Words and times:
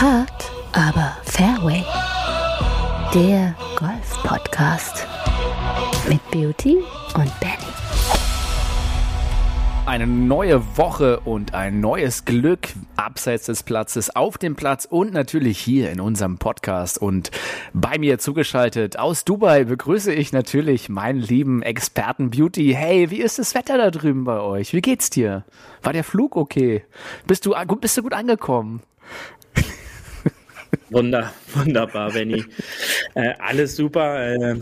Hart, 0.00 0.52
aber 0.74 1.16
Fairway. 1.24 1.84
Der 3.12 3.56
Golf-Podcast 3.76 5.08
mit 6.08 6.20
Beauty 6.30 6.76
und 7.16 7.40
Benny. 7.40 7.72
Eine 9.86 10.06
neue 10.06 10.62
Woche 10.76 11.18
und 11.18 11.52
ein 11.52 11.80
neues 11.80 12.24
Glück 12.24 12.68
abseits 12.94 13.46
des 13.46 13.64
Platzes, 13.64 14.14
auf 14.14 14.38
dem 14.38 14.54
Platz 14.54 14.84
und 14.84 15.12
natürlich 15.12 15.58
hier 15.58 15.90
in 15.90 16.00
unserem 16.00 16.38
Podcast. 16.38 16.98
Und 16.98 17.32
bei 17.72 17.98
mir 17.98 18.20
zugeschaltet 18.20 19.00
aus 19.00 19.24
Dubai 19.24 19.64
begrüße 19.64 20.14
ich 20.14 20.32
natürlich 20.32 20.88
meinen 20.88 21.18
lieben 21.18 21.60
Experten 21.60 22.30
Beauty. 22.30 22.72
Hey, 22.72 23.10
wie 23.10 23.20
ist 23.20 23.40
das 23.40 23.56
Wetter 23.56 23.76
da 23.76 23.90
drüben 23.90 24.22
bei 24.22 24.38
euch? 24.38 24.72
Wie 24.74 24.80
geht's 24.80 25.10
dir? 25.10 25.44
War 25.82 25.92
der 25.92 26.04
Flug 26.04 26.36
okay? 26.36 26.84
Bist 27.26 27.46
du, 27.46 27.56
bist 27.80 27.98
du 27.98 28.02
gut 28.02 28.12
angekommen? 28.12 28.80
Wunder, 30.90 31.32
wunderbar, 31.54 32.12
Benny. 32.12 32.44
Äh, 33.14 33.34
alles 33.38 33.76
super. 33.76 34.26
Äh, 34.26 34.56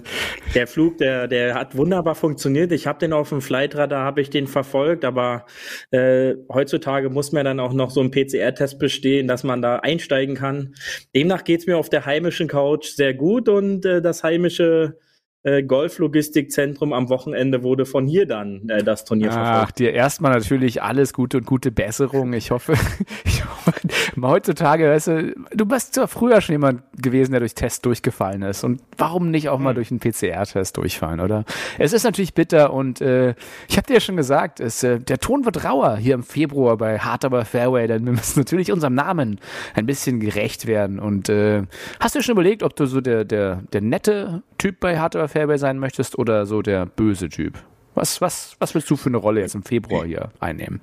der 0.55 0.67
Flug, 0.67 0.99
der, 0.99 1.29
der 1.29 1.55
hat 1.55 1.77
wunderbar 1.77 2.15
funktioniert. 2.15 2.73
Ich 2.73 2.87
habe 2.87 2.99
den 2.99 3.13
auf 3.13 3.29
dem 3.29 3.41
Flightradar, 3.41 4.05
habe 4.05 4.21
ich 4.21 4.31
den 4.31 4.47
verfolgt, 4.47 5.05
aber 5.05 5.47
äh, 5.91 6.35
heutzutage 6.53 7.11
muss 7.11 7.33
man 7.33 7.45
dann 7.45 7.61
auch 7.61 7.73
noch 7.73 7.91
so 7.91 8.01
ein 8.01 8.11
PCR-Test 8.11 8.79
bestehen, 8.79 9.29
dass 9.29 9.45
man 9.45 9.63
da 9.63 9.77
einsteigen 9.77 10.35
kann. 10.35 10.75
Demnach 11.15 11.45
geht's 11.45 11.67
mir 11.67 11.77
auf 11.77 11.91
der 11.91 12.07
heimischen 12.07 12.49
Couch 12.49 12.87
sehr 12.87 13.15
gut 13.15 13.49
und 13.49 13.85
äh, 13.85 14.03
das 14.03 14.25
heimische 14.25 14.99
äh, 15.47 15.63
Golflogistikzentrum 15.63 16.93
am 16.93 17.09
Wochenende 17.09 17.63
wurde 17.63 17.87
von 17.87 18.07
hier 18.09 18.27
dann 18.27 18.69
äh, 18.69 18.83
das 18.83 19.05
Turnier 19.05 19.31
verfolgt. 19.31 19.69
Ach, 19.69 19.71
dir 19.71 19.93
erstmal 19.93 20.33
natürlich 20.33 20.83
alles 20.83 21.13
Gute 21.13 21.39
und 21.39 21.47
gute 21.47 21.71
Besserung. 21.71 22.33
Ich 22.33 22.51
hoffe, 22.51 22.75
ich 23.25 23.45
hoffe 23.45 23.73
heutzutage, 24.21 24.91
weißt 24.91 25.07
du, 25.07 25.35
du 25.55 25.67
bist 25.67 25.95
zwar 25.95 26.09
früher 26.09 26.41
schon 26.41 26.55
jemand 26.55 26.83
gewesen, 27.01 27.31
der 27.31 27.39
durch 27.39 27.55
Test 27.55 27.87
durchgefallen 27.87 28.43
ist. 28.43 28.65
Und 28.65 28.83
warum 28.99 29.31
nicht 29.31 29.49
auch 29.49 29.61
mal 29.61 29.71
hm. 29.71 29.75
durch 29.77 29.91
einen 29.93 30.01
PCR-Test 30.01 30.77
durchfallen, 30.79 31.21
oder? 31.21 31.45
Es 31.79 31.93
ist 31.93 32.03
natürlich 32.03 32.35
bitter 32.35 32.73
und 32.73 33.01
äh, 33.01 33.35
ich 33.69 33.77
habe 33.77 33.87
dir 33.87 33.95
ja 33.95 34.01
schon 34.01 34.17
gesagt, 34.17 34.59
es, 34.59 34.83
äh, 34.83 34.99
der 34.99 35.19
Ton 35.19 35.45
wird 35.45 35.65
rauer 35.65 35.97
hier 35.97 36.15
im 36.15 36.25
Februar 36.25 36.77
bei 36.77 36.99
Hard 36.99 37.25
Aber 37.25 37.45
Fairway, 37.45 37.87
denn 37.87 38.05
wir 38.05 38.13
müssen 38.13 38.41
natürlich 38.41 38.73
unserem 38.73 38.95
Namen 38.95 39.39
ein 39.75 39.87
bisschen 39.87 40.19
gerecht 40.19 40.67
werden. 40.67 40.99
Und 40.99 41.29
äh, 41.29 41.63
hast 42.01 42.17
du 42.17 42.21
schon 42.21 42.33
überlegt, 42.33 42.65
ob 42.65 42.75
du 42.75 42.87
so 42.87 43.01
der, 43.01 43.25
der, 43.25 43.63
der 43.73 43.81
nette 43.81 44.43
Typ 44.59 44.81
bei 44.81 44.99
Hard 44.99 45.15
Aber 45.15 45.29
Fairway 45.29 45.36
sein 45.59 45.79
möchtest 45.79 46.19
oder 46.19 46.47
so 46.47 46.63
der 46.63 46.87
böse 46.87 47.29
Typ? 47.29 47.59
Was, 47.95 48.21
was, 48.21 48.57
was 48.59 48.75
willst 48.75 48.91
du 48.91 48.97
für 48.97 49.09
eine 49.09 49.17
Rolle 49.17 49.41
jetzt 49.41 49.55
im 49.55 49.63
Februar 49.63 50.05
hier 50.05 50.31
einnehmen? 50.41 50.81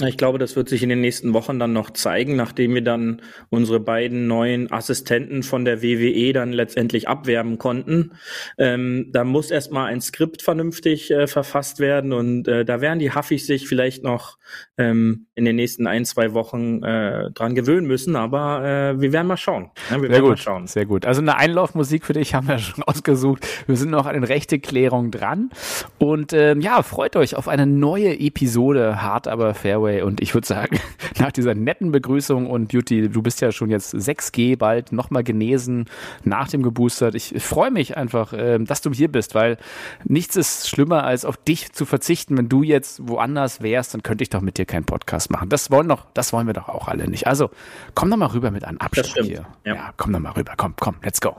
Ich 0.00 0.16
glaube, 0.16 0.38
das 0.38 0.56
wird 0.56 0.68
sich 0.68 0.82
in 0.82 0.88
den 0.88 1.00
nächsten 1.00 1.34
Wochen 1.34 1.58
dann 1.58 1.72
noch 1.72 1.90
zeigen, 1.90 2.34
nachdem 2.36 2.74
wir 2.74 2.82
dann 2.82 3.20
unsere 3.50 3.78
beiden 3.80 4.26
neuen 4.26 4.72
Assistenten 4.72 5.42
von 5.42 5.64
der 5.64 5.82
WWE 5.82 6.32
dann 6.32 6.52
letztendlich 6.52 7.08
abwerben 7.08 7.58
konnten. 7.58 8.12
Ähm, 8.58 9.10
da 9.12 9.24
muss 9.24 9.50
erstmal 9.50 9.92
ein 9.92 10.00
Skript 10.00 10.42
vernünftig 10.42 11.10
äh, 11.10 11.26
verfasst 11.26 11.78
werden 11.78 12.12
und 12.12 12.48
äh, 12.48 12.64
da 12.64 12.80
werden 12.80 12.98
die 12.98 13.14
Huffis 13.14 13.46
sich 13.46 13.68
vielleicht 13.68 14.02
noch 14.02 14.38
ähm, 14.78 15.26
in 15.34 15.44
den 15.44 15.56
nächsten 15.56 15.86
ein, 15.86 16.04
zwei 16.04 16.32
Wochen 16.32 16.82
äh, 16.82 17.30
dran 17.32 17.54
gewöhnen 17.54 17.86
müssen, 17.86 18.16
aber 18.16 18.64
äh, 18.64 19.00
wir 19.00 19.12
werden 19.12 19.26
mal 19.26 19.36
schauen. 19.36 19.70
Ja, 19.90 19.98
sehr 19.98 20.08
werden 20.08 20.20
gut, 20.22 20.30
mal 20.30 20.36
schauen. 20.36 20.66
Sehr 20.66 20.86
gut. 20.86 21.06
Also 21.06 21.20
eine 21.20 21.36
Einlaufmusik 21.36 22.04
für 22.04 22.12
dich 22.14 22.34
haben 22.34 22.48
wir 22.48 22.58
schon 22.58 22.82
ausgesucht. 22.84 23.46
Wir 23.66 23.76
sind 23.76 23.90
noch 23.90 24.06
an 24.06 24.14
den 24.14 24.24
rechte 24.24 24.58
Klärung 24.58 25.10
dran 25.10 25.50
und 25.98 26.32
ähm, 26.32 26.60
ja, 26.60 26.82
freut 26.82 27.16
euch 27.16 27.36
auf 27.36 27.48
eine 27.48 27.66
neue 27.66 28.18
Episode 28.18 29.02
Hart 29.02 29.28
aber 29.28 29.54
Fairway 29.54 29.91
Fairway. 29.92 30.02
Und 30.02 30.20
ich 30.20 30.34
würde 30.34 30.46
sagen, 30.46 30.78
nach 31.18 31.32
dieser 31.32 31.54
netten 31.54 31.92
Begrüßung 31.92 32.48
und 32.48 32.68
Beauty, 32.68 33.08
du 33.08 33.22
bist 33.22 33.40
ja 33.40 33.52
schon 33.52 33.70
jetzt 33.70 33.94
6G 33.94 34.56
bald 34.56 34.92
nochmal 34.92 35.22
genesen, 35.22 35.86
nach 36.24 36.48
dem 36.48 36.62
geboostert. 36.62 37.14
Ich 37.14 37.34
freue 37.42 37.70
mich 37.70 37.96
einfach, 37.96 38.32
ähm, 38.36 38.66
dass 38.66 38.80
du 38.80 38.92
hier 38.92 39.10
bist, 39.10 39.34
weil 39.34 39.58
nichts 40.04 40.36
ist 40.36 40.68
schlimmer, 40.68 41.04
als 41.04 41.24
auf 41.24 41.36
dich 41.36 41.72
zu 41.72 41.84
verzichten. 41.84 42.36
Wenn 42.36 42.48
du 42.48 42.62
jetzt 42.62 43.06
woanders 43.08 43.62
wärst, 43.62 43.94
dann 43.94 44.02
könnte 44.02 44.22
ich 44.22 44.30
doch 44.30 44.40
mit 44.40 44.58
dir 44.58 44.66
keinen 44.66 44.84
Podcast 44.84 45.30
machen. 45.30 45.48
Das 45.48 45.70
wollen 45.70 45.88
doch, 45.88 46.06
das 46.14 46.32
wollen 46.32 46.46
wir 46.46 46.54
doch 46.54 46.68
auch 46.68 46.88
alle 46.88 47.08
nicht. 47.08 47.26
Also 47.26 47.50
komm 47.94 48.10
doch 48.10 48.16
mal 48.16 48.26
rüber 48.26 48.50
mit 48.50 48.64
einem 48.64 48.78
Abschlag 48.78 49.24
hier. 49.24 49.46
Ja. 49.64 49.74
ja, 49.74 49.94
komm 49.96 50.12
doch 50.12 50.20
mal 50.20 50.32
rüber. 50.32 50.54
Komm, 50.56 50.74
komm, 50.78 50.96
let's 51.02 51.20
go. 51.20 51.36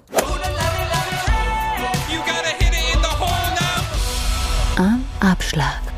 Am 4.75 5.03
Abschlag. 5.19 5.92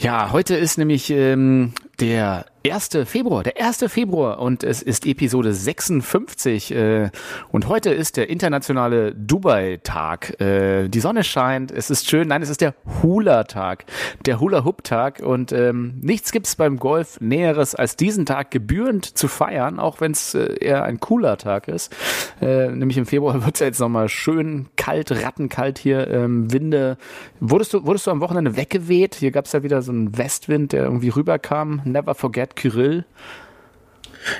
Ja, 0.00 0.32
heute 0.32 0.56
ist 0.56 0.78
nämlich 0.78 1.10
ähm, 1.10 1.74
der 2.00 2.46
1. 2.62 2.90
Februar, 3.06 3.42
der 3.42 3.58
1. 3.58 3.84
Februar 3.88 4.38
und 4.38 4.64
es 4.64 4.82
ist 4.82 5.06
Episode 5.06 5.54
56 5.54 6.74
äh, 6.74 7.10
und 7.50 7.68
heute 7.68 7.88
ist 7.88 8.18
der 8.18 8.28
internationale 8.28 9.14
Dubai-Tag. 9.14 10.38
Äh, 10.42 10.88
die 10.88 11.00
Sonne 11.00 11.24
scheint, 11.24 11.72
es 11.72 11.88
ist 11.88 12.10
schön, 12.10 12.28
nein, 12.28 12.42
es 12.42 12.50
ist 12.50 12.60
der 12.60 12.74
Hula-Tag, 13.02 13.86
der 14.26 14.40
Hula-Hoop-Tag 14.40 15.20
und 15.20 15.52
ähm, 15.52 15.94
nichts 16.02 16.32
gibt's 16.32 16.54
beim 16.54 16.76
Golf 16.76 17.18
Näheres 17.22 17.74
als 17.74 17.96
diesen 17.96 18.26
Tag 18.26 18.50
gebührend 18.50 19.06
zu 19.06 19.26
feiern, 19.26 19.80
auch 19.80 20.02
wenn 20.02 20.12
es 20.12 20.34
äh, 20.34 20.56
eher 20.60 20.84
ein 20.84 21.00
cooler 21.00 21.38
Tag 21.38 21.66
ist. 21.66 21.96
Nämlich 22.42 22.98
im 22.98 23.06
Februar 23.06 23.44
wird's 23.44 23.60
ja 23.60 23.66
jetzt 23.66 23.80
nochmal 23.80 24.08
schön 24.10 24.68
kalt, 24.76 25.10
rattenkalt 25.12 25.78
hier, 25.78 26.08
ähm, 26.08 26.52
Winde. 26.52 26.98
Wurdest 27.38 27.72
du, 27.72 27.86
wurdest 27.86 28.06
du 28.06 28.10
am 28.10 28.20
Wochenende 28.20 28.56
weggeweht? 28.56 29.14
Hier 29.14 29.30
gab's 29.30 29.52
ja 29.52 29.62
wieder 29.62 29.80
so 29.82 29.92
einen 29.92 30.16
Westwind, 30.18 30.72
der 30.72 30.84
irgendwie 30.84 31.08
rüberkam. 31.08 31.80
Never 31.84 32.14
forget 32.14 32.49
Gerd 32.50 32.56
Kyrill? 32.56 33.04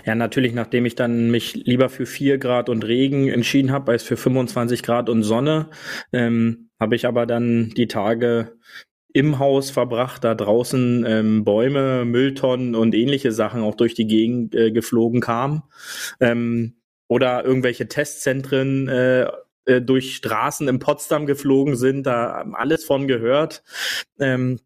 Ja, 0.04 0.14
natürlich, 0.14 0.52
nachdem 0.52 0.84
ich 0.84 0.94
dann 0.94 1.30
mich 1.30 1.54
lieber 1.54 1.88
für 1.88 2.06
4 2.06 2.38
Grad 2.38 2.68
und 2.68 2.86
Regen 2.86 3.28
entschieden 3.28 3.72
habe, 3.72 3.92
als 3.92 4.02
für 4.02 4.16
25 4.16 4.82
Grad 4.82 5.08
und 5.08 5.22
Sonne, 5.22 5.70
ähm, 6.12 6.70
habe 6.78 6.96
ich 6.96 7.06
aber 7.06 7.26
dann 7.26 7.70
die 7.70 7.88
Tage 7.88 8.52
im 9.12 9.38
Haus 9.38 9.70
verbracht, 9.70 10.22
da 10.22 10.34
draußen 10.34 11.04
ähm, 11.06 11.44
Bäume, 11.44 12.04
Mülltonnen 12.04 12.74
und 12.74 12.94
ähnliche 12.94 13.32
Sachen 13.32 13.62
auch 13.62 13.74
durch 13.74 13.94
die 13.94 14.06
Gegend 14.06 14.54
äh, 14.54 14.70
geflogen 14.70 15.20
kamen. 15.20 15.62
Ähm, 16.20 16.76
oder 17.08 17.44
irgendwelche 17.44 17.88
Testzentren 17.88 18.86
äh, 18.88 19.26
äh, 19.64 19.80
durch 19.80 20.14
Straßen 20.14 20.68
in 20.68 20.78
Potsdam 20.78 21.26
geflogen 21.26 21.74
sind, 21.74 22.06
da 22.06 22.44
alles 22.52 22.84
von 22.84 23.08
gehört. 23.08 23.64
Ähm, 24.20 24.60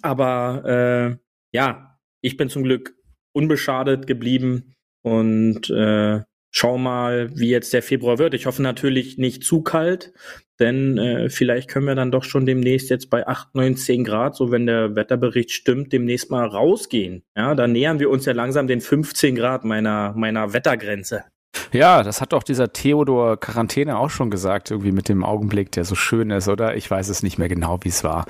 aber 0.00 1.18
äh, 1.18 1.56
ja, 1.56 1.91
ich 2.22 2.36
bin 2.36 2.48
zum 2.48 2.62
Glück 2.62 2.94
unbeschadet 3.32 4.06
geblieben 4.06 4.74
und 5.02 5.68
äh, 5.70 6.22
schau 6.50 6.78
mal, 6.78 7.30
wie 7.34 7.48
jetzt 7.48 7.72
der 7.72 7.82
Februar 7.82 8.18
wird. 8.18 8.34
Ich 8.34 8.46
hoffe 8.46 8.62
natürlich 8.62 9.18
nicht 9.18 9.42
zu 9.42 9.62
kalt, 9.62 10.12
denn 10.60 10.98
äh, 10.98 11.30
vielleicht 11.30 11.68
können 11.68 11.86
wir 11.86 11.94
dann 11.94 12.12
doch 12.12 12.24
schon 12.24 12.46
demnächst 12.46 12.90
jetzt 12.90 13.10
bei 13.10 13.26
8, 13.26 13.54
9, 13.54 13.76
10 13.76 14.04
Grad, 14.04 14.36
so 14.36 14.50
wenn 14.50 14.66
der 14.66 14.94
Wetterbericht 14.94 15.50
stimmt, 15.50 15.92
demnächst 15.92 16.30
mal 16.30 16.46
rausgehen. 16.46 17.24
Ja, 17.36 17.54
da 17.54 17.66
nähern 17.66 17.98
wir 17.98 18.10
uns 18.10 18.26
ja 18.26 18.32
langsam 18.32 18.66
den 18.66 18.80
15 18.80 19.34
Grad 19.34 19.64
meiner, 19.64 20.12
meiner 20.14 20.52
Wettergrenze. 20.52 21.24
Ja, 21.72 22.02
das 22.02 22.20
hat 22.20 22.32
doch 22.32 22.42
dieser 22.42 22.72
Theodor 22.72 23.38
Quarantäne 23.40 23.98
auch 23.98 24.10
schon 24.10 24.30
gesagt, 24.30 24.70
irgendwie 24.70 24.92
mit 24.92 25.08
dem 25.08 25.24
Augenblick, 25.24 25.72
der 25.72 25.84
so 25.84 25.94
schön 25.94 26.30
ist, 26.30 26.48
oder? 26.48 26.76
Ich 26.76 26.90
weiß 26.90 27.08
es 27.08 27.22
nicht 27.22 27.38
mehr 27.38 27.48
genau, 27.48 27.78
wie 27.82 27.88
es 27.88 28.04
war. 28.04 28.26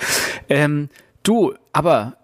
Ähm, 0.49 0.89
du, 1.23 1.55
aber 1.73 2.17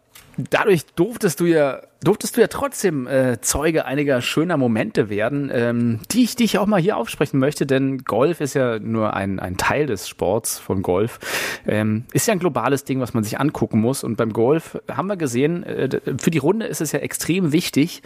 dadurch 0.50 0.86
durftest 0.94 1.40
du 1.40 1.46
ja 1.46 1.80
durftest 2.02 2.36
du 2.36 2.40
ja 2.40 2.46
trotzdem 2.46 3.06
äh, 3.06 3.40
Zeuge 3.40 3.84
einiger 3.84 4.22
schöner 4.22 4.56
Momente 4.56 5.10
werden, 5.10 5.50
ähm, 5.52 6.00
die 6.12 6.22
ich 6.22 6.36
dich 6.36 6.58
auch 6.58 6.66
mal 6.66 6.80
hier 6.80 6.96
aufsprechen 6.96 7.40
möchte, 7.40 7.66
denn 7.66 8.04
Golf 8.04 8.40
ist 8.40 8.54
ja 8.54 8.78
nur 8.78 9.14
ein, 9.14 9.40
ein 9.40 9.56
Teil 9.56 9.86
des 9.86 10.08
Sports 10.08 10.58
von 10.58 10.82
Golf. 10.82 11.18
Ähm, 11.66 12.04
ist 12.12 12.28
ja 12.28 12.32
ein 12.32 12.38
globales 12.38 12.84
Ding, 12.84 13.00
was 13.00 13.14
man 13.14 13.24
sich 13.24 13.40
angucken 13.40 13.80
muss. 13.80 14.04
Und 14.04 14.16
beim 14.16 14.32
Golf 14.32 14.78
haben 14.88 15.08
wir 15.08 15.16
gesehen, 15.16 15.64
äh, 15.64 16.00
für 16.18 16.30
die 16.30 16.38
Runde 16.38 16.66
ist 16.66 16.80
es 16.80 16.92
ja 16.92 17.00
extrem 17.00 17.52
wichtig. 17.52 18.02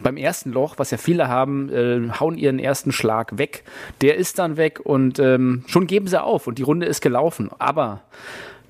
Beim 0.00 0.16
ersten 0.16 0.50
Loch, 0.50 0.78
was 0.78 0.90
ja 0.90 0.96
viele 0.96 1.28
haben, 1.28 1.68
äh, 1.68 2.10
hauen 2.18 2.38
ihren 2.38 2.58
ersten 2.58 2.92
Schlag 2.92 3.36
weg. 3.36 3.64
Der 4.00 4.16
ist 4.16 4.38
dann 4.38 4.56
weg 4.56 4.80
und 4.82 5.18
ähm, 5.18 5.64
schon 5.66 5.86
geben 5.86 6.06
sie 6.06 6.22
auf 6.22 6.46
und 6.46 6.58
die 6.58 6.62
Runde 6.62 6.86
ist 6.86 7.02
gelaufen. 7.02 7.50
Aber 7.58 8.00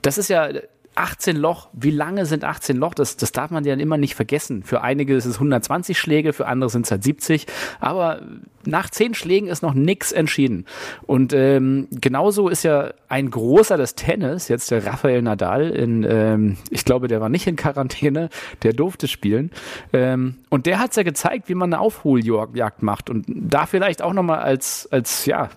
das 0.02 0.18
ist 0.18 0.28
ja 0.28 0.48
18 0.96 1.36
Loch, 1.36 1.68
wie 1.72 1.90
lange 1.90 2.26
sind 2.26 2.44
18 2.44 2.76
Loch? 2.76 2.94
Das, 2.94 3.16
das 3.16 3.32
darf 3.32 3.50
man 3.50 3.64
ja 3.64 3.74
immer 3.74 3.96
nicht 3.96 4.14
vergessen. 4.14 4.62
Für 4.62 4.82
einige 4.82 5.14
ist 5.14 5.24
es 5.24 5.34
120 5.36 5.98
Schläge, 5.98 6.32
für 6.32 6.46
andere 6.46 6.70
sind 6.70 6.86
es 6.86 6.90
halt 6.90 7.04
70. 7.04 7.46
Aber 7.80 8.20
nach 8.66 8.90
10 8.90 9.14
Schlägen 9.14 9.48
ist 9.48 9.62
noch 9.62 9.74
nichts 9.74 10.12
entschieden. 10.12 10.66
Und 11.02 11.32
ähm, 11.32 11.88
genauso 11.90 12.48
ist 12.48 12.62
ja 12.62 12.92
ein 13.08 13.30
großer 13.30 13.76
des 13.76 13.94
Tennis, 13.94 14.48
jetzt 14.48 14.70
der 14.70 14.86
Rafael 14.86 15.22
Nadal, 15.22 15.70
in, 15.70 16.06
ähm, 16.08 16.56
ich 16.70 16.84
glaube, 16.84 17.08
der 17.08 17.20
war 17.20 17.28
nicht 17.28 17.46
in 17.46 17.56
Quarantäne, 17.56 18.28
der 18.62 18.72
durfte 18.72 19.08
spielen. 19.08 19.50
Ähm, 19.92 20.36
und 20.48 20.66
der 20.66 20.78
hat's 20.78 20.96
ja 20.96 21.02
gezeigt, 21.02 21.48
wie 21.48 21.54
man 21.54 21.72
eine 21.72 21.80
Aufholjagd 21.80 22.82
macht. 22.82 23.10
Und 23.10 23.24
da 23.28 23.66
vielleicht 23.66 24.02
auch 24.02 24.12
nochmal 24.12 24.40
als, 24.40 24.88
als, 24.90 25.26
ja, 25.26 25.50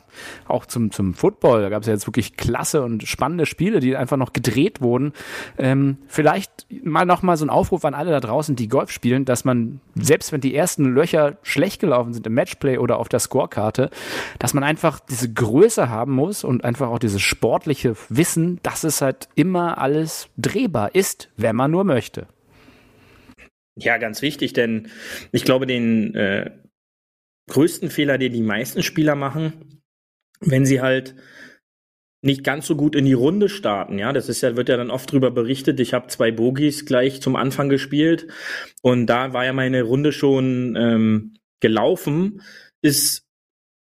auch 0.47 0.65
zum, 0.65 0.91
zum 0.91 1.13
Football, 1.13 1.61
da 1.61 1.69
gab 1.69 1.81
es 1.81 1.87
ja 1.87 1.93
jetzt 1.93 2.07
wirklich 2.07 2.37
klasse 2.37 2.83
und 2.83 3.03
spannende 3.07 3.45
Spiele, 3.45 3.79
die 3.79 3.95
einfach 3.95 4.17
noch 4.17 4.33
gedreht 4.33 4.81
wurden. 4.81 5.13
Ähm, 5.57 5.97
vielleicht 6.07 6.67
mal 6.83 7.05
nochmal 7.05 7.37
so 7.37 7.45
ein 7.45 7.49
Aufruf 7.49 7.85
an 7.85 7.93
alle 7.93 8.11
da 8.11 8.19
draußen, 8.19 8.55
die 8.55 8.67
Golf 8.67 8.91
spielen, 8.91 9.25
dass 9.25 9.45
man, 9.45 9.79
selbst 9.95 10.31
wenn 10.31 10.41
die 10.41 10.55
ersten 10.55 10.85
Löcher 10.85 11.37
schlecht 11.43 11.79
gelaufen 11.79 12.13
sind 12.13 12.27
im 12.27 12.33
Matchplay 12.33 12.77
oder 12.77 12.97
auf 12.97 13.09
der 13.09 13.19
Scorekarte, 13.19 13.89
dass 14.39 14.53
man 14.53 14.63
einfach 14.63 14.99
diese 14.99 15.31
Größe 15.31 15.89
haben 15.89 16.13
muss 16.13 16.43
und 16.43 16.63
einfach 16.63 16.89
auch 16.89 16.99
dieses 16.99 17.21
sportliche 17.21 17.95
Wissen, 18.09 18.59
dass 18.63 18.83
es 18.83 19.01
halt 19.01 19.29
immer 19.35 19.77
alles 19.77 20.29
drehbar 20.37 20.95
ist, 20.95 21.29
wenn 21.37 21.55
man 21.55 21.71
nur 21.71 21.83
möchte. 21.83 22.27
Ja, 23.75 23.97
ganz 23.97 24.21
wichtig, 24.21 24.53
denn 24.53 24.87
ich 25.31 25.43
glaube, 25.43 25.67
den 25.67 26.15
äh, 26.15 26.51
größten 27.49 27.89
Fehler, 27.89 28.17
den 28.17 28.33
die 28.33 28.41
meisten 28.41 28.81
Spieler 28.83 29.15
machen, 29.15 29.81
wenn 30.39 30.65
sie 30.65 30.81
halt 30.81 31.15
nicht 32.21 32.43
ganz 32.43 32.65
so 32.65 32.75
gut 32.75 32.95
in 32.95 33.05
die 33.05 33.13
Runde 33.13 33.49
starten. 33.49 33.99
Ja, 33.99 34.11
das 34.11 34.29
ist 34.29 34.41
ja, 34.41 34.55
wird 34.55 34.69
ja 34.69 34.77
dann 34.77 34.91
oft 34.91 35.11
drüber 35.11 35.31
berichtet. 35.31 35.79
Ich 35.79 35.93
habe 35.93 36.07
zwei 36.07 36.31
Bogies 36.31 36.85
gleich 36.85 37.21
zum 37.21 37.35
Anfang 37.35 37.69
gespielt 37.69 38.27
und 38.81 39.05
da 39.07 39.33
war 39.33 39.45
ja 39.45 39.53
meine 39.53 39.83
Runde 39.83 40.11
schon 40.11 40.75
ähm, 40.75 41.33
gelaufen. 41.59 42.41
Ist 42.81 43.27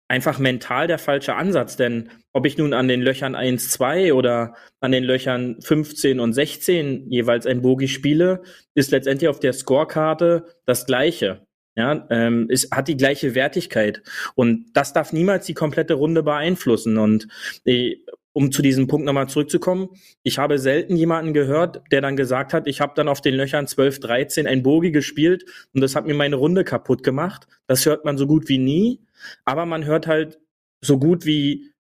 einfach 0.08 0.38
mental 0.38 0.86
der 0.86 0.98
falsche 0.98 1.34
Ansatz, 1.34 1.76
denn 1.76 2.10
ob 2.32 2.46
ich 2.46 2.58
nun 2.58 2.74
an 2.74 2.86
den 2.86 3.02
Löchern 3.02 3.34
1, 3.34 3.70
2 3.70 4.12
oder 4.12 4.54
an 4.80 4.92
den 4.92 5.04
Löchern 5.04 5.60
15 5.62 6.20
und 6.20 6.32
16 6.32 7.10
jeweils 7.10 7.46
ein 7.46 7.62
Bogie 7.62 7.88
spiele, 7.88 8.42
ist 8.74 8.90
letztendlich 8.90 9.28
auf 9.28 9.40
der 9.40 9.52
Scorekarte 9.52 10.44
das 10.66 10.86
gleiche. 10.86 11.46
Ja, 11.74 12.06
ähm, 12.10 12.48
es 12.50 12.68
hat 12.70 12.88
die 12.88 12.96
gleiche 12.96 13.34
Wertigkeit. 13.34 14.02
Und 14.34 14.66
das 14.74 14.92
darf 14.92 15.12
niemals 15.12 15.46
die 15.46 15.54
komplette 15.54 15.94
Runde 15.94 16.22
beeinflussen. 16.22 16.98
Und 16.98 17.28
äh, 17.64 17.96
um 18.34 18.50
zu 18.52 18.62
diesem 18.62 18.86
Punkt 18.86 19.06
nochmal 19.06 19.28
zurückzukommen, 19.28 19.88
ich 20.22 20.38
habe 20.38 20.58
selten 20.58 20.96
jemanden 20.96 21.34
gehört, 21.34 21.82
der 21.90 22.00
dann 22.00 22.16
gesagt 22.16 22.52
hat, 22.52 22.66
ich 22.66 22.80
habe 22.80 22.92
dann 22.96 23.08
auf 23.08 23.20
den 23.20 23.34
Löchern 23.34 23.66
12, 23.66 24.00
13 24.00 24.46
ein 24.46 24.62
Bogi 24.62 24.90
gespielt 24.90 25.44
und 25.74 25.80
das 25.80 25.94
hat 25.94 26.06
mir 26.06 26.14
meine 26.14 26.36
Runde 26.36 26.64
kaputt 26.64 27.02
gemacht. 27.02 27.46
Das 27.66 27.86
hört 27.86 28.04
man 28.04 28.16
so 28.18 28.26
gut 28.26 28.48
wie 28.48 28.58
nie. 28.58 29.00
Aber 29.44 29.66
man 29.66 29.84
hört 29.84 30.06
halt 30.06 30.40
so 30.80 30.98
gut 30.98 31.24
wie 31.26 31.72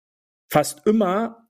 fast 0.50 0.86
immer 0.86 1.41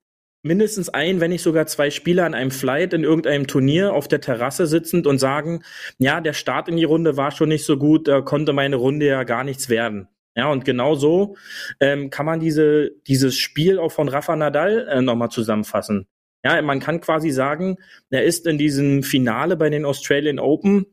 mindestens 0.43 0.89
ein, 0.89 1.19
wenn 1.19 1.31
nicht 1.31 1.43
sogar 1.43 1.67
zwei 1.67 1.91
Spieler 1.91 2.25
an 2.25 2.33
einem 2.33 2.51
Flight 2.51 2.93
in 2.93 3.03
irgendeinem 3.03 3.47
Turnier 3.47 3.93
auf 3.93 4.07
der 4.07 4.21
Terrasse 4.21 4.67
sitzend 4.67 5.07
und 5.07 5.19
sagen, 5.19 5.63
ja, 5.97 6.21
der 6.21 6.33
Start 6.33 6.67
in 6.67 6.77
die 6.77 6.83
Runde 6.83 7.17
war 7.17 7.31
schon 7.31 7.49
nicht 7.49 7.65
so 7.65 7.77
gut, 7.77 8.07
da 8.07 8.21
konnte 8.21 8.53
meine 8.53 8.75
Runde 8.75 9.05
ja 9.05 9.23
gar 9.23 9.43
nichts 9.43 9.69
werden. 9.69 10.07
Ja, 10.35 10.49
und 10.49 10.63
genau 10.63 10.95
so 10.95 11.35
ähm, 11.81 12.09
kann 12.09 12.25
man 12.25 12.39
diese, 12.39 12.91
dieses 13.07 13.37
Spiel 13.37 13.77
auch 13.77 13.91
von 13.91 14.07
Rafa 14.07 14.35
Nadal 14.35 14.87
äh, 14.87 15.01
nochmal 15.01 15.29
zusammenfassen. 15.29 16.07
Ja, 16.43 16.61
man 16.61 16.79
kann 16.79 17.01
quasi 17.01 17.29
sagen, 17.31 17.77
er 18.09 18.23
ist 18.23 18.47
in 18.47 18.57
diesem 18.57 19.03
Finale 19.03 19.57
bei 19.57 19.69
den 19.69 19.85
Australian 19.85 20.39
Open 20.39 20.85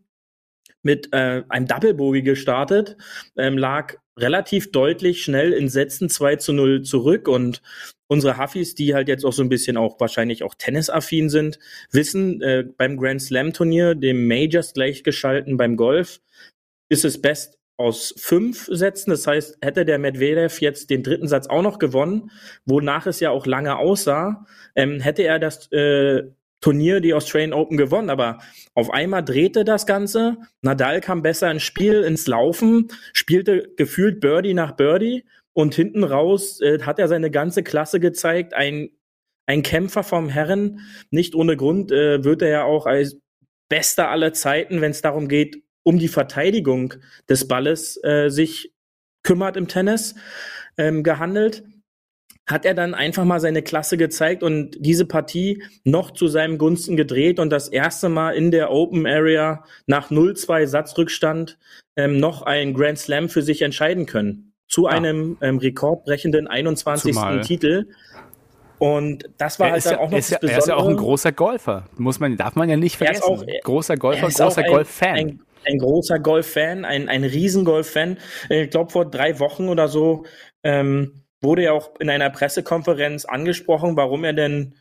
mit 0.83 1.13
äh, 1.13 1.45
einem 1.49 1.67
Double 1.67 1.95
Bogey 1.95 2.23
gestartet, 2.23 2.97
ähm, 3.37 3.57
lag 3.57 3.95
relativ 4.19 4.73
deutlich 4.73 5.23
schnell 5.23 5.53
in 5.53 5.69
Sätzen 5.69 6.09
2 6.09 6.37
zu 6.37 6.53
0 6.53 6.83
zurück 6.83 7.29
und 7.29 7.63
unsere 8.09 8.39
Huffis, 8.39 8.75
die 8.75 8.95
halt 8.95 9.09
jetzt 9.09 9.25
auch 9.25 9.33
so 9.33 9.43
ein 9.43 9.49
bisschen 9.49 9.77
auch 9.77 10.01
wahrscheinlich 10.01 10.43
auch 10.43 10.55
tennisaffin 10.55 11.29
sind, 11.29 11.59
wissen, 11.91 12.41
äh, 12.43 12.65
beim 12.77 12.97
Grand 12.97 13.23
Slam 13.23 13.53
Turnier, 13.53 13.95
dem 13.95 14.27
Majors 14.27 14.73
gleichgeschalten 14.75 15.57
beim 15.57 15.77
Golf, 15.77 16.21
ist 16.89 17.05
es 17.05 17.21
best 17.21 17.59
aus 17.77 18.13
fünf 18.17 18.69
Sätzen. 18.71 19.11
Das 19.11 19.27
heißt, 19.27 19.59
hätte 19.63 19.85
der 19.85 19.99
Medvedev 19.99 20.61
jetzt 20.61 20.91
den 20.91 21.03
dritten 21.03 21.29
Satz 21.29 21.47
auch 21.47 21.63
noch 21.63 21.79
gewonnen, 21.79 22.31
wonach 22.67 23.07
es 23.07 23.21
ja 23.21 23.31
auch 23.31 23.47
lange 23.47 23.79
aussah, 23.79 24.47
ähm, 24.75 25.01
hätte 25.01 25.23
er 25.23 25.39
das 25.39 25.71
äh, 25.71 26.25
Turnier, 26.61 27.01
die 27.01 27.15
Australian 27.15 27.53
Open 27.53 27.77
gewonnen, 27.77 28.11
aber 28.11 28.39
auf 28.75 28.91
einmal 28.91 29.25
drehte 29.25 29.65
das 29.65 29.87
Ganze. 29.87 30.39
Nadal 30.61 31.01
kam 31.01 31.23
besser 31.23 31.51
ins 31.51 31.63
Spiel, 31.63 32.03
ins 32.03 32.27
Laufen, 32.27 32.89
spielte 33.13 33.73
gefühlt 33.77 34.21
Birdie 34.21 34.55
nach 34.55 34.73
Birdie 34.73 35.25
und 35.53 35.75
hinten 35.75 36.03
raus 36.03 36.61
äh, 36.61 36.81
hat 36.83 36.99
er 36.99 37.09
seine 37.09 37.31
ganze 37.31 37.63
Klasse 37.63 38.01
gezeigt. 38.01 38.55
Ein, 38.55 38.91
ein 39.47 39.63
Kämpfer 39.63 40.03
vom 40.03 40.29
Herren, 40.29 40.81
nicht 41.11 41.35
ohne 41.35 41.57
Grund 41.57 41.93
äh, 41.93 42.25
wird 42.25 42.43
er 42.43 42.49
ja 42.49 42.65
auch 42.65 42.87
als 42.87 43.19
bester 43.69 44.11
aller 44.11 44.33
Zeiten, 44.33 44.81
wenn 44.81 44.91
es 44.91 45.03
darum 45.03 45.29
geht, 45.29 45.63
um 45.85 45.99
die 45.99 46.09
Verteidigung 46.09 46.95
des 47.29 47.47
Balles 47.47 48.03
äh, 48.03 48.31
sich 48.31 48.73
kümmert 49.23 49.57
im 49.57 49.69
Tennis, 49.69 50.17
ähm, 50.77 51.03
gehandelt 51.03 51.63
hat 52.49 52.65
er 52.65 52.75
dann 52.75 52.95
einfach 52.95 53.25
mal 53.25 53.41
seine 53.41 53.63
Klasse 53.63 53.97
gezeigt 53.97 54.43
und 54.43 54.77
diese 54.81 55.05
Partie 55.05 55.63
noch 55.85 56.11
zu 56.11 56.29
seinem 56.29 56.59
Gunsten 56.59 56.97
gedreht 56.97 57.39
und 57.39 57.51
das 57.51 57.69
erste 57.69 58.09
Mal 58.09 58.33
in 58.33 58.51
der 58.51 58.71
Open 58.71 59.07
Area 59.07 59.65
nach 59.87 60.11
0-2 60.11 60.67
Satzrückstand 60.67 61.59
ähm, 61.97 62.19
noch 62.19 62.43
ein 62.43 62.75
Grand 62.75 62.99
Slam 62.99 63.29
für 63.29 63.43
sich 63.43 63.63
entscheiden 63.63 64.07
können. 64.07 64.53
Zu 64.67 64.85
ja. 64.85 64.91
einem 64.91 65.37
ähm, 65.41 65.59
rekordbrechenden 65.59 66.47
21. 66.47 67.15
Zumal. 67.15 67.41
Titel. 67.43 67.89
Und 68.79 69.25
das 69.39 69.59
war 69.59 69.69
er 69.69 69.73
halt 69.73 69.87
dann 69.87 69.93
ja, 69.95 69.99
auch 69.99 70.11
noch 70.11 70.19
das 70.19 70.31
ja, 70.31 70.39
Besondere. 70.39 70.53
Er 70.53 70.59
ist 70.59 70.69
ja 70.69 70.77
auch 70.77 70.89
ein 70.89 70.97
großer 70.97 71.33
Golfer. 71.33 71.87
Muss 71.97 72.21
man, 72.21 72.37
darf 72.37 72.55
man 72.55 72.69
ja 72.69 72.77
nicht 72.77 72.97
vergessen. 72.97 73.23
Auch, 73.25 73.45
großer 73.65 73.97
Golfer, 73.97 74.29
großer 74.29 74.63
Golf-Fan. 74.63 75.41
Ein, 75.65 75.79
großer 75.79 76.19
Golf-Fan, 76.19 76.85
ein, 76.85 77.09
ein 77.09 77.25
riesen 77.25 77.65
Golf-Fan. 77.65 78.19
Ich 78.49 78.71
glaube, 78.71 78.91
vor 78.91 79.11
drei 79.11 79.39
Wochen 79.41 79.69
oder 79.69 79.89
so 79.89 80.25
ähm, 80.63 81.25
wurde 81.41 81.63
ja 81.63 81.73
auch 81.73 81.99
in 82.01 82.11
einer 82.11 82.31
Pressekonferenz 82.31 83.25
angesprochen, 83.25 83.97
warum 83.97 84.25
er 84.25 84.33
denn 84.33 84.75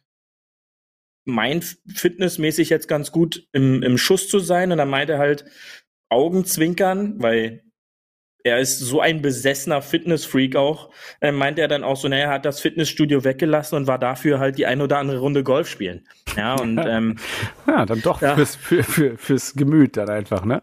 meint, 1.25 1.77
fitnessmäßig 1.93 2.69
jetzt 2.69 2.87
ganz 2.87 3.11
gut 3.11 3.47
im, 3.51 3.83
im 3.83 3.97
Schuss 3.97 4.29
zu 4.29 4.39
sein. 4.39 4.71
Und 4.71 4.77
dann 4.77 4.89
meinte 4.89 5.13
er 5.13 5.19
halt 5.19 5.45
Augenzwinkern, 6.09 7.21
weil 7.21 7.63
er 8.43 8.59
ist 8.59 8.79
so 8.79 9.01
ein 9.01 9.21
besessener 9.21 9.81
Fitnessfreak 9.81 10.55
auch, 10.55 10.89
äh, 11.19 11.31
meinte 11.31 11.61
er 11.61 11.67
dann 11.67 11.83
auch 11.83 11.97
so, 11.97 12.07
naja, 12.07 12.25
er 12.25 12.33
hat 12.33 12.45
das 12.45 12.61
Fitnessstudio 12.61 13.23
weggelassen 13.23 13.75
und 13.75 13.87
war 13.87 13.99
dafür 13.99 14.39
halt 14.39 14.57
die 14.57 14.65
ein 14.65 14.81
oder 14.81 14.99
andere 14.99 15.19
Runde 15.19 15.43
Golf 15.43 15.69
spielen. 15.69 16.07
Ja, 16.37 16.55
und 16.55 16.77
ähm, 16.85 17.17
ja, 17.67 17.85
dann 17.85 18.01
doch 18.01 18.21
ja. 18.21 18.35
Fürs, 18.35 18.55
für, 18.55 18.83
für, 18.83 19.17
fürs 19.17 19.53
Gemüt 19.53 19.97
dann 19.97 20.09
einfach, 20.09 20.45
ne? 20.45 20.61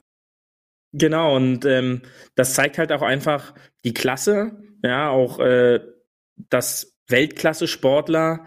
Genau, 0.93 1.35
und 1.37 1.64
ähm, 1.64 2.02
das 2.37 2.55
zeigt 2.55 2.79
halt 2.79 2.93
auch 2.93 3.02
einfach 3.02 3.52
die 3.85 3.93
Klasse, 3.93 4.62
ja, 4.84 5.08
auch 5.08 5.38
äh, 5.40 5.81
dass 6.36 6.98
Weltklasse-Sportler 7.08 8.44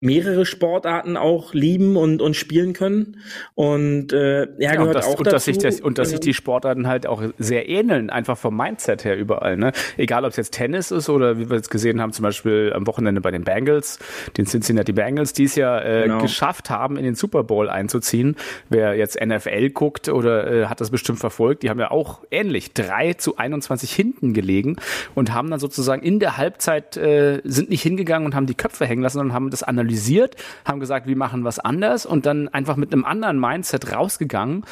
mehrere 0.00 0.44
Sportarten 0.44 1.16
auch 1.16 1.54
lieben 1.54 1.96
und, 1.96 2.20
und 2.20 2.36
spielen 2.36 2.74
können. 2.74 3.16
Und 3.54 4.12
äh, 4.12 4.42
er 4.42 4.48
ja, 4.58 4.76
gehört 4.76 4.96
das, 4.96 5.06
auch 5.06 5.18
und 5.18 5.26
dazu. 5.26 5.34
Dass 5.34 5.44
sich 5.46 5.58
das, 5.58 5.80
und 5.80 5.96
dass 5.96 6.10
sich 6.10 6.20
die 6.20 6.34
Sportarten 6.34 6.86
halt 6.86 7.06
auch 7.06 7.22
sehr 7.38 7.68
ähneln, 7.68 8.10
einfach 8.10 8.36
vom 8.36 8.54
Mindset 8.56 9.06
her 9.06 9.16
überall. 9.16 9.56
Ne? 9.56 9.72
Egal, 9.96 10.24
ob 10.24 10.30
es 10.30 10.36
jetzt 10.36 10.52
Tennis 10.52 10.90
ist 10.90 11.08
oder 11.08 11.38
wie 11.38 11.48
wir 11.48 11.56
jetzt 11.56 11.70
gesehen 11.70 12.00
haben, 12.02 12.12
zum 12.12 12.24
Beispiel 12.24 12.72
am 12.74 12.86
Wochenende 12.86 13.22
bei 13.22 13.30
den 13.30 13.44
Bengals, 13.44 13.98
den 14.36 14.44
Cincinnati 14.44 14.92
Bengals, 14.92 15.32
die 15.32 15.44
es 15.44 15.54
ja 15.54 15.80
äh, 15.80 16.02
genau. 16.02 16.20
geschafft 16.20 16.68
haben, 16.68 16.98
in 16.98 17.04
den 17.04 17.14
Super 17.14 17.42
Bowl 17.42 17.70
einzuziehen. 17.70 18.36
Wer 18.68 18.96
jetzt 18.96 19.18
NFL 19.18 19.70
guckt 19.70 20.10
oder 20.10 20.50
äh, 20.50 20.66
hat 20.66 20.82
das 20.82 20.90
bestimmt 20.90 21.20
verfolgt, 21.20 21.62
die 21.62 21.70
haben 21.70 21.80
ja 21.80 21.90
auch 21.90 22.20
ähnlich 22.30 22.74
3 22.74 23.14
zu 23.14 23.38
21 23.38 23.92
hinten 23.94 24.34
gelegen 24.34 24.76
und 25.14 25.32
haben 25.32 25.50
dann 25.50 25.58
sozusagen 25.58 26.02
in 26.02 26.20
der 26.20 26.36
Halbzeit 26.36 26.98
äh, 26.98 27.40
sind 27.44 27.70
nicht 27.70 27.82
hingegangen 27.82 28.26
und 28.26 28.34
haben 28.34 28.46
die 28.46 28.54
Köpfe 28.54 28.84
hängen 28.84 29.02
lassen, 29.02 29.18
sondern 29.18 29.34
haben 29.34 29.48
das 29.48 29.62
analysiert 29.62 29.85
analysiert, 29.86 30.36
haben 30.64 30.80
gesagt, 30.80 31.06
wir 31.06 31.16
machen 31.16 31.44
was 31.44 31.58
anders 31.58 32.06
und 32.06 32.26
dann 32.26 32.48
einfach 32.48 32.76
mit 32.76 32.92
einem 32.92 33.04
anderen 33.04 33.38
Mindset 33.38 33.92
rausgegangen 33.92 34.64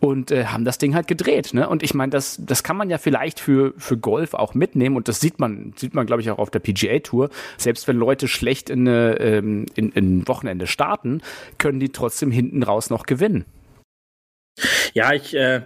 und 0.00 0.30
äh, 0.30 0.46
haben 0.46 0.64
das 0.64 0.78
Ding 0.78 0.94
halt 0.94 1.06
gedreht. 1.06 1.52
Ne? 1.52 1.68
Und 1.68 1.82
ich 1.82 1.94
meine, 1.94 2.10
das, 2.10 2.38
das 2.40 2.62
kann 2.62 2.76
man 2.76 2.88
ja 2.90 2.98
vielleicht 2.98 3.38
für, 3.38 3.74
für 3.76 3.98
Golf 3.98 4.34
auch 4.34 4.54
mitnehmen 4.54 4.96
und 4.96 5.08
das 5.08 5.20
sieht 5.20 5.38
man, 5.38 5.74
sieht 5.76 5.94
man, 5.94 6.06
glaube 6.06 6.22
ich, 6.22 6.30
auch 6.30 6.38
auf 6.38 6.50
der 6.50 6.60
PGA-Tour. 6.60 7.30
Selbst 7.58 7.86
wenn 7.86 7.96
Leute 7.96 8.28
schlecht 8.28 8.70
in, 8.70 8.88
eine, 8.88 9.18
ähm, 9.20 9.66
in, 9.74 9.92
in 9.92 10.26
Wochenende 10.26 10.66
starten, 10.66 11.20
können 11.58 11.78
die 11.78 11.90
trotzdem 11.90 12.30
hinten 12.30 12.62
raus 12.62 12.90
noch 12.90 13.04
gewinnen. 13.04 13.44
Ja, 14.94 15.12
ich 15.12 15.34
äh, 15.34 15.62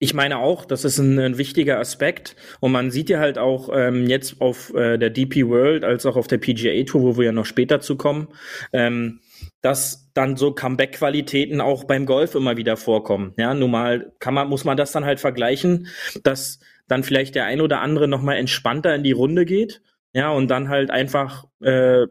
ich 0.00 0.14
meine 0.14 0.38
auch, 0.38 0.64
das 0.64 0.84
ist 0.84 0.98
ein, 0.98 1.18
ein, 1.18 1.38
wichtiger 1.38 1.78
Aspekt. 1.80 2.36
Und 2.60 2.72
man 2.72 2.90
sieht 2.90 3.10
ja 3.10 3.18
halt 3.18 3.36
auch 3.36 3.68
ähm, 3.72 4.06
jetzt 4.06 4.40
auf 4.40 4.72
äh, 4.74 4.96
der 4.96 5.10
DP 5.10 5.48
World 5.48 5.84
als 5.84 6.06
auch 6.06 6.16
auf 6.16 6.28
der 6.28 6.38
PGA 6.38 6.84
Tour, 6.84 7.02
wo 7.02 7.18
wir 7.18 7.26
ja 7.26 7.32
noch 7.32 7.46
später 7.46 7.80
zu 7.80 7.96
kommen, 7.96 8.28
ähm, 8.72 9.20
dass 9.60 10.10
dann 10.14 10.36
so 10.36 10.52
Comeback-Qualitäten 10.52 11.60
auch 11.60 11.84
beim 11.84 12.06
Golf 12.06 12.36
immer 12.36 12.56
wieder 12.56 12.76
vorkommen. 12.76 13.34
Ja, 13.36 13.54
nun 13.54 13.72
mal 13.72 14.12
kann 14.20 14.34
man, 14.34 14.48
muss 14.48 14.64
man 14.64 14.76
das 14.76 14.92
dann 14.92 15.04
halt 15.04 15.18
vergleichen, 15.18 15.88
dass 16.22 16.60
dann 16.86 17.02
vielleicht 17.02 17.34
der 17.34 17.46
ein 17.46 17.60
oder 17.60 17.80
andere 17.80 18.06
nochmal 18.06 18.36
entspannter 18.36 18.94
in 18.94 19.02
die 19.02 19.12
Runde 19.12 19.44
geht. 19.44 19.82
Ja, 20.14 20.30
und 20.30 20.48
dann 20.48 20.68
halt 20.68 20.90
einfach 20.90 21.44
äh, 21.60 22.06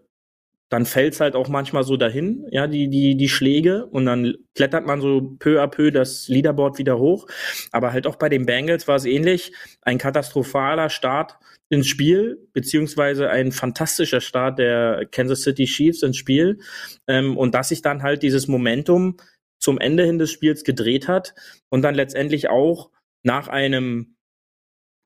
dann 0.69 0.85
fällt's 0.85 1.19
halt 1.21 1.35
auch 1.35 1.47
manchmal 1.47 1.83
so 1.83 1.95
dahin, 1.95 2.45
ja, 2.51 2.67
die, 2.67 2.89
die, 2.89 3.15
die 3.15 3.29
Schläge 3.29 3.85
und 3.85 4.05
dann 4.05 4.35
klettert 4.53 4.85
man 4.85 4.99
so 4.99 5.35
peu 5.39 5.61
à 5.61 5.67
peu 5.67 5.91
das 5.91 6.27
Leaderboard 6.27 6.77
wieder 6.77 6.99
hoch. 6.99 7.27
Aber 7.71 7.93
halt 7.93 8.05
auch 8.05 8.17
bei 8.17 8.27
den 8.27 8.45
Bengals 8.45 8.87
war 8.87 8.97
es 8.97 9.05
ähnlich. 9.05 9.53
Ein 9.81 9.97
katastrophaler 9.97 10.89
Start 10.89 11.37
ins 11.69 11.87
Spiel, 11.87 12.37
beziehungsweise 12.53 13.29
ein 13.29 13.51
fantastischer 13.51 14.21
Start 14.21 14.59
der 14.59 15.07
Kansas 15.09 15.41
City 15.43 15.65
Chiefs 15.65 16.03
ins 16.03 16.17
Spiel. 16.17 16.59
Ähm, 17.07 17.37
und 17.37 17.55
dass 17.55 17.69
sich 17.69 17.81
dann 17.81 18.03
halt 18.03 18.21
dieses 18.23 18.47
Momentum 18.47 19.17
zum 19.59 19.79
Ende 19.79 20.03
hin 20.03 20.19
des 20.19 20.31
Spiels 20.31 20.63
gedreht 20.63 21.07
hat 21.07 21.33
und 21.69 21.81
dann 21.81 21.95
letztendlich 21.95 22.49
auch 22.49 22.91
nach 23.23 23.47
einem 23.47 24.16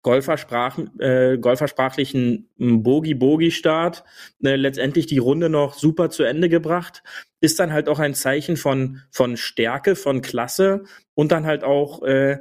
Golfersprach, 0.04 0.80
äh, 1.00 1.38
golfersprachlichen 1.38 2.50
Bogi-Bogi-Start 2.58 4.04
äh, 4.44 4.56
letztendlich 4.56 5.06
die 5.06 5.20
Runde 5.20 5.50
noch 5.50 5.74
super 5.74 6.10
zu 6.10 6.24
Ende 6.24 6.50
gebracht, 6.50 7.04
ist 7.40 7.60
dann 7.60 7.72
halt 7.72 7.88
auch 7.88 8.00
ein 8.00 8.14
Zeichen 8.14 8.58
von, 8.58 9.02
von 9.12 9.38
Stärke, 9.38 9.96
von 9.96 10.22
Klasse 10.22 10.84
und 11.14 11.32
dann 11.32 11.46
halt 11.46 11.64
auch 11.64 12.04
äh, 12.04 12.40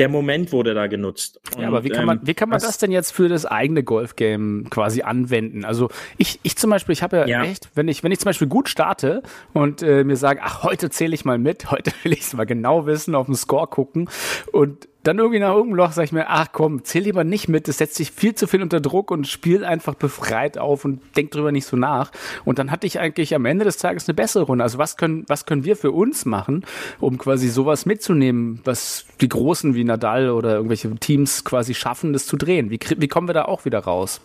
der 0.00 0.08
Moment 0.08 0.50
wurde 0.50 0.72
da 0.72 0.86
genutzt. 0.86 1.40
Und, 1.54 1.60
ja, 1.60 1.68
aber 1.68 1.84
wie 1.84 1.90
kann 1.90 2.06
man, 2.06 2.20
ähm, 2.20 2.26
wie 2.26 2.32
kann 2.32 2.48
man 2.48 2.58
das 2.58 2.78
denn 2.78 2.90
jetzt 2.90 3.12
für 3.12 3.28
das 3.28 3.44
eigene 3.44 3.84
Golfgame 3.84 4.64
quasi 4.70 5.02
anwenden? 5.02 5.66
Also 5.66 5.90
ich, 6.16 6.40
ich 6.42 6.56
zum 6.56 6.70
Beispiel, 6.70 6.94
ich 6.94 7.02
habe 7.02 7.18
ja, 7.18 7.26
ja, 7.26 7.44
echt, 7.44 7.68
wenn 7.74 7.86
ich, 7.86 8.02
wenn 8.02 8.10
ich 8.10 8.18
zum 8.18 8.24
Beispiel 8.24 8.48
gut 8.48 8.70
starte 8.70 9.22
und 9.52 9.82
äh, 9.82 10.02
mir 10.02 10.16
sage, 10.16 10.40
ach, 10.42 10.62
heute 10.62 10.88
zähle 10.88 11.14
ich 11.14 11.26
mal 11.26 11.36
mit, 11.36 11.70
heute 11.70 11.92
will 12.02 12.14
ich 12.14 12.20
es 12.20 12.32
mal 12.32 12.46
genau 12.46 12.86
wissen, 12.86 13.14
auf 13.14 13.26
den 13.26 13.34
Score 13.34 13.66
gucken 13.66 14.08
und 14.52 14.88
dann 15.02 15.18
irgendwie 15.18 15.38
nach 15.38 15.54
irgendeinem 15.54 15.76
Loch 15.76 15.92
sage 15.92 16.06
ich 16.06 16.12
mir, 16.12 16.28
ach 16.28 16.48
komm, 16.52 16.84
zähl 16.84 17.02
lieber 17.02 17.24
nicht 17.24 17.48
mit, 17.48 17.68
das 17.68 17.78
setzt 17.78 17.94
sich 17.94 18.10
viel 18.10 18.34
zu 18.34 18.46
viel 18.46 18.62
unter 18.62 18.80
Druck 18.80 19.10
und 19.10 19.26
spiel 19.26 19.64
einfach 19.64 19.94
befreit 19.94 20.58
auf 20.58 20.84
und 20.84 21.00
denk 21.16 21.30
drüber 21.30 21.52
nicht 21.52 21.66
so 21.66 21.76
nach. 21.76 22.10
Und 22.44 22.58
dann 22.58 22.70
hatte 22.70 22.86
ich 22.86 22.98
eigentlich 22.98 23.34
am 23.34 23.46
Ende 23.46 23.64
des 23.64 23.78
Tages 23.78 24.08
eine 24.08 24.14
bessere 24.14 24.44
Runde. 24.44 24.62
Also 24.62 24.78
was 24.78 24.96
können, 24.96 25.24
was 25.28 25.46
können 25.46 25.64
wir 25.64 25.76
für 25.76 25.90
uns 25.90 26.26
machen, 26.26 26.64
um 26.98 27.16
quasi 27.18 27.48
sowas 27.48 27.86
mitzunehmen, 27.86 28.60
was 28.64 29.06
die 29.20 29.28
Großen 29.28 29.74
wie 29.74 29.84
Nadal 29.84 30.30
oder 30.30 30.54
irgendwelche 30.54 30.94
Teams 30.96 31.44
quasi 31.44 31.74
schaffen, 31.74 32.12
das 32.12 32.26
zu 32.26 32.36
drehen? 32.36 32.70
Wie, 32.70 32.78
wie 32.96 33.08
kommen 33.08 33.28
wir 33.28 33.34
da 33.34 33.46
auch 33.46 33.64
wieder 33.64 33.78
raus? 33.78 34.20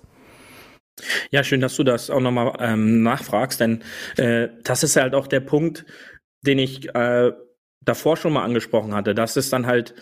Ja, 1.32 1.44
schön, 1.44 1.62
dass 1.62 1.75
du 1.75 1.84
das 1.84 2.10
auch 2.10 2.22
nochmal 2.22 2.53
ähm, 2.60 3.03
nachfragst, 3.03 3.60
denn 3.60 3.84
äh, 4.17 4.50
das 4.63 4.84
ist 4.84 4.96
halt 4.96 5.13
auch 5.13 5.27
der 5.27 5.41
Punkt, 5.41 5.86
den 6.41 6.60
ich 6.60 6.94
äh, 6.96 7.34
davor 7.82 8.17
schon 8.17 8.34
mal 8.34 8.44
angesprochen 8.44 8.94
hatte, 8.94 9.13
dass 9.13 9.36
es 9.36 9.50
dann 9.50 9.67
halt 9.67 9.94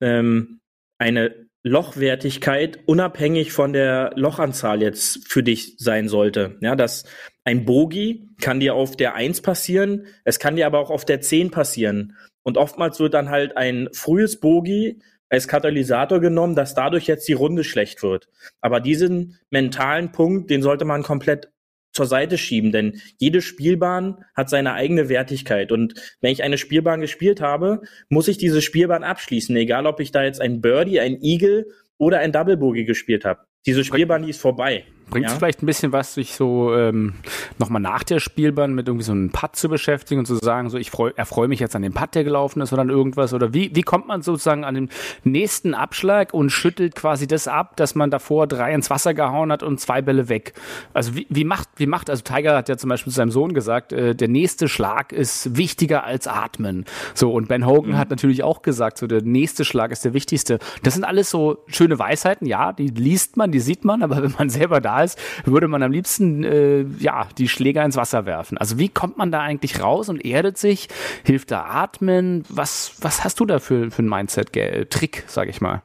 ähm, 0.00 0.60
eine 0.98 1.46
Lochwertigkeit 1.62 2.78
unabhängig 2.86 3.52
von 3.52 3.72
der 3.72 4.12
Lochanzahl 4.14 4.82
jetzt 4.82 5.28
für 5.28 5.42
dich 5.42 5.74
sein 5.78 6.08
sollte. 6.08 6.58
Ja, 6.60 6.76
dass 6.76 7.04
ein 7.44 7.64
Bogi 7.64 8.28
kann 8.40 8.60
dir 8.60 8.74
auf 8.74 8.96
der 8.96 9.14
1 9.14 9.42
passieren, 9.42 10.06
es 10.24 10.38
kann 10.38 10.56
dir 10.56 10.66
aber 10.66 10.78
auch 10.78 10.90
auf 10.90 11.04
der 11.04 11.20
10 11.20 11.50
passieren. 11.50 12.16
Und 12.44 12.56
oftmals 12.56 13.00
wird 13.00 13.14
dann 13.14 13.30
halt 13.30 13.56
ein 13.56 13.88
frühes 13.92 14.38
Bogi 14.38 15.00
als 15.28 15.48
Katalysator 15.48 16.20
genommen, 16.20 16.54
dass 16.54 16.74
dadurch 16.74 17.08
jetzt 17.08 17.26
die 17.26 17.32
Runde 17.32 17.64
schlecht 17.64 18.02
wird. 18.04 18.28
Aber 18.60 18.78
diesen 18.78 19.38
mentalen 19.50 20.12
Punkt, 20.12 20.50
den 20.50 20.62
sollte 20.62 20.84
man 20.84 21.02
komplett 21.02 21.50
zur 21.96 22.06
Seite 22.06 22.38
schieben, 22.38 22.70
denn 22.70 23.00
jede 23.18 23.40
Spielbahn 23.40 24.24
hat 24.34 24.48
seine 24.48 24.74
eigene 24.74 25.08
Wertigkeit. 25.08 25.72
Und 25.72 25.94
wenn 26.20 26.30
ich 26.30 26.44
eine 26.44 26.58
Spielbahn 26.58 27.00
gespielt 27.00 27.40
habe, 27.40 27.80
muss 28.08 28.28
ich 28.28 28.38
diese 28.38 28.62
Spielbahn 28.62 29.02
abschließen, 29.02 29.56
egal 29.56 29.86
ob 29.86 29.98
ich 29.98 30.12
da 30.12 30.22
jetzt 30.22 30.40
ein 30.40 30.60
Birdie, 30.60 31.00
ein 31.00 31.20
Eagle 31.20 31.66
oder 31.98 32.20
ein 32.20 32.30
Double 32.30 32.56
Bogey 32.56 32.84
gespielt 32.84 33.24
habe. 33.24 33.40
Diese 33.66 33.82
Spielbahn, 33.82 34.22
die 34.22 34.30
ist 34.30 34.40
vorbei. 34.40 34.84
Bringt 35.08 35.26
es 35.26 35.32
ja? 35.32 35.38
vielleicht 35.38 35.62
ein 35.62 35.66
bisschen 35.66 35.92
was, 35.92 36.14
sich 36.14 36.34
so 36.34 36.74
ähm, 36.74 37.14
nochmal 37.58 37.80
nach 37.80 38.02
der 38.02 38.18
Spielbahn 38.18 38.74
mit 38.74 38.88
irgendwie 38.88 39.04
so 39.04 39.12
einem 39.12 39.30
Putt 39.30 39.54
zu 39.54 39.68
beschäftigen 39.68 40.18
und 40.18 40.26
zu 40.26 40.34
sagen, 40.34 40.68
so 40.68 40.78
ich 40.78 40.90
freu, 40.90 41.12
erfreue 41.14 41.46
mich 41.46 41.60
jetzt 41.60 41.76
an 41.76 41.82
dem 41.82 41.92
Putt, 41.92 42.16
der 42.16 42.24
gelaufen 42.24 42.60
ist 42.60 42.72
oder 42.72 42.82
an 42.82 42.90
irgendwas? 42.90 43.32
Oder 43.32 43.54
wie, 43.54 43.70
wie 43.74 43.82
kommt 43.82 44.08
man 44.08 44.22
sozusagen 44.22 44.64
an 44.64 44.74
den 44.74 44.88
nächsten 45.22 45.74
Abschlag 45.74 46.34
und 46.34 46.50
schüttelt 46.50 46.96
quasi 46.96 47.28
das 47.28 47.46
ab, 47.46 47.76
dass 47.76 47.94
man 47.94 48.10
davor 48.10 48.48
drei 48.48 48.74
ins 48.74 48.90
Wasser 48.90 49.14
gehauen 49.14 49.52
hat 49.52 49.62
und 49.62 49.80
zwei 49.80 50.02
Bälle 50.02 50.28
weg? 50.28 50.54
Also 50.92 51.14
wie, 51.14 51.26
wie 51.30 51.44
macht, 51.44 51.68
wie 51.76 51.86
macht, 51.86 52.10
also 52.10 52.24
Tiger 52.24 52.56
hat 52.56 52.68
ja 52.68 52.76
zum 52.76 52.90
Beispiel 52.90 53.12
zu 53.12 53.16
seinem 53.16 53.30
Sohn 53.30 53.54
gesagt, 53.54 53.92
äh, 53.92 54.16
der 54.16 54.28
nächste 54.28 54.68
Schlag 54.68 55.12
ist 55.12 55.56
wichtiger 55.56 56.02
als 56.02 56.26
Atmen. 56.26 56.84
So, 57.14 57.32
und 57.32 57.46
Ben 57.46 57.64
Hogan 57.64 57.92
mhm. 57.92 57.98
hat 57.98 58.10
natürlich 58.10 58.42
auch 58.42 58.62
gesagt, 58.62 58.98
so 58.98 59.06
der 59.06 59.22
nächste 59.22 59.64
Schlag 59.64 59.92
ist 59.92 60.04
der 60.04 60.14
wichtigste. 60.14 60.58
Das 60.82 60.94
sind 60.94 61.04
alles 61.04 61.30
so 61.30 61.58
schöne 61.68 61.96
Weisheiten, 62.00 62.46
ja, 62.48 62.72
die 62.72 62.88
liest 62.88 63.36
man, 63.36 63.52
die 63.52 63.60
sieht 63.60 63.84
man, 63.84 64.02
aber 64.02 64.16
wenn 64.22 64.34
man 64.36 64.50
selber 64.50 64.80
da 64.80 64.95
ist, 65.02 65.18
würde 65.44 65.68
man 65.68 65.82
am 65.82 65.92
liebsten 65.92 66.44
äh, 66.44 66.84
ja 66.98 67.28
die 67.38 67.48
Schläger 67.48 67.84
ins 67.84 67.96
Wasser 67.96 68.26
werfen. 68.26 68.58
Also 68.58 68.78
wie 68.78 68.88
kommt 68.88 69.16
man 69.16 69.30
da 69.30 69.40
eigentlich 69.40 69.80
raus 69.80 70.08
und 70.08 70.24
erdet 70.24 70.58
sich? 70.58 70.88
Hilft 71.24 71.50
da 71.50 71.64
Atmen? 71.64 72.44
Was 72.48 72.96
was 73.00 73.24
hast 73.24 73.40
du 73.40 73.46
da 73.46 73.58
für, 73.58 73.90
für 73.90 74.02
ein 74.02 74.08
Mindset-Trick, 74.08 75.24
sag 75.26 75.48
ich 75.48 75.60
mal? 75.60 75.82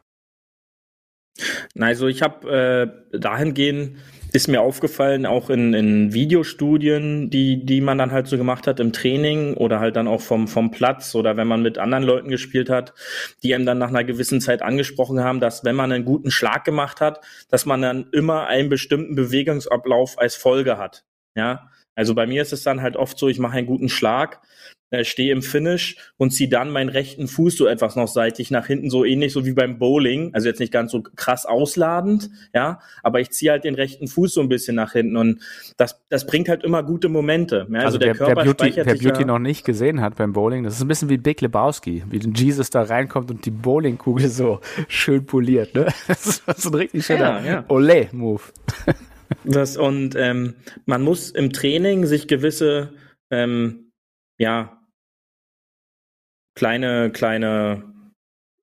Also 1.80 2.08
ich 2.08 2.22
habe 2.22 2.94
äh, 3.14 3.18
dahingehend 3.18 3.98
ist 4.34 4.48
mir 4.48 4.62
aufgefallen, 4.62 5.26
auch 5.26 5.50
in, 5.50 5.74
in 5.74 6.14
Videostudien, 6.14 7.30
die, 7.30 7.66
die 7.66 7.82
man 7.82 7.98
dann 7.98 8.12
halt 8.12 8.28
so 8.28 8.38
gemacht 8.38 8.66
hat 8.66 8.80
im 8.80 8.94
Training 8.94 9.56
oder 9.56 9.80
halt 9.80 9.96
dann 9.96 10.08
auch 10.08 10.22
vom, 10.22 10.48
vom 10.48 10.72
Platz 10.72 11.16
oder 11.16 11.38
wenn 11.38 11.48
man 11.48 11.62
mit 11.62 11.78
anderen 11.78 12.04
Leuten 12.04 12.30
gespielt 12.30 12.70
hat, 12.70 12.94
die 13.44 13.54
einem 13.54 13.66
dann 13.66 13.78
nach 13.78 13.90
einer 13.90 14.04
gewissen 14.04 14.40
Zeit 14.40 14.62
angesprochen 14.62 15.20
haben, 15.20 15.40
dass 15.40 15.64
wenn 15.66 15.76
man 15.76 15.92
einen 15.92 16.06
guten 16.06 16.32
Schlag 16.32 16.64
gemacht 16.64 17.02
hat, 17.02 17.20
dass 17.50 17.66
man 17.66 17.82
dann 17.82 18.08
immer 18.12 18.48
einen 18.48 18.70
bestimmten 18.70 19.16
Bewegungsablauf 19.16 20.18
als 20.18 20.36
Folge 20.36 20.78
hat. 20.78 21.04
Ja, 21.36 21.70
also 21.96 22.16
bei 22.16 22.28
mir 22.28 22.42
ist 22.42 22.54
es 22.54 22.64
dann 22.64 22.82
halt 22.82 22.96
oft 22.96 23.18
so, 23.18 23.28
ich 23.28 23.40
mache 23.40 23.58
einen 23.58 23.68
guten 23.68 23.90
Schlag, 23.90 24.42
äh, 24.92 25.06
stehe 25.06 25.32
im 25.32 25.42
Finish 25.42 25.96
und 26.18 26.32
ziehe 26.32 26.50
dann 26.50 26.70
meinen 26.70 26.90
rechten 26.90 27.28
Fuß 27.28 27.56
so 27.56 27.66
etwas 27.66 27.96
noch 27.96 28.10
seitlich 28.10 28.52
nach 28.52 28.68
hinten, 28.68 28.90
so 28.90 29.06
ähnlich 29.06 29.32
so 29.32 29.46
wie 29.46 29.54
beim 29.54 29.80
Bowling. 29.80 30.34
Also 30.34 30.50
jetzt 30.50 30.60
nicht 30.60 30.74
ganz 30.74 30.92
so 30.92 31.02
krass 31.02 31.46
ausladend, 31.46 32.30
ja, 32.54 32.80
aber 33.02 33.22
ich 33.22 33.32
ziehe 33.32 33.52
halt 33.52 33.64
den 33.64 33.76
rechten 33.76 34.08
Fuß 34.08 34.34
so 34.34 34.42
ein 34.42 34.50
bisschen 34.50 34.76
nach 34.76 34.92
hinten 34.92 35.16
und 35.16 35.40
das, 35.78 36.02
das 36.10 36.28
bringt 36.28 36.50
halt 36.50 36.64
immer 36.64 36.84
gute 36.84 37.08
Momente. 37.08 37.68
Ja? 37.70 37.80
Also, 37.80 37.86
also 37.86 37.98
der, 38.00 38.08
der 38.08 38.16
Körper 38.16 38.36
wer 38.36 38.54
Beauty, 38.54 38.76
wer 38.76 38.84
Beauty 38.84 39.22
ja 39.22 39.26
noch 39.26 39.40
nicht 39.40 39.66
gesehen 39.66 40.02
hat 40.02 40.18
beim 40.18 40.34
Bowling, 40.34 40.64
das 40.64 40.76
ist 40.76 40.82
ein 40.82 40.90
bisschen 40.90 41.10
wie 41.10 41.18
Big 41.18 41.40
Lebowski, 41.40 42.04
wie 42.10 42.20
Jesus 42.36 42.70
da 42.70 42.82
reinkommt 42.82 43.32
und 43.32 43.46
die 43.46 43.52
Bowlingkugel 43.52 44.28
so 44.28 44.60
schön 44.88 45.26
poliert, 45.26 45.74
ne? 45.74 45.88
Das 46.08 46.42
ist 46.58 46.66
ein 46.66 46.74
richtig 46.74 47.06
schöner 47.06 47.42
ja, 47.46 47.46
ja. 47.46 47.66
Das, 49.44 49.78
und 49.78 50.16
ähm, 50.16 50.56
man 50.86 51.02
muss 51.02 51.32
im 51.32 51.52
Training 51.54 52.06
sich 52.06 52.28
gewisse 52.28 52.94
ähm, 53.32 53.92
ja, 54.38 54.82
kleine, 56.56 57.12
kleine 57.12 57.84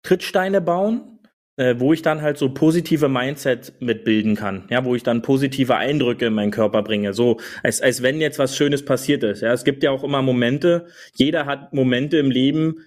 Trittsteine 0.02 0.60
bauen, 0.60 1.20
äh, 1.56 1.76
wo 1.78 1.92
ich 1.92 2.02
dann 2.02 2.22
halt 2.22 2.38
so 2.38 2.52
positive 2.52 3.08
Mindset 3.08 3.74
mitbilden 3.80 4.34
kann, 4.34 4.66
ja, 4.70 4.84
wo 4.84 4.94
ich 4.94 5.02
dann 5.02 5.22
positive 5.22 5.76
Eindrücke 5.76 6.26
in 6.26 6.34
meinen 6.34 6.50
Körper 6.50 6.82
bringe, 6.82 7.12
so 7.12 7.38
als, 7.62 7.80
als 7.80 8.02
wenn 8.02 8.20
jetzt 8.20 8.38
was 8.38 8.56
Schönes 8.56 8.84
passiert 8.84 9.22
ist. 9.22 9.42
Ja, 9.42 9.52
es 9.52 9.64
gibt 9.64 9.82
ja 9.82 9.90
auch 9.90 10.04
immer 10.04 10.22
Momente, 10.22 10.86
jeder 11.14 11.46
hat 11.46 11.72
Momente 11.72 12.18
im 12.18 12.30
Leben, 12.30 12.84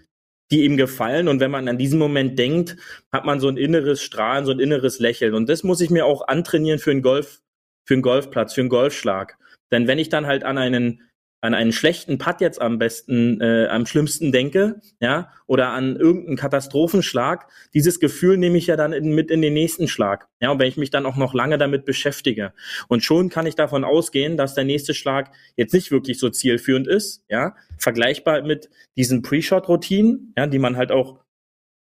die 0.52 0.66
ihm 0.66 0.78
gefallen. 0.78 1.28
Und 1.28 1.40
wenn 1.40 1.52
man 1.52 1.68
an 1.68 1.78
diesen 1.78 2.00
Moment 2.00 2.38
denkt, 2.38 2.78
hat 3.12 3.26
man 3.26 3.40
so 3.40 3.48
ein 3.48 3.58
inneres 3.58 4.02
Strahlen, 4.02 4.46
so 4.46 4.52
ein 4.52 4.60
inneres 4.60 5.00
Lächeln. 5.00 5.34
Und 5.34 5.50
das 5.50 5.64
muss 5.64 5.82
ich 5.82 5.90
mir 5.90 6.06
auch 6.06 6.28
antrainieren 6.28 6.80
für 6.80 6.92
einen 6.92 7.02
Golf, 7.02 7.43
für 7.86 7.96
einen 7.96 8.02
Golfplatz, 8.04 8.54
für 8.54 8.62
einen 8.62 8.70
Golfschlag. 8.70 9.38
Denn 9.72 9.88
wenn 9.88 10.00
ich 10.00 10.10
dann 10.10 10.28
halt 10.28 10.44
an 10.44 10.58
einen 10.58 11.02
an 11.44 11.54
einen 11.54 11.74
schlechten 11.74 12.18
Putt 12.18 12.40
jetzt 12.40 12.62
am 12.62 12.80
besten, 12.80 13.42
äh, 13.42 13.68
am 13.68 13.86
schlimmsten 13.86 14.32
denke, 14.32 14.80
ja, 15.02 15.30
oder 15.46 15.72
an 15.72 15.98
irgendeinen 15.98 16.38
Katastrophenschlag, 16.38 17.48
dieses 17.74 18.00
Gefühl 18.00 18.38
nehme 18.38 18.58
ich 18.58 18.68
ja 18.68 18.78
dann 18.78 18.94
in, 18.94 19.14
mit 19.14 19.30
in 19.30 19.42
den 19.42 19.54
nächsten 19.54 19.90
Schlag. 19.90 20.30
Ja, 20.40 20.52
und 20.52 20.60
wenn 20.60 20.70
ich 20.70 20.78
mich 20.78 20.90
dann 20.90 21.06
auch 21.06 21.18
noch 21.18 21.34
lange 21.34 21.58
damit 21.58 21.84
beschäftige. 21.84 22.54
Und 22.88 23.04
schon 23.04 23.28
kann 23.28 23.46
ich 23.46 23.56
davon 23.56 23.84
ausgehen, 23.84 24.38
dass 24.38 24.54
der 24.54 24.64
nächste 24.64 24.94
Schlag 24.94 25.36
jetzt 25.58 25.74
nicht 25.74 25.92
wirklich 25.92 26.18
so 26.18 26.30
zielführend 26.30 26.88
ist, 26.88 27.26
ja, 27.28 27.58
vergleichbar 27.78 28.42
mit 28.44 28.70
diesen 28.96 29.22
Pre-Shot-Routinen, 29.22 30.34
ja, 30.38 30.48
die 30.48 30.60
man 30.60 30.78
halt 30.78 30.94
auch, 30.94 31.20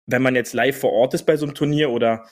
wenn 0.06 0.22
man 0.22 0.34
jetzt 0.34 0.54
live 0.54 0.78
vor 0.78 0.92
Ort 0.92 1.14
ist 1.14 1.24
bei 1.24 1.36
so 1.36 1.46
einem 1.46 1.54
Turnier 1.54 1.90
oder 1.90 2.26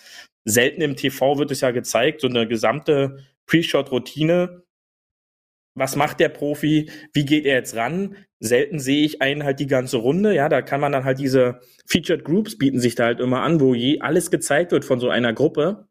selten 0.44 0.80
im 0.82 0.96
TV 0.96 1.38
wird 1.38 1.50
es 1.50 1.60
ja 1.60 1.70
gezeigt, 1.70 2.20
so 2.20 2.28
eine 2.28 2.46
gesamte 2.46 3.18
Pre-Shot-Routine 3.46 4.64
was 5.74 5.96
macht 5.96 6.20
der 6.20 6.28
Profi, 6.28 6.90
wie 7.12 7.24
geht 7.24 7.46
er 7.46 7.56
jetzt 7.56 7.74
ran? 7.74 8.16
Selten 8.38 8.78
sehe 8.78 9.04
ich 9.04 9.22
einen 9.22 9.44
halt 9.44 9.58
die 9.60 9.66
ganze 9.66 9.96
Runde, 9.96 10.34
ja, 10.34 10.48
da 10.48 10.62
kann 10.62 10.80
man 10.80 10.92
dann 10.92 11.04
halt 11.04 11.18
diese 11.18 11.60
Featured 11.86 12.24
Groups 12.24 12.56
bieten 12.56 12.80
sich 12.80 12.94
da 12.94 13.04
halt 13.04 13.20
immer 13.20 13.42
an, 13.42 13.60
wo 13.60 13.74
je 13.74 14.00
alles 14.00 14.30
gezeigt 14.30 14.72
wird 14.72 14.84
von 14.84 15.00
so 15.00 15.08
einer 15.08 15.32
Gruppe. 15.32 15.88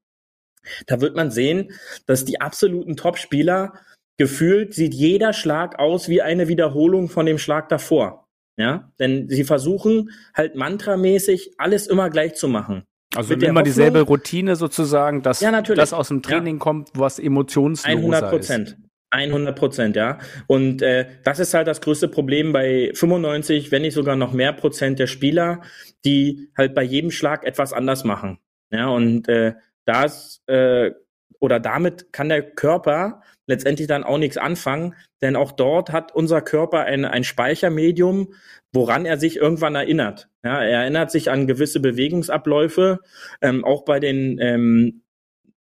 Da 0.88 1.02
wird 1.02 1.16
man 1.16 1.32
sehen, 1.32 1.74
dass 2.06 2.24
die 2.24 2.40
absoluten 2.40 2.96
Top-Spieler 2.96 3.74
gefühlt 4.18 4.74
sieht 4.74 4.94
jeder 4.94 5.34
Schlag 5.34 5.80
aus 5.80 6.08
wie 6.08 6.22
eine 6.22 6.48
Wiederholung 6.48 7.10
von 7.10 7.26
dem 7.26 7.38
Schlag 7.38 7.68
davor. 7.68 8.23
Ja, 8.56 8.92
denn 9.00 9.30
sie 9.30 9.44
versuchen 9.44 10.12
halt 10.36 10.56
mantramäßig 10.56 11.56
alles 11.58 11.88
immer 11.88 12.10
gleich 12.10 12.36
zu 12.36 12.48
machen. 12.48 12.84
Also 13.16 13.34
immer 13.34 13.48
Hoffnung, 13.48 13.64
dieselbe 13.64 14.02
Routine 14.02 14.56
sozusagen, 14.56 15.22
dass 15.22 15.42
ja, 15.42 15.62
das 15.62 15.94
aus 15.94 16.08
dem 16.08 16.22
Training 16.22 16.56
ja. 16.56 16.60
kommt, 16.60 16.90
was 16.94 17.20
emotionsloser 17.20 17.98
100 17.98 18.30
Prozent. 18.30 18.78
100 19.12 19.56
Prozent, 19.56 19.96
ja. 19.96 20.18
Und 20.48 20.82
äh, 20.82 21.08
das 21.24 21.40
ist 21.40 21.54
halt 21.54 21.68
das 21.68 21.82
größte 21.82 22.08
Problem 22.08 22.52
bei 22.52 22.92
95, 22.96 23.72
wenn 23.72 23.84
nicht 23.84 23.94
sogar 23.94 24.16
noch 24.16 24.34
mehr 24.34 24.54
Prozent 24.54 24.98
der 24.98 25.08
Spieler, 25.08 25.62
die 26.04 26.50
halt 26.58 26.74
bei 26.74 26.84
jedem 26.84 27.12
Schlag 27.12 27.46
etwas 27.46 27.74
anders 27.74 28.04
machen. 28.04 28.40
Ja, 28.72 28.88
und 28.88 29.30
äh, 29.30 29.54
das 29.86 30.42
äh, 30.48 30.92
oder 31.44 31.60
damit 31.60 32.14
kann 32.14 32.30
der 32.30 32.42
Körper 32.42 33.22
letztendlich 33.48 33.90
dann 33.90 34.06
auch 34.06 34.18
nichts 34.18 34.38
anfangen, 34.38 34.96
denn 35.22 35.36
auch 35.36 35.52
dort 35.52 35.92
hat 35.92 36.16
unser 36.16 36.40
Körper 36.40 36.86
ein, 36.86 37.04
ein 37.04 37.26
Speichermedium, 37.26 38.34
woran 38.72 39.06
er 39.06 39.18
sich 39.18 39.36
irgendwann 39.36 39.76
erinnert. 39.76 40.30
Ja, 40.46 40.64
er 40.64 40.84
erinnert 40.84 41.12
sich 41.12 41.30
an 41.30 41.46
gewisse 41.46 41.82
Bewegungsabläufe, 41.82 43.00
ähm, 43.42 43.66
auch 43.66 43.84
bei 43.84 44.00
den 44.00 44.40
ähm, 44.40 45.02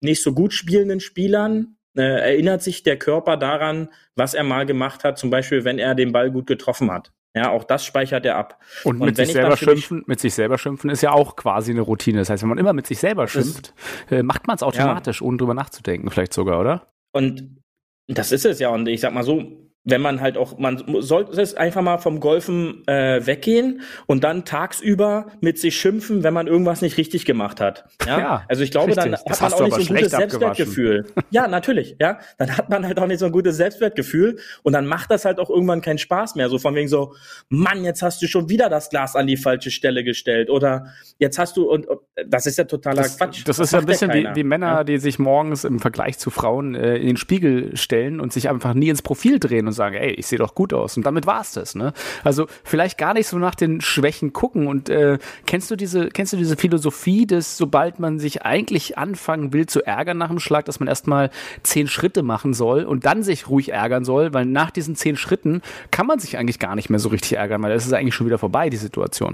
nicht 0.02 0.23
so 0.23 0.35
gut 0.35 0.52
spielenden 0.52 1.00
Spielern 1.00 1.79
äh, 1.97 2.02
erinnert 2.02 2.62
sich 2.62 2.83
der 2.83 2.99
Körper 2.99 3.38
daran, 3.38 3.88
was 4.14 4.35
er 4.35 4.45
mal 4.45 4.67
gemacht 4.67 5.05
hat, 5.05 5.19
zum 5.19 5.31
Beispiel, 5.31 5.64
wenn 5.64 5.79
er 5.79 5.95
den 5.95 6.12
Ball 6.12 6.31
gut 6.31 6.47
getroffen 6.47 6.93
hat. 6.93 7.12
Ja, 7.35 7.51
auch 7.51 7.65
das 7.65 7.85
speichert 7.85 8.27
er 8.27 8.37
ab. 8.37 8.59
Und, 8.85 9.01
und 9.01 9.07
mit 9.07 9.17
sich 9.17 9.33
selber 9.33 9.57
schimpfen, 9.57 10.03
mit 10.07 10.21
sich 10.21 10.35
selber 10.35 10.59
schimpfen 10.59 10.91
ist 10.91 11.01
ja 11.01 11.12
auch 11.12 11.35
quasi 11.37 11.71
eine 11.71 11.81
Routine. 11.81 12.19
Das 12.19 12.29
heißt, 12.29 12.43
wenn 12.43 12.51
man 12.51 12.59
immer 12.59 12.75
mit 12.75 12.87
sich 12.87 12.99
selber 12.99 13.27
schimpft, 13.27 13.75
äh, 14.11 14.23
macht 14.23 14.47
man 14.47 14.57
es 14.57 14.62
automatisch, 14.62 15.21
ja. 15.23 15.27
ohne 15.27 15.39
drüber 15.39 15.55
nachzudenken, 15.55 16.11
vielleicht 16.11 16.35
sogar, 16.35 16.61
oder? 16.61 16.93
Und 17.12 17.62
das 18.07 18.33
ist 18.33 18.45
es 18.45 18.59
ja. 18.59 18.69
Und 18.69 18.87
ich 18.87 19.01
sag 19.01 19.15
mal 19.15 19.25
so, 19.25 19.72
wenn 19.85 20.01
man 20.01 20.21
halt 20.21 20.37
auch, 20.37 20.59
man 20.59 20.83
sollte 21.01 21.41
es 21.41 21.55
einfach 21.55 21.83
mal 21.83 21.99
vom 21.99 22.21
Golfen 22.21 22.87
äh, 22.87 23.27
weggehen 23.27 23.81
und 24.07 24.23
dann 24.23 24.45
tagsüber 24.45 25.27
mit 25.41 25.59
sich 25.59 25.77
schimpfen, 25.77 26.23
wenn 26.23 26.33
man 26.33 26.47
irgendwas 26.47 26.83
nicht 26.83 26.97
richtig 26.99 27.25
gemacht 27.25 27.61
hat. 27.61 27.85
Ja, 28.07 28.19
ja 28.19 28.45
also 28.49 28.62
ich 28.62 28.71
glaube, 28.71 28.97
richtig. 28.97 29.05
dann 29.05 29.15
hat 29.15 29.41
man 29.41 29.53
auch 29.53 29.61
nicht 29.61 29.75
so 29.75 29.81
ein 29.81 29.97
gutes 29.97 30.12
Selbstwertgefühl. 30.12 31.07
ja, 31.31 31.49
natürlich. 31.49 31.97
Ja, 32.01 32.21
dann 32.39 32.57
hat 32.57 32.71
man 32.71 32.87
halt 32.87 33.01
auch 33.01 33.09
nicht 33.09 33.19
so 33.19 33.27
ein 33.27 33.33
gutes 33.33 33.57
Selbstwertgefühl 33.57 34.39
und 34.62 34.73
dann 34.73 34.87
macht 34.87 35.11
das 35.11 35.25
halt 35.25 35.41
auch 35.41 35.51
irgendwann 35.51 35.81
keinen 35.81 35.99
Spaß 35.99 36.37
mehr. 36.37 36.49
So 36.49 36.59
von 36.59 36.77
wegen 36.77 36.89
so, 36.89 37.15
Mann, 37.49 37.85
jetzt 37.85 38.03
hast 38.03 38.23
du 38.23 38.29
schon 38.29 38.49
wieder 38.49 38.69
das 38.69 38.89
Glas 38.89 39.17
an 39.17 39.27
die 39.27 39.37
falsche 39.37 39.73
Stelle 39.73 40.05
gestellt 40.05 40.49
oder 40.49 40.87
jetzt 41.19 41.41
hast 41.41 41.57
du 41.57 41.69
und, 41.69 41.89
und 41.89 42.01
das 42.29 42.47
ist 42.47 42.57
ja 42.57 42.65
totaler 42.65 43.03
das, 43.03 43.19
Quatsch. 43.19 43.41
Das, 43.47 43.57
das 43.57 43.67
ist 43.67 43.73
ja 43.73 43.81
ein 43.81 43.87
bisschen 43.87 44.12
wie, 44.12 44.29
wie 44.33 44.45
Männer, 44.45 44.67
ja? 44.67 44.85
die 44.85 44.99
sich 44.99 45.19
morgens 45.19 45.65
im 45.65 45.81
Vergleich 45.81 46.19
zu 46.19 46.31
Frauen 46.31 46.77
äh, 46.77 46.99
in 46.99 47.09
den 47.09 47.17
Spiegel 47.17 47.77
stellen 47.77 48.21
und 48.21 48.33
sich 48.33 48.49
einfach 48.49 48.75
nie 48.75 48.89
ins 48.89 49.03
Profil 49.03 49.41
drehen 49.41 49.72
und 49.73 49.76
sagen, 49.76 49.97
ey, 49.97 50.12
ich 50.12 50.26
sehe 50.26 50.38
doch 50.38 50.55
gut 50.55 50.73
aus. 50.73 50.97
Und 50.97 51.05
damit 51.05 51.26
war's 51.26 51.52
das, 51.52 51.75
ne? 51.75 51.93
Also 52.25 52.47
vielleicht 52.64 52.99
gar 52.99 53.14
nicht 53.14 53.26
so 53.26 53.38
nach 53.38 53.55
den 53.55 53.81
Schwächen 53.81 54.33
gucken. 54.33 54.67
Und 54.67 54.88
äh, 54.88 55.19
kennst 55.47 55.71
du 55.71 55.76
diese, 55.76 56.09
kennst 56.09 56.33
du 56.33 56.37
diese 56.37 56.57
Philosophie, 56.57 57.26
dass 57.26 57.57
sobald 57.57 57.99
man 57.99 58.19
sich 58.19 58.43
eigentlich 58.43 58.99
anfangen 58.99 59.52
will 59.52 59.67
zu 59.67 59.85
ärgern 59.85 60.19
nach 60.19 60.29
dem 60.29 60.38
Schlag, 60.38 60.64
dass 60.67 60.81
man 60.81 60.88
erstmal 60.88 61.31
zehn 61.62 61.88
Schritte 61.88 62.23
machen 62.23 62.55
soll 62.55 62.85
und 62.85 63.07
dann 63.07 63.23
sich 63.23 63.49
ruhig 63.49 63.71
ärgern 63.71 64.05
soll, 64.05 64.33
weil 64.35 64.45
nach 64.45 64.71
diesen 64.71 64.95
zehn 64.97 65.17
Schritten 65.17 65.62
kann 65.91 66.07
man 66.07 66.19
sich 66.19 66.38
eigentlich 66.38 66.59
gar 66.59 66.75
nicht 66.75 66.91
mehr 66.91 67.00
so 67.00 67.09
richtig 67.09 67.35
ärgern, 67.35 67.62
weil 67.62 67.73
das 67.73 67.87
ist 67.87 67.93
eigentlich 67.93 68.14
schon 68.14 68.26
wieder 68.26 68.38
vorbei, 68.38 68.71
die 68.71 68.76
Situation. 68.76 69.33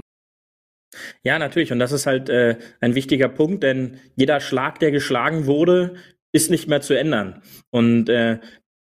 Ja, 1.23 1.39
natürlich. 1.39 1.71
Und 1.71 1.79
das 1.79 1.91
ist 1.91 2.05
halt 2.05 2.29
äh, 2.29 2.57
ein 2.79 2.95
wichtiger 2.95 3.29
Punkt, 3.29 3.63
denn 3.63 3.99
jeder 4.15 4.39
Schlag, 4.39 4.79
der 4.79 4.91
geschlagen 4.91 5.45
wurde, 5.45 5.95
ist 6.31 6.51
nicht 6.51 6.67
mehr 6.67 6.81
zu 6.81 6.97
ändern. 6.97 7.41
Und 7.69 8.09
äh, 8.09 8.39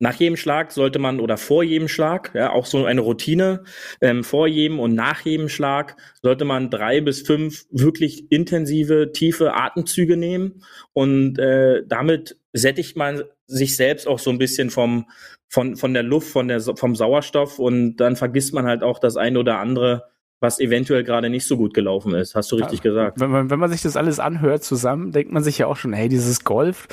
nach 0.04 0.16
jedem 0.16 0.36
Schlag 0.36 0.74
sollte 0.74 1.00
man 1.00 1.22
oder 1.22 1.38
vor 1.38 1.64
jedem 1.64 1.88
Schlag, 1.88 2.32
ja, 2.36 2.52
auch 2.52 2.66
so 2.66 2.84
eine 2.84 3.00
Routine, 3.00 3.64
ähm, 4.02 4.26
vor 4.26 4.48
jedem 4.48 4.82
und 4.82 4.94
nach 4.96 5.22
jedem 5.22 5.48
Schlag 5.48 5.96
sollte 6.22 6.44
man 6.44 6.70
drei 6.70 7.00
bis 7.00 7.22
fünf 7.22 7.64
wirklich 7.72 8.30
intensive, 8.30 9.14
tiefe 9.14 9.54
Atemzüge 9.54 10.18
nehmen. 10.18 10.62
Und 10.92 11.40
äh, 11.40 11.84
damit 11.88 12.38
sättigt 12.52 12.98
man 12.98 13.24
sich 13.48 13.78
selbst 13.78 14.06
auch 14.06 14.20
so 14.20 14.30
ein 14.30 14.40
bisschen 14.40 14.72
vom, 14.72 15.06
von, 15.48 15.78
von 15.78 15.94
der 15.94 16.04
Luft, 16.04 16.28
von 16.28 16.50
der, 16.50 16.60
vom 16.60 16.98
Sauerstoff. 16.98 17.58
Und 17.58 17.96
dann 17.96 18.18
vergisst 18.18 18.54
man 18.54 18.66
halt 18.66 18.84
auch 18.84 19.00
das 19.00 19.16
eine 19.16 19.40
oder 19.40 19.60
andere, 19.60 20.10
was 20.44 20.60
eventuell 20.60 21.04
gerade 21.04 21.30
nicht 21.30 21.48
so 21.48 21.58
gut 21.58 21.74
gelaufen 21.74 22.14
ist. 22.14 22.36
Hast 22.36 22.52
du 22.52 22.58
richtig 22.58 22.84
ja, 22.84 22.92
gesagt. 22.92 23.20
Wenn 23.20 23.32
man, 23.32 23.50
wenn 23.50 23.60
man 23.60 23.72
sich 23.72 23.82
das 23.82 23.98
alles 23.98 24.20
anhört 24.20 24.64
zusammen, 24.64 25.12
denkt 25.12 25.32
man 25.32 25.42
sich 25.42 25.58
ja 25.58 25.68
auch 25.68 25.78
schon, 25.78 25.94
hey, 25.94 26.10
dieses 26.10 26.44
Golf, 26.44 26.88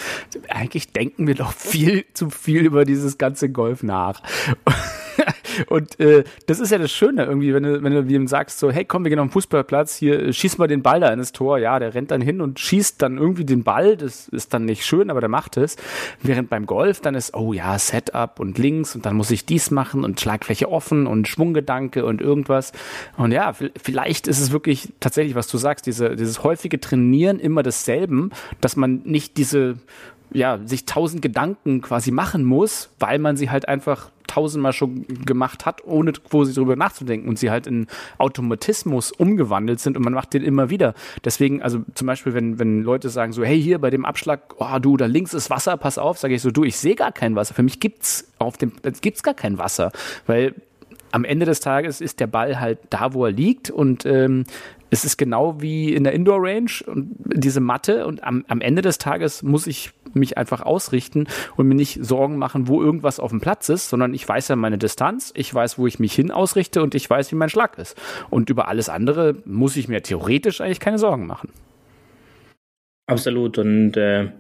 eigentlich 0.48 0.92
denken 0.92 1.26
wir 1.26 1.34
doch 1.34 1.52
viel 1.56 2.04
zu 2.14 2.30
viel 2.30 2.64
über 2.64 2.84
dieses 2.84 3.18
ganze 3.18 3.50
Golf 3.50 3.82
nach. 3.82 4.22
Und 5.68 5.98
äh, 6.00 6.24
das 6.46 6.60
ist 6.60 6.70
ja 6.70 6.78
das 6.78 6.92
Schöne 6.92 7.24
irgendwie, 7.24 7.54
wenn 7.54 7.62
du, 7.62 7.82
wenn 7.82 7.92
du 7.92 8.14
ihm 8.14 8.26
sagst, 8.26 8.58
so, 8.58 8.70
hey, 8.70 8.84
komm, 8.84 9.04
wir 9.04 9.10
gehen 9.10 9.18
auf 9.18 9.26
den 9.26 9.32
Fußballplatz, 9.32 9.96
hier, 9.96 10.20
äh, 10.20 10.32
schieß 10.32 10.58
mal 10.58 10.68
den 10.68 10.82
Ball 10.82 11.00
da 11.00 11.12
in 11.12 11.18
das 11.18 11.32
Tor. 11.32 11.58
Ja, 11.58 11.78
der 11.78 11.94
rennt 11.94 12.10
dann 12.10 12.20
hin 12.20 12.40
und 12.40 12.58
schießt 12.58 13.00
dann 13.02 13.18
irgendwie 13.18 13.44
den 13.44 13.64
Ball. 13.64 13.96
Das 13.96 14.28
ist 14.28 14.54
dann 14.54 14.64
nicht 14.64 14.84
schön, 14.84 15.10
aber 15.10 15.20
der 15.20 15.28
macht 15.28 15.56
es. 15.56 15.76
Während 16.22 16.50
beim 16.50 16.66
Golf 16.66 17.00
dann 17.00 17.14
ist, 17.14 17.34
oh 17.34 17.52
ja, 17.52 17.78
Setup 17.78 18.40
und 18.40 18.58
links 18.58 18.94
und 18.94 19.06
dann 19.06 19.16
muss 19.16 19.30
ich 19.30 19.46
dies 19.46 19.70
machen 19.70 20.04
und 20.04 20.20
Schlagfläche 20.20 20.70
offen 20.70 21.06
und 21.06 21.28
Schwunggedanke 21.28 22.04
und 22.04 22.20
irgendwas. 22.20 22.72
Und 23.16 23.32
ja, 23.32 23.52
vielleicht 23.52 24.26
ist 24.26 24.40
es 24.40 24.52
wirklich 24.52 24.92
tatsächlich, 25.00 25.34
was 25.34 25.48
du 25.48 25.58
sagst, 25.58 25.86
diese, 25.86 26.16
dieses 26.16 26.42
häufige 26.42 26.80
Trainieren 26.80 27.38
immer 27.38 27.62
desselben, 27.62 28.30
dass 28.60 28.76
man 28.76 29.02
nicht 29.04 29.36
diese 29.36 29.76
ja, 30.32 30.58
sich 30.64 30.86
tausend 30.86 31.22
Gedanken 31.22 31.80
quasi 31.80 32.10
machen 32.10 32.44
muss, 32.44 32.90
weil 32.98 33.18
man 33.18 33.36
sie 33.36 33.50
halt 33.50 33.68
einfach 33.68 34.10
tausendmal 34.30 34.72
schon 34.72 35.06
gemacht 35.24 35.66
hat, 35.66 35.84
ohne 35.84 36.12
quasi 36.12 36.54
drüber 36.54 36.76
nachzudenken 36.76 37.28
und 37.28 37.38
sie 37.38 37.50
halt 37.50 37.66
in 37.66 37.88
Automatismus 38.18 39.10
umgewandelt 39.10 39.80
sind 39.80 39.96
und 39.96 40.04
man 40.04 40.12
macht 40.12 40.34
den 40.34 40.44
immer 40.44 40.70
wieder. 40.70 40.94
Deswegen, 41.24 41.62
also 41.62 41.80
zum 41.94 42.06
Beispiel, 42.06 42.32
wenn, 42.32 42.58
wenn 42.60 42.82
Leute 42.82 43.08
sagen 43.08 43.32
so, 43.32 43.42
hey, 43.42 43.60
hier 43.60 43.80
bei 43.80 43.90
dem 43.90 44.04
Abschlag, 44.04 44.54
oh 44.58 44.78
du, 44.80 44.96
da 44.96 45.06
links 45.06 45.34
ist 45.34 45.50
Wasser, 45.50 45.76
pass 45.76 45.98
auf, 45.98 46.18
sage 46.18 46.34
ich 46.34 46.42
so, 46.42 46.52
du, 46.52 46.62
ich 46.62 46.76
sehe 46.76 46.94
gar 46.94 47.10
kein 47.10 47.34
Wasser. 47.34 47.54
Für 47.54 47.64
mich 47.64 47.80
gibt's 47.80 48.32
auf 48.38 48.56
dem, 48.56 48.72
gibt's 49.00 49.22
gar 49.24 49.34
kein 49.34 49.58
Wasser, 49.58 49.90
weil 50.26 50.54
am 51.12 51.24
Ende 51.24 51.44
des 51.44 51.58
Tages 51.58 52.00
ist 52.00 52.20
der 52.20 52.28
Ball 52.28 52.60
halt 52.60 52.78
da, 52.90 53.14
wo 53.14 53.24
er 53.24 53.32
liegt 53.32 53.68
und 53.68 54.06
ähm, 54.06 54.44
es 54.90 55.04
ist 55.04 55.16
genau 55.16 55.60
wie 55.60 55.94
in 55.94 56.04
der 56.04 56.12
Indoor 56.12 56.38
Range 56.40 56.70
und 56.86 57.14
diese 57.18 57.60
Matte 57.60 58.06
und 58.06 58.24
am, 58.24 58.44
am 58.48 58.60
Ende 58.60 58.82
des 58.82 58.98
Tages 58.98 59.42
muss 59.42 59.66
ich 59.66 59.92
mich 60.14 60.36
einfach 60.36 60.62
ausrichten 60.62 61.28
und 61.56 61.68
mir 61.68 61.74
nicht 61.74 62.04
Sorgen 62.04 62.36
machen, 62.36 62.66
wo 62.66 62.82
irgendwas 62.82 63.20
auf 63.20 63.30
dem 63.30 63.40
Platz 63.40 63.68
ist, 63.68 63.88
sondern 63.88 64.14
ich 64.14 64.28
weiß 64.28 64.48
ja 64.48 64.56
meine 64.56 64.78
Distanz, 64.78 65.32
ich 65.36 65.52
weiß, 65.54 65.78
wo 65.78 65.86
ich 65.86 65.98
mich 65.98 66.12
hin 66.12 66.30
ausrichte 66.30 66.82
und 66.82 66.94
ich 66.94 67.08
weiß, 67.08 67.30
wie 67.30 67.36
mein 67.36 67.48
Schlag 67.48 67.78
ist. 67.78 67.96
Und 68.28 68.50
über 68.50 68.68
alles 68.68 68.88
andere 68.88 69.36
muss 69.44 69.76
ich 69.76 69.88
mir 69.88 70.02
theoretisch 70.02 70.60
eigentlich 70.60 70.80
keine 70.80 70.98
Sorgen 70.98 71.26
machen. 71.26 71.50
Absolut. 73.06 73.58
Und 73.58 73.96
äh, 73.96 74.32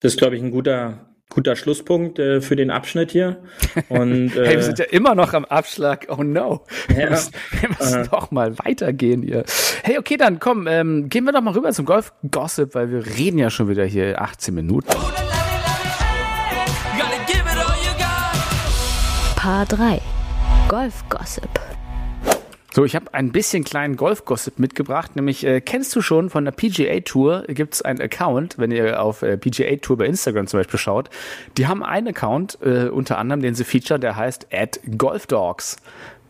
das 0.00 0.12
ist, 0.12 0.18
glaube 0.18 0.36
ich, 0.36 0.42
ein 0.42 0.50
guter, 0.50 1.09
guter 1.30 1.56
Schlusspunkt 1.56 2.18
äh, 2.18 2.40
für 2.40 2.56
den 2.56 2.70
Abschnitt 2.70 3.12
hier. 3.12 3.38
Und, 3.88 4.36
äh, 4.36 4.46
hey, 4.46 4.56
wir 4.56 4.62
sind 4.62 4.78
ja 4.78 4.84
immer 4.86 5.14
noch 5.14 5.32
am 5.32 5.44
Abschlag. 5.46 6.06
Oh 6.10 6.22
no. 6.22 6.64
Ja, 6.88 6.96
wir 6.96 7.10
müssen, 7.10 7.32
wir 7.60 7.68
müssen 7.70 8.00
äh, 8.02 8.08
doch 8.08 8.30
mal 8.30 8.58
weitergehen 8.58 9.22
hier. 9.22 9.44
Hey, 9.82 9.98
okay, 9.98 10.16
dann 10.16 10.38
komm, 10.40 10.66
ähm, 10.66 11.08
gehen 11.08 11.24
wir 11.24 11.32
doch 11.32 11.40
mal 11.40 11.54
rüber 11.54 11.72
zum 11.72 11.86
Golf-Gossip, 11.86 12.74
weil 12.74 12.90
wir 12.90 13.06
reden 13.06 13.38
ja 13.38 13.48
schon 13.48 13.68
wieder 13.68 13.84
hier 13.84 14.20
18 14.20 14.54
Minuten. 14.54 14.90
Paar 19.36 19.64
3 19.64 20.00
Golf-Gossip. 20.68 21.69
So, 22.72 22.84
ich 22.84 22.94
habe 22.94 23.12
ein 23.14 23.32
bisschen 23.32 23.64
kleinen 23.64 23.96
Golf-Gossip 23.96 24.60
mitgebracht, 24.60 25.16
nämlich 25.16 25.44
äh, 25.44 25.60
kennst 25.60 25.94
du 25.96 26.02
schon 26.02 26.30
von 26.30 26.44
der 26.44 26.52
PGA 26.52 27.00
Tour 27.00 27.44
gibt 27.48 27.74
es 27.74 27.82
einen 27.82 28.00
Account, 28.00 28.58
wenn 28.58 28.70
ihr 28.70 29.02
auf 29.02 29.22
äh, 29.22 29.36
PGA 29.36 29.76
Tour 29.76 29.98
bei 29.98 30.06
Instagram 30.06 30.46
zum 30.46 30.60
Beispiel 30.60 30.78
schaut, 30.78 31.10
die 31.58 31.66
haben 31.66 31.82
einen 31.82 32.08
Account, 32.08 32.58
äh, 32.62 32.88
unter 32.88 33.18
anderem, 33.18 33.42
den 33.42 33.56
sie 33.56 33.64
feature, 33.64 33.98
der 33.98 34.14
heißt 34.14 34.46
at 34.52 34.78
Golfdogs. 34.96 35.78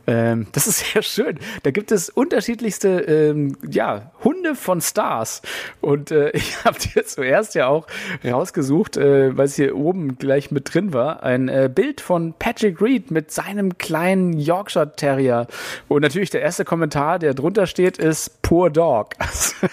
Ähm, 0.06 0.46
das 0.52 0.66
ist 0.66 0.92
sehr 0.92 1.02
schön. 1.02 1.38
Da 1.62 1.72
gibt 1.72 1.92
es 1.92 2.08
unterschiedlichste 2.08 3.00
ähm, 3.00 3.56
ja, 3.68 4.12
Hunde 4.40 4.54
von 4.54 4.80
Stars. 4.80 5.42
Und 5.80 6.10
äh, 6.10 6.30
ich 6.34 6.64
habe 6.64 6.78
dir 6.78 7.04
zuerst 7.04 7.54
ja 7.54 7.66
auch 7.66 7.86
rausgesucht, 8.24 8.96
äh, 8.96 9.36
weil 9.36 9.44
es 9.46 9.56
hier 9.56 9.76
oben 9.76 10.16
gleich 10.18 10.50
mit 10.50 10.72
drin 10.72 10.92
war, 10.92 11.22
ein 11.22 11.48
äh, 11.48 11.70
Bild 11.72 12.00
von 12.00 12.34
Patrick 12.38 12.80
Reed 12.80 13.10
mit 13.10 13.30
seinem 13.30 13.76
kleinen 13.78 14.38
Yorkshire 14.38 14.92
Terrier. 14.96 15.46
Und 15.88 16.02
natürlich 16.02 16.30
der 16.30 16.40
erste 16.40 16.64
Kommentar, 16.64 17.18
der 17.18 17.34
drunter 17.34 17.66
steht, 17.66 17.98
ist 17.98 18.42
Poor 18.42 18.70
Dog. 18.70 19.10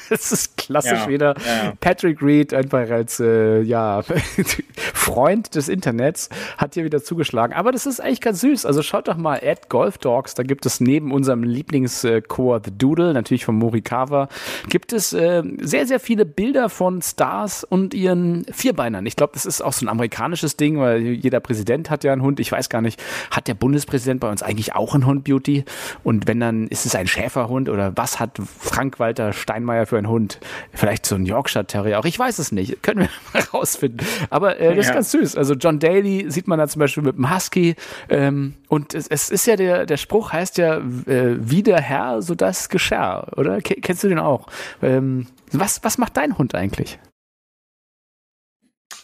Es 0.10 0.32
ist 0.32 0.58
klassisch 0.58 0.92
ja, 0.92 1.10
wieder 1.10 1.36
ja. 1.46 1.74
Patrick 1.80 2.22
Reed 2.22 2.54
einfach 2.54 2.90
als 2.90 3.20
äh, 3.20 3.62
ja, 3.62 4.04
Freund 4.94 5.56
des 5.56 5.70
Internets 5.70 6.30
hat 6.58 6.76
hier 6.76 6.84
wieder 6.84 7.04
zugeschlagen. 7.04 7.54
Aber 7.54 7.72
das 7.72 7.86
ist 7.86 8.00
eigentlich 8.00 8.22
ganz 8.22 8.42
süß. 8.42 8.66
Also 8.66 8.82
schaut 8.84 9.08
doch 9.08 9.18
mal 9.18 9.40
at 9.44 9.70
Golf 9.70 9.98
Dogs. 9.98 10.34
Da 10.34 10.44
gibt 10.44 10.66
es 10.66 10.80
neben 10.80 11.12
unserem 11.12 11.44
Lieblingschor 11.44 12.62
The 12.64 12.72
Doodle, 12.78 13.14
natürlich 13.14 13.46
von 13.46 13.56
Morikawa, 13.56 14.30
gibt 14.70 14.94
es 14.94 15.14
äh, 15.14 15.44
sehr, 15.60 15.86
sehr 15.86 16.00
viele 16.00 16.26
Bilder 16.26 16.70
von 16.70 17.02
Stars 17.02 17.64
und 17.64 17.94
ihren 17.94 18.46
Vierbeinern. 18.52 19.06
Ich 19.06 19.16
glaube, 19.16 19.34
das 19.34 19.46
ist 19.46 19.62
auch 19.62 19.74
so 19.74 19.86
ein 19.86 19.90
amerikanisches 19.90 20.58
Ding, 20.58 20.80
weil 20.80 21.02
jeder 21.02 21.40
Präsident 21.40 21.90
hat 21.90 22.04
ja 22.04 22.14
einen 22.14 22.22
Hund. 22.22 22.40
Ich 22.40 22.52
weiß 22.52 22.70
gar 22.70 22.82
nicht, 22.82 23.02
hat 23.32 23.48
der 23.48 23.54
Bundespräsident 23.54 24.20
bei 24.20 24.30
uns 24.30 24.44
eigentlich 24.44 24.76
auch 24.76 24.94
einen 24.94 25.06
Hund, 25.06 25.24
Beauty? 25.24 25.66
Und 26.04 26.28
wenn 26.28 26.40
dann, 26.40 26.68
ist 26.68 26.86
es 26.86 26.96
ein 26.96 27.08
Schäferhund 27.08 27.70
oder 27.70 27.94
was 27.96 28.20
hat 28.20 28.40
Frank-Walter 28.60 29.34
Steinmeier 29.34 29.86
für 29.86 29.98
einen 29.98 30.08
Hund? 30.08 30.40
Vielleicht 30.74 31.06
so 31.06 31.16
ein 31.16 31.26
Yorkshire 31.26 31.66
Terrier 31.66 32.00
auch. 32.00 32.06
Ich 32.06 32.18
weiß 32.18 32.40
es 32.40 32.52
nicht. 32.52 32.82
Können 32.84 33.02
wir 33.02 33.10
mal 33.34 33.44
rausfinden. 33.54 34.06
Aber 34.30 34.60
äh, 34.60 34.76
das 34.76 34.86
ja. 34.86 34.92
ist 34.92 34.94
ganz 34.94 35.12
süß. 35.12 35.36
Also 35.36 35.54
John 35.54 35.80
Daly 35.80 36.30
sieht 36.30 36.48
man 36.48 36.60
da 36.60 36.68
zum 36.68 36.80
Beispiel 36.80 37.04
mit 37.04 37.18
dem 37.18 37.34
Husky. 37.34 37.76
Ähm, 38.10 38.56
und 38.70 38.94
es, 38.94 39.08
es 39.08 39.30
ist 39.30 39.48
ja 39.48 39.56
der, 39.56 39.86
der 39.86 39.98
Spruch 39.98 40.34
heißt 40.34 40.58
ja, 40.58 40.78
äh, 40.78 41.38
wie 41.40 41.64
der 41.64 41.82
Herr, 41.82 42.22
so 42.22 42.36
das 42.36 42.70
Geschirr, 42.70 43.28
oder? 43.36 43.62
Kennst 43.62 44.04
du 44.04 44.10
den 44.10 44.20
auch? 44.20 44.47
Ähm, 44.82 45.28
was, 45.52 45.84
was 45.84 45.98
macht 45.98 46.18
dein 46.18 46.38
Hund 46.38 46.56
eigentlich? 46.56 47.00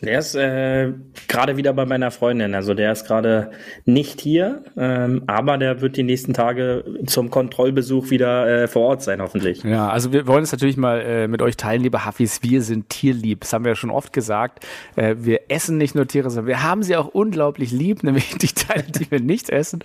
Der 0.03 0.19
ist 0.19 0.35
äh, 0.35 0.91
gerade 1.27 1.55
wieder 1.55 1.73
bei 1.73 1.85
meiner 1.85 2.11
Freundin. 2.11 2.55
Also 2.55 2.73
der 2.73 2.91
ist 2.91 3.05
gerade 3.05 3.51
nicht 3.85 4.19
hier, 4.19 4.63
ähm, 4.77 5.23
aber 5.27 5.57
der 5.57 5.81
wird 5.81 5.95
die 5.95 6.03
nächsten 6.03 6.33
Tage 6.33 6.83
zum 7.05 7.29
Kontrollbesuch 7.29 8.09
wieder 8.09 8.63
äh, 8.63 8.67
vor 8.67 8.83
Ort 8.83 9.03
sein, 9.03 9.21
hoffentlich. 9.21 9.63
Ja, 9.63 9.89
also 9.89 10.11
wir 10.11 10.27
wollen 10.27 10.43
es 10.43 10.51
natürlich 10.51 10.75
mal 10.75 10.99
äh, 11.01 11.27
mit 11.27 11.41
euch 11.41 11.55
teilen, 11.55 11.81
liebe 11.81 12.03
Hafis. 12.03 12.43
Wir 12.43 12.61
sind 12.61 12.89
tierlieb. 12.89 13.41
Das 13.41 13.53
haben 13.53 13.63
wir 13.63 13.71
ja 13.71 13.75
schon 13.75 13.91
oft 13.91 14.11
gesagt. 14.11 14.65
Äh, 14.95 15.15
wir 15.19 15.41
essen 15.49 15.77
nicht 15.77 15.95
nur 15.95 16.05
Tiere, 16.07 16.29
sondern 16.29 16.47
wir 16.47 16.63
haben 16.63 16.83
sie 16.83 16.97
auch 16.97 17.07
unglaublich 17.07 17.71
lieb, 17.71 18.03
nämlich 18.03 18.37
die 18.37 18.47
Teile, 18.47 18.83
die 18.83 19.09
wir 19.09 19.21
nicht 19.21 19.49
essen. 19.49 19.79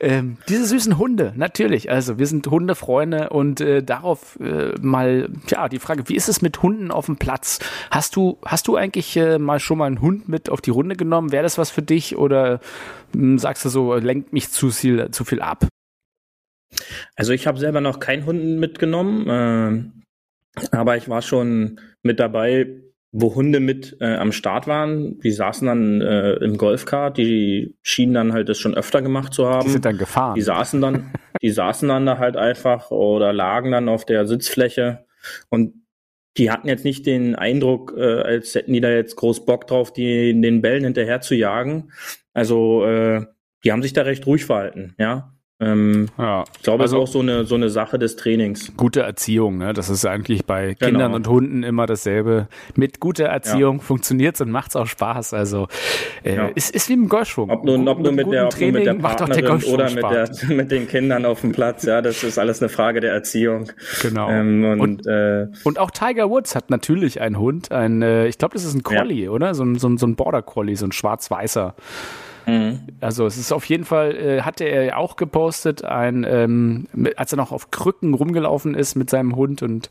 Ähm, 0.00 0.36
diese 0.48 0.66
süßen 0.66 0.98
Hunde, 0.98 1.32
natürlich. 1.36 1.90
Also 1.90 2.18
wir 2.18 2.26
sind 2.26 2.46
Hundefreunde 2.46 3.30
und 3.30 3.60
äh, 3.60 3.82
darauf 3.82 4.38
äh, 4.40 4.72
mal, 4.80 5.30
ja, 5.48 5.68
die 5.68 5.78
Frage, 5.78 6.08
wie 6.08 6.16
ist 6.16 6.28
es 6.28 6.42
mit 6.42 6.62
Hunden 6.62 6.90
auf 6.90 7.06
dem 7.06 7.16
Platz? 7.16 7.58
Hast 7.90 8.16
du, 8.16 8.38
hast 8.44 8.68
du 8.68 8.76
eigentlich 8.76 9.16
äh, 9.16 9.38
mal 9.38 9.60
schon 9.62 9.78
mal 9.78 9.86
einen 9.86 10.00
Hund 10.00 10.28
mit 10.28 10.50
auf 10.50 10.60
die 10.60 10.70
Runde 10.70 10.96
genommen? 10.96 11.32
Wäre 11.32 11.42
das 11.42 11.58
was 11.58 11.70
für 11.70 11.82
dich 11.82 12.16
oder 12.16 12.60
hm, 13.12 13.38
sagst 13.38 13.64
du 13.64 13.68
so, 13.68 13.94
lenkt 13.94 14.32
mich 14.32 14.50
zu 14.50 14.70
viel, 14.70 15.10
zu 15.10 15.24
viel 15.24 15.40
ab? 15.40 15.66
Also 17.16 17.32
ich 17.32 17.46
habe 17.46 17.58
selber 17.58 17.80
noch 17.80 18.00
keinen 18.00 18.26
Hund 18.26 18.58
mitgenommen, 18.58 19.92
äh, 20.60 20.72
aber 20.76 20.96
ich 20.96 21.08
war 21.08 21.22
schon 21.22 21.80
mit 22.02 22.20
dabei, 22.20 22.82
wo 23.12 23.34
Hunde 23.34 23.60
mit 23.60 23.98
äh, 24.00 24.16
am 24.16 24.32
Start 24.32 24.66
waren. 24.66 25.20
Die 25.20 25.30
saßen 25.30 25.66
dann 25.66 26.00
äh, 26.00 26.32
im 26.36 26.56
Golfkart, 26.56 27.18
die 27.18 27.76
schienen 27.82 28.14
dann 28.14 28.32
halt 28.32 28.48
das 28.48 28.58
schon 28.58 28.74
öfter 28.74 29.02
gemacht 29.02 29.34
zu 29.34 29.46
haben. 29.46 29.66
Die 29.66 29.72
sind 29.72 29.84
dann 29.84 29.98
gefahren. 29.98 30.34
Die 30.34 30.42
saßen 30.42 30.80
dann, 30.80 31.12
die 31.42 31.50
saßen 31.50 31.88
dann 31.88 32.06
da 32.06 32.18
halt 32.18 32.36
einfach 32.36 32.90
oder 32.90 33.32
lagen 33.34 33.70
dann 33.70 33.90
auf 33.90 34.06
der 34.06 34.26
Sitzfläche 34.26 35.04
und 35.50 35.74
die 36.36 36.50
hatten 36.50 36.68
jetzt 36.68 36.84
nicht 36.84 37.06
den 37.06 37.34
Eindruck, 37.34 37.94
äh, 37.96 38.02
als 38.02 38.54
hätten 38.54 38.72
die 38.72 38.80
da 38.80 38.90
jetzt 38.90 39.16
groß 39.16 39.44
Bock 39.44 39.66
drauf, 39.66 39.92
die 39.92 40.38
den 40.40 40.62
Bällen 40.62 40.84
hinterher 40.84 41.20
zu 41.20 41.34
jagen. 41.34 41.92
Also 42.32 42.84
äh, 42.86 43.26
die 43.64 43.72
haben 43.72 43.82
sich 43.82 43.92
da 43.92 44.02
recht 44.02 44.26
ruhig 44.26 44.44
verhalten, 44.44 44.94
ja. 44.98 45.34
Ähm, 45.62 46.08
ja, 46.18 46.44
ich 46.56 46.62
glaube, 46.62 46.82
also, 46.82 46.96
es 46.96 47.02
ist 47.02 47.08
auch 47.08 47.12
so 47.12 47.20
eine, 47.20 47.44
so 47.44 47.54
eine 47.54 47.70
Sache 47.70 47.98
des 47.98 48.16
Trainings. 48.16 48.72
Gute 48.76 49.02
Erziehung, 49.02 49.58
ne? 49.58 49.72
das 49.72 49.90
ist 49.90 50.04
eigentlich 50.04 50.44
bei 50.44 50.74
genau. 50.74 50.90
Kindern 50.90 51.14
und 51.14 51.28
Hunden 51.28 51.62
immer 51.62 51.86
dasselbe. 51.86 52.48
Mit 52.74 52.98
guter 52.98 53.26
Erziehung 53.26 53.76
ja. 53.76 53.82
funktioniert 53.82 54.34
es 54.34 54.40
und 54.40 54.50
macht 54.50 54.70
es 54.70 54.76
auch 54.76 54.86
Spaß. 54.86 55.34
Also 55.34 55.68
äh, 56.24 56.34
ja. 56.34 56.48
ist, 56.48 56.74
ist 56.74 56.88
wie 56.88 56.94
im 56.94 57.08
Golfschwung. 57.08 57.50
Ob 57.50 57.64
nun, 57.64 57.86
ob 57.86 58.00
nun 58.00 58.14
mit, 58.16 58.32
der, 58.32 58.46
ob 58.46 58.58
mit 58.58 58.86
der 58.86 58.94
Partnerin 58.94 59.62
oder 59.64 59.90
mit, 59.90 60.02
der, 60.02 60.30
mit 60.48 60.70
den 60.72 60.88
Kindern 60.88 61.24
auf 61.24 61.42
dem 61.42 61.52
Platz, 61.52 61.84
ja, 61.84 62.02
das 62.02 62.24
ist 62.24 62.38
alles 62.38 62.60
eine 62.60 62.68
Frage 62.68 63.00
der 63.00 63.12
Erziehung. 63.12 63.70
Genau. 64.02 64.28
Ähm, 64.30 64.64
und, 64.64 64.80
und, 64.80 65.06
äh, 65.06 65.46
und, 65.62 65.78
auch 65.78 65.92
Tiger 65.92 66.28
Woods 66.28 66.56
hat 66.56 66.70
natürlich 66.70 67.20
einen 67.20 67.38
Hund, 67.38 67.70
ein, 67.70 68.02
äh, 68.02 68.26
ich 68.26 68.38
glaube, 68.38 68.54
das 68.54 68.64
ist 68.64 68.74
ein 68.74 68.82
Collie, 68.82 69.28
oder? 69.30 69.54
So 69.54 69.64
ein, 69.64 69.78
so 69.78 69.88
ein, 69.88 69.98
so 69.98 70.06
ein 70.06 70.16
Border 70.16 70.42
Collie, 70.42 70.74
so 70.74 70.86
ein 70.86 70.92
schwarz-weißer. 70.92 71.74
Mhm. 72.46 72.80
Also 73.00 73.26
es 73.26 73.36
ist 73.36 73.52
auf 73.52 73.64
jeden 73.66 73.84
Fall, 73.84 74.16
äh, 74.16 74.42
hatte 74.42 74.64
er 74.64 74.98
auch 74.98 75.16
gepostet, 75.16 75.84
ein, 75.84 76.24
ähm, 76.28 76.86
als 77.16 77.32
er 77.32 77.36
noch 77.36 77.52
auf 77.52 77.70
Krücken 77.70 78.14
rumgelaufen 78.14 78.74
ist 78.74 78.94
mit 78.94 79.10
seinem 79.10 79.36
Hund 79.36 79.62
und 79.62 79.88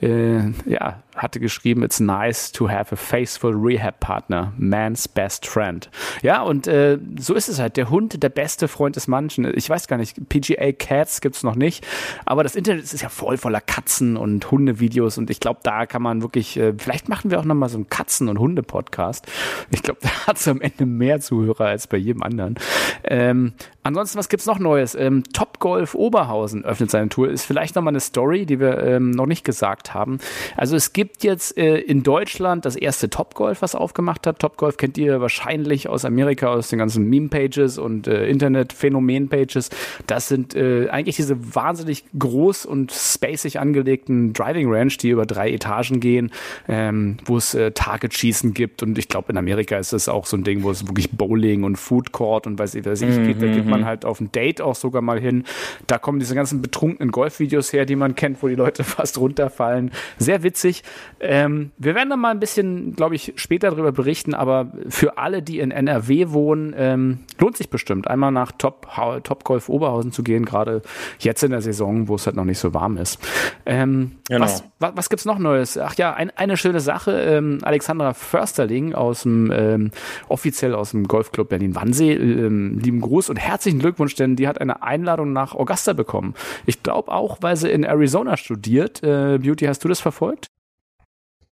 äh, 0.00 0.40
ja, 0.66 1.02
hatte 1.16 1.40
geschrieben, 1.40 1.82
it's 1.82 2.00
nice 2.00 2.52
to 2.52 2.68
have 2.68 2.92
a 2.92 2.96
faithful 2.96 3.52
rehab 3.54 4.00
partner, 4.00 4.52
man's 4.56 5.08
best 5.08 5.46
friend. 5.46 5.90
Ja, 6.22 6.42
und 6.42 6.66
äh, 6.66 6.98
so 7.18 7.34
ist 7.34 7.48
es 7.48 7.58
halt. 7.58 7.76
Der 7.76 7.90
Hund, 7.90 8.22
der 8.22 8.28
beste 8.28 8.68
Freund 8.68 8.96
des 8.96 9.08
Manchen. 9.08 9.50
Ich 9.56 9.68
weiß 9.68 9.88
gar 9.88 9.96
nicht, 9.96 10.28
PGA 10.28 10.72
Cats 10.72 11.20
gibt's 11.20 11.42
noch 11.42 11.54
nicht, 11.54 11.86
aber 12.24 12.42
das 12.42 12.54
Internet 12.54 12.84
ist 12.84 13.00
ja 13.00 13.08
voll 13.08 13.36
voller 13.36 13.60
Katzen 13.60 14.16
und 14.16 14.50
Hundevideos 14.50 15.18
und 15.18 15.30
ich 15.30 15.40
glaube, 15.40 15.60
da 15.62 15.86
kann 15.86 16.02
man 16.02 16.22
wirklich, 16.22 16.56
äh, 16.56 16.74
vielleicht 16.76 17.08
machen 17.08 17.30
wir 17.30 17.40
auch 17.40 17.44
nochmal 17.44 17.68
so 17.68 17.76
einen 17.76 17.88
Katzen- 17.88 18.28
und 18.28 18.38
Hunde-Podcast. 18.38 19.26
Ich 19.70 19.82
glaube, 19.82 20.00
da 20.02 20.26
hat's 20.26 20.46
am 20.48 20.60
Ende 20.60 20.86
mehr 20.86 21.20
Zuhörer 21.20 21.66
als 21.66 21.86
bei 21.86 21.96
jedem 21.96 22.22
anderen. 22.22 22.56
Ähm, 23.04 23.52
ansonsten, 23.82 24.18
was 24.18 24.28
gibt's 24.28 24.46
noch 24.46 24.58
Neues? 24.58 24.94
Ähm, 24.94 25.24
Top 25.32 25.58
Golf 25.58 25.94
Oberhausen 25.94 26.64
öffnet 26.64 26.90
seine 26.90 27.08
Tour. 27.08 27.30
Ist 27.30 27.44
vielleicht 27.44 27.74
nochmal 27.74 27.92
eine 27.92 28.00
Story, 28.00 28.46
die 28.46 28.60
wir 28.60 28.82
ähm, 28.82 29.10
noch 29.10 29.26
nicht 29.26 29.44
gesagt 29.44 29.94
haben. 29.94 30.18
Also 30.56 30.76
es 30.76 30.92
gibt 30.92 31.01
jetzt 31.20 31.56
äh, 31.56 31.78
in 31.78 32.02
Deutschland 32.02 32.64
das 32.64 32.76
erste 32.76 33.10
Top 33.10 33.34
Golf, 33.34 33.62
was 33.62 33.74
aufgemacht 33.74 34.26
hat. 34.26 34.38
Top 34.38 34.56
Golf 34.56 34.76
kennt 34.76 34.98
ihr 34.98 35.20
wahrscheinlich 35.20 35.88
aus 35.88 36.04
Amerika, 36.04 36.48
aus 36.48 36.68
den 36.68 36.78
ganzen 36.78 37.08
Meme-Pages 37.08 37.78
und 37.78 38.06
äh, 38.06 38.26
Internet-Phänomen-Pages. 38.28 39.70
Das 40.06 40.28
sind 40.28 40.54
äh, 40.54 40.88
eigentlich 40.88 41.16
diese 41.16 41.54
wahnsinnig 41.54 42.04
groß 42.18 42.66
und 42.66 42.92
spacig 42.92 43.58
angelegten 43.58 44.32
Driving 44.32 44.72
Ranch, 44.72 44.98
die 44.98 45.10
über 45.10 45.26
drei 45.26 45.50
Etagen 45.50 46.00
gehen, 46.00 46.30
ähm, 46.68 47.16
wo 47.24 47.36
es 47.36 47.54
äh, 47.54 47.72
Target-Schießen 47.72 48.54
gibt. 48.54 48.82
Und 48.82 48.98
ich 48.98 49.08
glaube, 49.08 49.32
in 49.32 49.38
Amerika 49.38 49.76
ist 49.76 49.92
es 49.92 50.08
auch 50.08 50.26
so 50.26 50.36
ein 50.36 50.44
Ding, 50.44 50.62
wo 50.62 50.70
es 50.70 50.86
wirklich 50.86 51.10
Bowling 51.10 51.64
und 51.64 51.76
Food 51.76 52.12
Court 52.12 52.46
und 52.46 52.58
weiß 52.58 52.74
ich, 52.74 52.84
weiß 52.84 53.02
ich, 53.02 53.22
geht. 53.22 53.42
Da 53.42 53.46
geht 53.46 53.66
man 53.66 53.80
mhm. 53.80 53.84
halt 53.84 54.04
auf 54.04 54.20
ein 54.20 54.32
Date 54.32 54.60
auch 54.60 54.74
sogar 54.74 55.02
mal 55.02 55.20
hin. 55.20 55.44
Da 55.86 55.98
kommen 55.98 56.18
diese 56.18 56.34
ganzen 56.34 56.62
betrunkenen 56.62 57.10
Golfvideos 57.10 57.72
her, 57.72 57.84
die 57.84 57.96
man 57.96 58.14
kennt, 58.14 58.42
wo 58.42 58.48
die 58.48 58.54
Leute 58.54 58.84
fast 58.84 59.18
runterfallen. 59.18 59.90
Sehr 60.18 60.42
witzig. 60.42 60.82
Ähm, 61.20 61.70
wir 61.78 61.94
werden 61.94 62.10
da 62.10 62.16
mal 62.16 62.30
ein 62.30 62.40
bisschen, 62.40 62.94
glaube 62.96 63.14
ich, 63.14 63.34
später 63.36 63.70
darüber 63.70 63.92
berichten, 63.92 64.34
aber 64.34 64.72
für 64.88 65.18
alle, 65.18 65.42
die 65.42 65.60
in 65.60 65.70
NRW 65.70 66.30
wohnen, 66.30 66.74
ähm, 66.76 67.20
lohnt 67.38 67.56
sich 67.56 67.70
bestimmt, 67.70 68.08
einmal 68.08 68.32
nach 68.32 68.52
Top, 68.52 68.88
Top 69.22 69.44
Golf 69.44 69.68
Oberhausen 69.68 70.10
zu 70.10 70.22
gehen, 70.22 70.44
gerade 70.44 70.82
jetzt 71.20 71.42
in 71.44 71.52
der 71.52 71.62
Saison, 71.62 72.08
wo 72.08 72.16
es 72.16 72.26
halt 72.26 72.36
noch 72.36 72.44
nicht 72.44 72.58
so 72.58 72.74
warm 72.74 72.96
ist. 72.96 73.20
Ähm, 73.66 74.12
genau. 74.28 74.44
Was, 74.44 74.64
was, 74.80 74.92
was 74.96 75.10
gibt's 75.10 75.24
noch 75.24 75.38
Neues? 75.38 75.78
Ach 75.78 75.94
ja, 75.94 76.12
ein, 76.12 76.30
eine 76.36 76.56
schöne 76.56 76.80
Sache. 76.80 77.12
Ähm, 77.12 77.60
Alexandra 77.62 78.14
Försterling 78.14 78.94
aus 78.94 79.22
dem, 79.22 79.52
ähm, 79.52 79.90
offiziell 80.28 80.74
aus 80.74 80.90
dem 80.90 81.06
Golfclub 81.06 81.48
Berlin-Wannsee, 81.48 82.14
ähm, 82.14 82.78
lieben 82.78 83.00
Gruß 83.00 83.30
und 83.30 83.36
herzlichen 83.36 83.78
Glückwunsch, 83.78 84.14
denn 84.16 84.36
die 84.36 84.48
hat 84.48 84.60
eine 84.60 84.82
Einladung 84.82 85.32
nach 85.32 85.54
Augusta 85.54 85.92
bekommen. 85.92 86.34
Ich 86.66 86.82
glaube 86.82 87.12
auch, 87.12 87.38
weil 87.40 87.56
sie 87.56 87.70
in 87.70 87.84
Arizona 87.84 88.36
studiert. 88.36 89.02
Äh, 89.02 89.38
Beauty, 89.38 89.66
hast 89.66 89.84
du 89.84 89.88
das 89.88 90.00
verfolgt? 90.00 90.48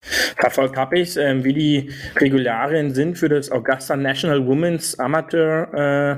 Verfolgt 0.02 0.76
habe 0.76 0.98
ich 0.98 1.16
äh, 1.16 1.44
wie 1.44 1.52
die 1.52 1.90
Regularien 2.16 2.92
sind 2.94 3.18
für 3.18 3.28
das 3.28 3.50
Augusta 3.50 3.96
National 3.96 4.46
Women's 4.46 4.98
Amateur 4.98 5.74
äh, 5.74 6.16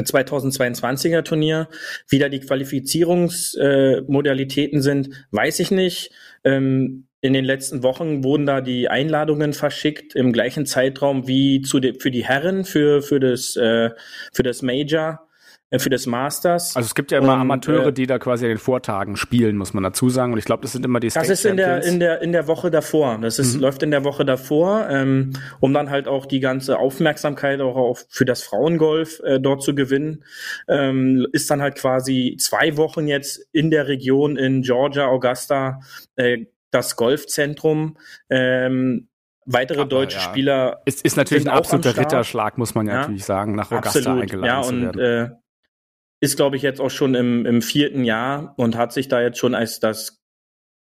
2022er 0.00 1.22
Turnier. 1.22 1.68
Wie 2.08 2.18
da 2.18 2.28
die 2.28 2.40
Qualifizierungsmodalitäten 2.40 4.78
äh, 4.78 4.82
sind, 4.82 5.26
weiß 5.30 5.60
ich 5.60 5.70
nicht. 5.70 6.10
Ähm, 6.44 7.06
in 7.20 7.32
den 7.32 7.44
letzten 7.44 7.82
Wochen 7.82 8.22
wurden 8.22 8.46
da 8.46 8.60
die 8.60 8.90
Einladungen 8.90 9.54
verschickt 9.54 10.14
im 10.14 10.32
gleichen 10.32 10.66
Zeitraum 10.66 11.26
wie 11.26 11.62
zu 11.62 11.80
de, 11.80 11.98
für 11.98 12.10
die 12.10 12.24
Herren 12.24 12.66
für 12.66 13.00
für 13.00 13.18
das 13.18 13.56
äh, 13.56 13.88
für 14.32 14.42
das 14.42 14.60
Major 14.60 15.26
für 15.78 15.90
das 15.90 16.06
Masters. 16.06 16.76
Also 16.76 16.86
es 16.86 16.94
gibt 16.94 17.10
ja 17.10 17.18
immer 17.18 17.34
und, 17.34 17.40
Amateure, 17.40 17.88
äh, 17.88 17.92
die 17.92 18.06
da 18.06 18.18
quasi 18.18 18.44
an 18.44 18.50
den 18.50 18.58
Vortagen 18.58 19.16
spielen, 19.16 19.56
muss 19.56 19.74
man 19.74 19.82
dazu 19.82 20.10
sagen. 20.10 20.32
Und 20.32 20.38
ich 20.38 20.44
glaube, 20.44 20.62
das 20.62 20.72
sind 20.72 20.84
immer 20.84 21.00
die 21.00 21.10
State 21.10 21.28
Das 21.28 21.38
ist 21.38 21.44
in 21.44 21.56
der 21.56 21.82
in 21.84 22.00
der 22.00 22.22
in 22.22 22.32
der 22.32 22.46
Woche 22.46 22.70
davor. 22.70 23.18
Das 23.20 23.38
ist, 23.38 23.54
mhm. 23.54 23.60
läuft 23.60 23.82
in 23.82 23.90
der 23.90 24.04
Woche 24.04 24.24
davor, 24.24 24.88
ähm, 24.90 25.32
um 25.60 25.72
dann 25.72 25.90
halt 25.90 26.08
auch 26.08 26.26
die 26.26 26.40
ganze 26.40 26.78
Aufmerksamkeit 26.78 27.60
auch 27.60 27.76
auf, 27.76 28.06
für 28.08 28.24
das 28.24 28.42
Frauengolf 28.42 29.20
äh, 29.24 29.40
dort 29.40 29.62
zu 29.62 29.74
gewinnen. 29.74 30.24
Ähm, 30.68 31.26
ist 31.32 31.50
dann 31.50 31.60
halt 31.60 31.76
quasi 31.76 32.36
zwei 32.38 32.76
Wochen 32.76 33.06
jetzt 33.06 33.46
in 33.52 33.70
der 33.70 33.88
Region 33.88 34.36
in 34.36 34.62
Georgia, 34.62 35.06
Augusta, 35.06 35.80
äh, 36.16 36.46
das 36.70 36.96
Golfzentrum. 36.96 37.96
Ähm, 38.30 39.08
weitere 39.46 39.80
Aber, 39.80 39.88
deutsche 39.88 40.18
ja. 40.18 40.24
Spieler. 40.24 40.82
Es 40.84 41.00
ist 41.00 41.16
natürlich 41.16 41.46
ein 41.46 41.52
absoluter 41.52 41.96
Ritterschlag, 41.96 42.58
muss 42.58 42.74
man 42.74 42.86
ja, 42.86 42.92
ja, 42.92 43.00
natürlich 43.00 43.24
sagen, 43.24 43.54
nach 43.54 43.70
Augusta 43.70 43.98
Absolut, 43.98 44.22
eingeladen 44.22 44.46
ja, 44.46 44.58
und, 44.60 44.92
zu 44.92 44.98
werden. 44.98 45.32
Äh, 45.32 45.36
ist, 46.24 46.36
glaube 46.36 46.56
ich, 46.56 46.62
jetzt 46.62 46.80
auch 46.80 46.90
schon 46.90 47.14
im, 47.14 47.44
im 47.44 47.60
vierten 47.60 48.02
Jahr 48.02 48.54
und 48.56 48.76
hat 48.76 48.94
sich 48.94 49.08
da 49.08 49.20
jetzt 49.20 49.38
schon 49.38 49.54
als 49.54 49.78
das 49.78 50.22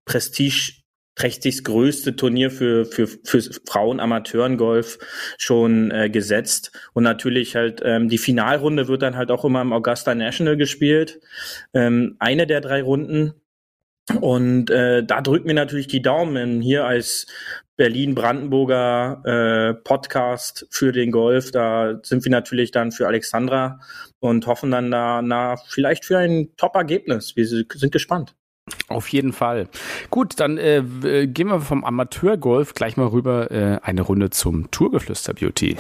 prestigeträchtigst 0.05 1.65
größte 1.65 2.15
Turnier 2.15 2.51
für, 2.51 2.85
für, 2.85 3.07
für 3.07 3.41
Frauen-Amateurengolf 3.67 4.99
schon 5.39 5.91
äh, 5.93 6.11
gesetzt. 6.11 6.79
Und 6.93 7.05
natürlich 7.05 7.57
halt 7.57 7.81
ähm, 7.83 8.11
die 8.11 8.19
Finalrunde 8.19 8.87
wird 8.87 9.01
dann 9.01 9.17
halt 9.17 9.31
auch 9.31 9.47
immer 9.47 9.63
im 9.63 9.73
Augusta 9.73 10.15
National 10.15 10.59
gespielt. 10.59 11.21
Ähm, 11.73 12.17
eine 12.19 12.47
der 12.47 12.61
drei 12.61 12.83
Runden 12.83 13.40
Und 14.21 14.71
äh, 14.71 15.05
da 15.05 15.21
drücken 15.21 15.47
wir 15.47 15.55
natürlich 15.55 15.87
die 15.87 16.03
Daumen 16.03 16.61
hier 16.61 16.85
als 16.85 17.27
Berlin-Brandenburger 17.77 19.23
äh, 19.25 19.75
Podcast 19.75 20.67
für 20.71 20.93
den 20.93 21.11
Golf. 21.13 21.51
Da 21.51 22.01
sind 22.03 22.25
wir 22.25 22.31
natürlich 22.31 22.73
dann 22.73 22.93
für 22.93 23.07
Alexandra 23.07 23.81
und 24.19 24.47
hoffen 24.47 24.71
dann 24.71 24.91
da 24.91 25.23
na, 25.23 25.57
vielleicht 25.57 26.05
für 26.05 26.19
ein 26.19 26.49
Top-Ergebnis. 26.57 27.37
Wir 27.37 27.47
sind 27.47 27.93
gespannt. 27.93 28.35
Auf 28.89 29.09
jeden 29.09 29.33
Fall. 29.33 29.69
Gut, 30.11 30.39
dann 30.39 30.59
äh, 30.59 30.83
gehen 31.27 31.49
wir 31.49 31.61
vom 31.61 31.85
Amateurgolf 31.85 32.75
gleich 32.75 32.97
mal 32.97 33.07
rüber 33.07 33.51
äh, 33.51 33.79
eine 33.83 34.03
Runde 34.03 34.31
zum 34.31 34.71
Tourgeflüster 34.71 35.35
Beauty. 35.35 35.77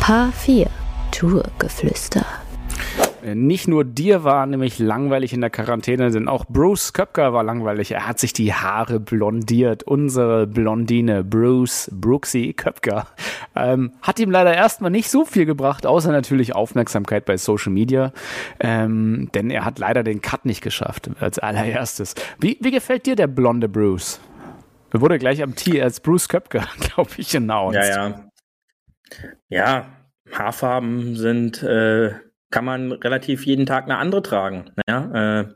Paar 0.00 0.32
4 0.32 0.66
Tourgeflüster. 1.12 2.26
Äh, 3.24 3.34
nicht 3.34 3.68
nur 3.68 3.84
dir 3.84 4.24
war 4.24 4.46
nämlich 4.46 4.78
langweilig 4.78 5.32
in 5.32 5.40
der 5.40 5.50
Quarantäne, 5.50 6.10
denn 6.10 6.28
auch 6.28 6.44
Bruce 6.46 6.92
Köpker 6.92 7.32
war 7.32 7.42
langweilig. 7.42 7.92
Er 7.92 8.06
hat 8.06 8.18
sich 8.18 8.32
die 8.32 8.52
Haare 8.52 9.00
blondiert. 9.00 9.82
Unsere 9.82 10.46
Blondine 10.46 11.24
Bruce 11.24 11.90
Brooksy 11.92 12.54
Köpker 12.54 13.06
ähm, 13.56 13.92
hat 14.02 14.18
ihm 14.20 14.30
leider 14.30 14.54
erstmal 14.54 14.90
nicht 14.90 15.10
so 15.10 15.24
viel 15.24 15.46
gebracht, 15.46 15.86
außer 15.86 16.12
natürlich 16.12 16.54
Aufmerksamkeit 16.54 17.24
bei 17.24 17.36
Social 17.36 17.72
Media. 17.72 18.12
Ähm, 18.60 19.30
denn 19.34 19.50
er 19.50 19.64
hat 19.64 19.78
leider 19.78 20.02
den 20.02 20.20
Cut 20.20 20.44
nicht 20.44 20.62
geschafft 20.62 21.10
als 21.20 21.38
allererstes. 21.38 22.14
Wie, 22.38 22.58
wie 22.60 22.70
gefällt 22.70 23.06
dir 23.06 23.16
der 23.16 23.26
blonde 23.26 23.68
Bruce? 23.68 24.20
Er 24.92 25.00
wurde 25.00 25.18
gleich 25.18 25.42
am 25.42 25.54
Tee 25.54 25.82
als 25.82 26.00
Bruce 26.00 26.28
Köpker, 26.28 26.66
glaube 26.80 27.10
ich, 27.18 27.36
announced. 27.36 27.82
Ja, 27.82 28.08
ja. 28.08 28.24
Ja, 29.48 29.86
Haarfarben 30.30 31.16
sind 31.16 31.62
äh, 31.62 32.12
kann 32.50 32.64
man 32.64 32.92
relativ 32.92 33.46
jeden 33.46 33.66
Tag 33.66 33.84
eine 33.84 33.98
andere 33.98 34.22
tragen. 34.22 34.70
Ja? 34.88 35.40
Äh, 35.40 35.48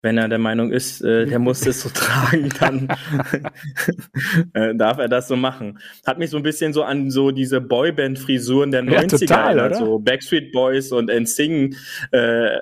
wenn 0.00 0.16
er 0.16 0.28
der 0.28 0.38
Meinung 0.38 0.72
ist, 0.72 1.02
äh, 1.02 1.26
der 1.26 1.38
muss 1.38 1.66
es 1.66 1.82
so 1.82 1.88
tragen, 1.94 2.48
dann 2.58 2.88
äh, 4.54 4.74
darf 4.74 4.98
er 4.98 5.08
das 5.08 5.28
so 5.28 5.36
machen. 5.36 5.78
Hat 6.06 6.18
mich 6.18 6.30
so 6.30 6.38
ein 6.38 6.42
bisschen 6.42 6.72
so 6.72 6.82
an 6.82 7.10
so 7.10 7.30
diese 7.30 7.60
Boyband-Frisuren 7.60 8.70
der 8.70 8.84
90er, 8.84 8.92
ja, 8.92 9.06
total, 9.06 9.60
also 9.60 9.98
Backstreet 9.98 10.52
Boys 10.52 10.92
und 10.92 11.10
NSYNC 11.10 11.76
äh, 12.12 12.58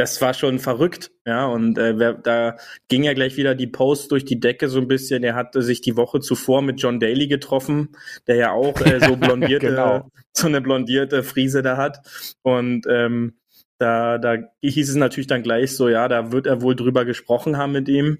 das 0.00 0.22
war 0.22 0.32
schon 0.32 0.58
verrückt, 0.58 1.10
ja. 1.26 1.44
Und 1.44 1.76
äh, 1.76 1.98
wer, 1.98 2.14
da 2.14 2.56
ging 2.88 3.02
ja 3.02 3.12
gleich 3.12 3.36
wieder 3.36 3.54
die 3.54 3.66
Post 3.66 4.10
durch 4.12 4.24
die 4.24 4.40
Decke 4.40 4.70
so 4.70 4.78
ein 4.78 4.88
bisschen. 4.88 5.22
Er 5.22 5.34
hatte 5.34 5.60
sich 5.60 5.82
die 5.82 5.94
Woche 5.98 6.20
zuvor 6.20 6.62
mit 6.62 6.80
John 6.80 7.00
Daly 7.00 7.28
getroffen, 7.28 7.90
der 8.26 8.36
ja 8.36 8.52
auch 8.52 8.80
äh, 8.80 8.98
so 9.06 9.16
blondierte, 9.18 9.66
genau. 9.66 10.10
so 10.32 10.46
eine 10.46 10.62
blondierte 10.62 11.22
Friese 11.22 11.60
da 11.60 11.76
hat. 11.76 11.98
Und 12.40 12.86
ähm, 12.88 13.34
da, 13.76 14.16
da 14.16 14.38
hieß 14.62 14.88
es 14.88 14.96
natürlich 14.96 15.26
dann 15.26 15.42
gleich 15.42 15.76
so, 15.76 15.90
ja, 15.90 16.08
da 16.08 16.32
wird 16.32 16.46
er 16.46 16.62
wohl 16.62 16.74
drüber 16.74 17.04
gesprochen 17.04 17.58
haben 17.58 17.72
mit 17.72 17.86
ihm. 17.90 18.16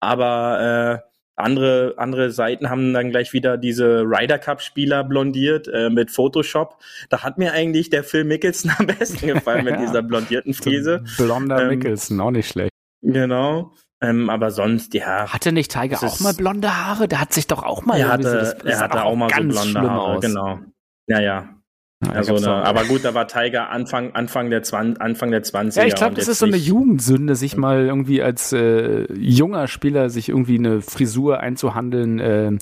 Aber 0.00 1.02
äh, 1.04 1.08
andere, 1.38 1.94
andere 1.96 2.30
Seiten 2.30 2.70
haben 2.70 2.92
dann 2.92 3.10
gleich 3.10 3.32
wieder 3.32 3.56
diese 3.56 4.02
Ryder 4.02 4.38
Cup 4.38 4.60
Spieler 4.60 5.04
blondiert 5.04 5.68
äh, 5.68 5.90
mit 5.90 6.10
Photoshop. 6.10 6.76
Da 7.08 7.22
hat 7.22 7.38
mir 7.38 7.52
eigentlich 7.52 7.90
der 7.90 8.04
Phil 8.04 8.24
Mickelson 8.24 8.72
am 8.78 8.86
besten 8.86 9.26
gefallen 9.26 9.64
mit 9.64 9.76
dieser 9.80 10.02
blondierten 10.02 10.54
Friese. 10.54 11.04
Blonder 11.16 11.62
ähm, 11.62 11.68
Mickelson, 11.68 12.20
auch 12.20 12.30
nicht 12.30 12.48
schlecht. 12.48 12.72
Genau. 13.02 13.72
Ähm, 14.00 14.30
aber 14.30 14.50
sonst, 14.50 14.94
ja. 14.94 15.32
Hatte 15.32 15.52
nicht 15.52 15.72
Tiger 15.72 16.02
auch 16.02 16.20
mal 16.20 16.34
blonde 16.34 16.76
Haare? 16.76 17.08
Der 17.08 17.20
hat 17.20 17.32
sich 17.32 17.46
doch 17.46 17.64
auch 17.64 17.84
mal. 17.84 17.98
Er 17.98 18.08
hatte, 18.08 18.30
so, 18.30 18.36
das, 18.36 18.58
das 18.58 18.64
er 18.64 18.80
hatte 18.80 19.02
auch, 19.02 19.12
auch 19.12 19.16
mal 19.16 19.28
so 19.30 19.48
blonde 19.48 19.90
Haare, 19.90 20.00
aus. 20.00 20.20
genau. 20.20 20.60
Ja, 21.08 21.20
ja. 21.20 21.57
Also 22.06 22.36
eine, 22.36 22.48
aber 22.48 22.84
gut, 22.84 23.04
da 23.04 23.12
war 23.12 23.26
Tiger 23.26 23.70
Anfang, 23.70 24.12
Anfang, 24.12 24.50
der, 24.50 24.62
20, 24.62 25.02
Anfang 25.02 25.32
der 25.32 25.42
20er. 25.42 25.80
Ja, 25.80 25.84
ich 25.84 25.96
glaube, 25.96 26.14
das 26.14 26.28
ist 26.28 26.38
so 26.38 26.46
eine 26.46 26.56
Jugendsünde, 26.56 27.34
sich 27.34 27.56
mal 27.56 27.86
irgendwie 27.86 28.22
als 28.22 28.52
äh, 28.52 29.12
junger 29.12 29.66
Spieler 29.66 30.08
sich 30.08 30.28
irgendwie 30.28 30.58
eine 30.58 30.80
Frisur 30.80 31.40
einzuhandeln. 31.40 32.20
Äh, 32.20 32.58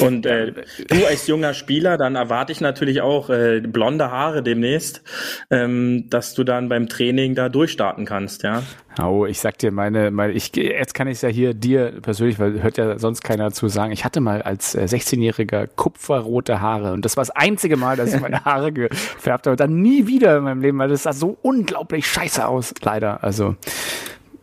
und 0.00 0.26
äh, 0.26 0.52
du 0.88 1.06
als 1.06 1.26
junger 1.26 1.54
Spieler, 1.54 1.96
dann 1.96 2.14
erwarte 2.14 2.52
ich 2.52 2.60
natürlich 2.60 3.00
auch 3.00 3.30
äh, 3.30 3.62
blonde 3.62 4.10
Haare 4.10 4.42
demnächst, 4.42 5.02
ähm, 5.48 6.10
dass 6.10 6.34
du 6.34 6.44
dann 6.44 6.68
beim 6.68 6.86
Training 6.86 7.34
da 7.34 7.48
durchstarten 7.48 8.04
kannst, 8.04 8.42
ja. 8.42 8.62
Oh, 9.02 9.26
ich 9.26 9.40
sag 9.40 9.58
dir 9.58 9.72
meine, 9.72 10.10
meine 10.10 10.32
ich, 10.32 10.54
jetzt 10.54 10.94
kann 10.94 11.08
ich 11.08 11.14
es 11.14 11.22
ja 11.22 11.28
hier 11.28 11.52
dir 11.52 12.00
persönlich, 12.00 12.38
weil 12.38 12.62
hört 12.62 12.76
ja 12.76 12.98
sonst 12.98 13.22
keiner 13.22 13.50
zu 13.52 13.68
sagen. 13.68 13.92
Ich 13.92 14.04
hatte 14.04 14.20
mal 14.20 14.42
als 14.42 14.74
äh, 14.74 14.84
16-Jähriger 14.84 15.68
kupferrote 15.74 16.60
Haare 16.60 16.92
und 16.92 17.04
das 17.04 17.16
war 17.16 17.22
das 17.22 17.30
einzige 17.30 17.76
Mal, 17.76 17.96
dass 17.96 18.14
ich 18.14 18.20
meine 18.20 18.44
Haare 18.44 18.72
gefärbt 18.72 19.46
habe. 19.46 19.52
Und 19.52 19.60
dann 19.60 19.82
nie 19.82 20.06
wieder 20.06 20.38
in 20.38 20.44
meinem 20.44 20.60
Leben, 20.60 20.78
weil 20.78 20.88
das 20.88 21.04
sah 21.04 21.12
so 21.12 21.36
unglaublich 21.42 22.06
scheiße 22.06 22.46
aus, 22.46 22.72
leider. 22.82 23.24
Also 23.24 23.56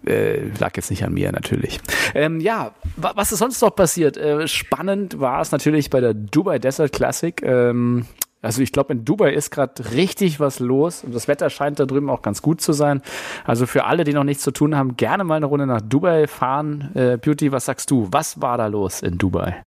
äh, 0.05 0.49
lag 0.59 0.75
jetzt 0.75 0.89
nicht 0.89 1.03
an 1.05 1.13
mir 1.13 1.31
natürlich. 1.31 1.79
Ähm, 2.13 2.39
ja, 2.39 2.73
was 2.97 3.31
ist 3.31 3.39
sonst 3.39 3.61
noch 3.61 3.75
passiert? 3.75 4.17
Äh, 4.17 4.47
spannend 4.47 5.19
war 5.19 5.41
es 5.41 5.51
natürlich 5.51 5.89
bei 5.89 6.01
der 6.01 6.13
Dubai 6.13 6.59
Desert 6.59 6.91
Classic. 6.91 7.41
Ähm, 7.43 8.05
also 8.41 8.61
ich 8.61 8.71
glaube, 8.71 8.93
in 8.93 9.05
Dubai 9.05 9.33
ist 9.33 9.51
gerade 9.51 9.93
richtig 9.93 10.39
was 10.39 10.59
los 10.59 11.03
und 11.03 11.13
das 11.13 11.27
Wetter 11.27 11.49
scheint 11.49 11.79
da 11.79 11.85
drüben 11.85 12.09
auch 12.09 12.21
ganz 12.21 12.41
gut 12.41 12.61
zu 12.61 12.73
sein. 12.73 13.01
Also 13.45 13.65
für 13.65 13.85
alle, 13.85 14.03
die 14.03 14.13
noch 14.13 14.23
nichts 14.23 14.43
zu 14.43 14.51
tun 14.51 14.75
haben, 14.75 14.97
gerne 14.97 15.23
mal 15.23 15.35
eine 15.35 15.45
Runde 15.45 15.67
nach 15.67 15.81
Dubai 15.81 16.27
fahren. 16.27 16.91
Äh, 16.95 17.17
Beauty, 17.17 17.51
was 17.51 17.65
sagst 17.65 17.91
du? 17.91 18.07
Was 18.11 18.41
war 18.41 18.57
da 18.57 18.67
los 18.67 19.01
in 19.01 19.17
Dubai? 19.17 19.61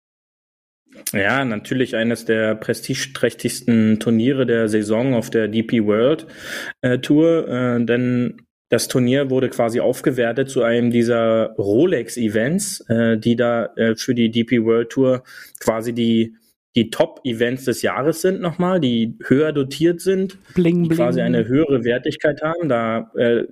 Ja, 1.12 1.44
natürlich 1.44 1.96
eines 1.96 2.24
der 2.24 2.54
prestigeträchtigsten 2.54 4.00
Turniere 4.00 4.46
der 4.46 4.68
Saison 4.68 5.14
auf 5.14 5.30
der 5.30 5.48
DP 5.48 5.84
World 5.84 6.26
äh, 6.82 6.98
Tour, 6.98 7.48
äh, 7.48 7.84
denn 7.84 8.42
das 8.70 8.86
Turnier 8.86 9.30
wurde 9.30 9.48
quasi 9.48 9.80
aufgewertet 9.80 10.48
zu 10.48 10.62
einem 10.62 10.92
dieser 10.92 11.54
Rolex-Events, 11.58 12.88
äh, 12.88 13.18
die 13.18 13.34
da 13.34 13.66
äh, 13.76 13.96
für 13.96 14.14
die 14.14 14.30
DP 14.30 14.64
World 14.64 14.90
Tour 14.90 15.24
quasi 15.58 15.92
die 15.92 16.36
die 16.76 16.90
Top-Events 16.90 17.64
des 17.64 17.82
Jahres 17.82 18.20
sind 18.20 18.40
nochmal, 18.40 18.80
die 18.80 19.16
höher 19.24 19.52
dotiert 19.52 20.00
sind, 20.00 20.38
bling, 20.54 20.84
die 20.84 20.88
bling. 20.90 20.98
quasi 20.98 21.20
eine 21.20 21.46
höhere 21.46 21.84
Wertigkeit 21.84 22.42
haben. 22.42 22.68
Da 22.68 23.10
äh, 23.16 23.44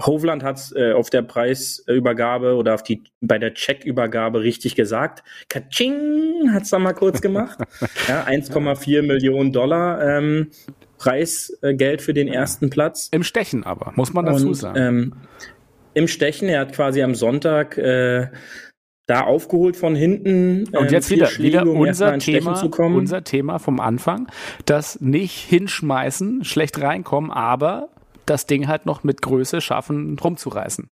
Hovland 0.00 0.44
hat 0.44 0.58
es 0.58 0.72
äh, 0.76 0.92
auf 0.92 1.10
der 1.10 1.22
Preisübergabe 1.22 2.54
oder 2.54 2.74
auf 2.74 2.82
die 2.82 3.02
bei 3.20 3.38
der 3.38 3.54
Checkübergabe 3.54 4.42
richtig 4.42 4.76
gesagt. 4.76 5.24
Kaching 5.48 6.52
hat's 6.52 6.70
da 6.70 6.78
mal 6.78 6.92
kurz 6.92 7.20
gemacht. 7.20 7.58
ja, 8.08 8.24
1,4 8.24 9.02
Millionen 9.02 9.52
Dollar 9.52 10.18
ähm, 10.18 10.50
Preisgeld 10.98 12.02
für 12.02 12.14
den 12.14 12.28
ersten 12.28 12.70
Platz. 12.70 13.08
Im 13.12 13.22
Stechen 13.22 13.64
aber, 13.64 13.92
muss 13.96 14.12
man 14.12 14.26
dazu 14.26 14.48
Und, 14.48 14.54
sagen. 14.54 14.78
Ähm, 14.78 15.12
Im 15.94 16.06
Stechen, 16.06 16.48
er 16.48 16.60
hat 16.60 16.74
quasi 16.74 17.02
am 17.02 17.14
Sonntag 17.14 17.76
äh, 17.78 18.28
da 19.08 19.22
aufgeholt 19.22 19.76
von 19.76 19.96
hinten. 19.96 20.68
Und 20.68 20.86
ähm, 20.86 20.92
jetzt 20.92 21.10
wieder, 21.10 21.26
Schläge, 21.26 21.62
wieder 21.62 21.66
unser, 21.66 22.12
um 22.12 22.20
Thema, 22.20 22.62
unser 22.78 23.24
Thema 23.24 23.58
vom 23.58 23.80
Anfang, 23.80 24.28
das 24.66 25.00
nicht 25.00 25.48
hinschmeißen, 25.48 26.44
schlecht 26.44 26.80
reinkommen, 26.80 27.30
aber 27.30 27.88
das 28.26 28.46
Ding 28.46 28.68
halt 28.68 28.86
noch 28.86 29.02
mit 29.02 29.22
Größe 29.22 29.60
schaffen, 29.60 30.18
rumzureißen. 30.18 30.88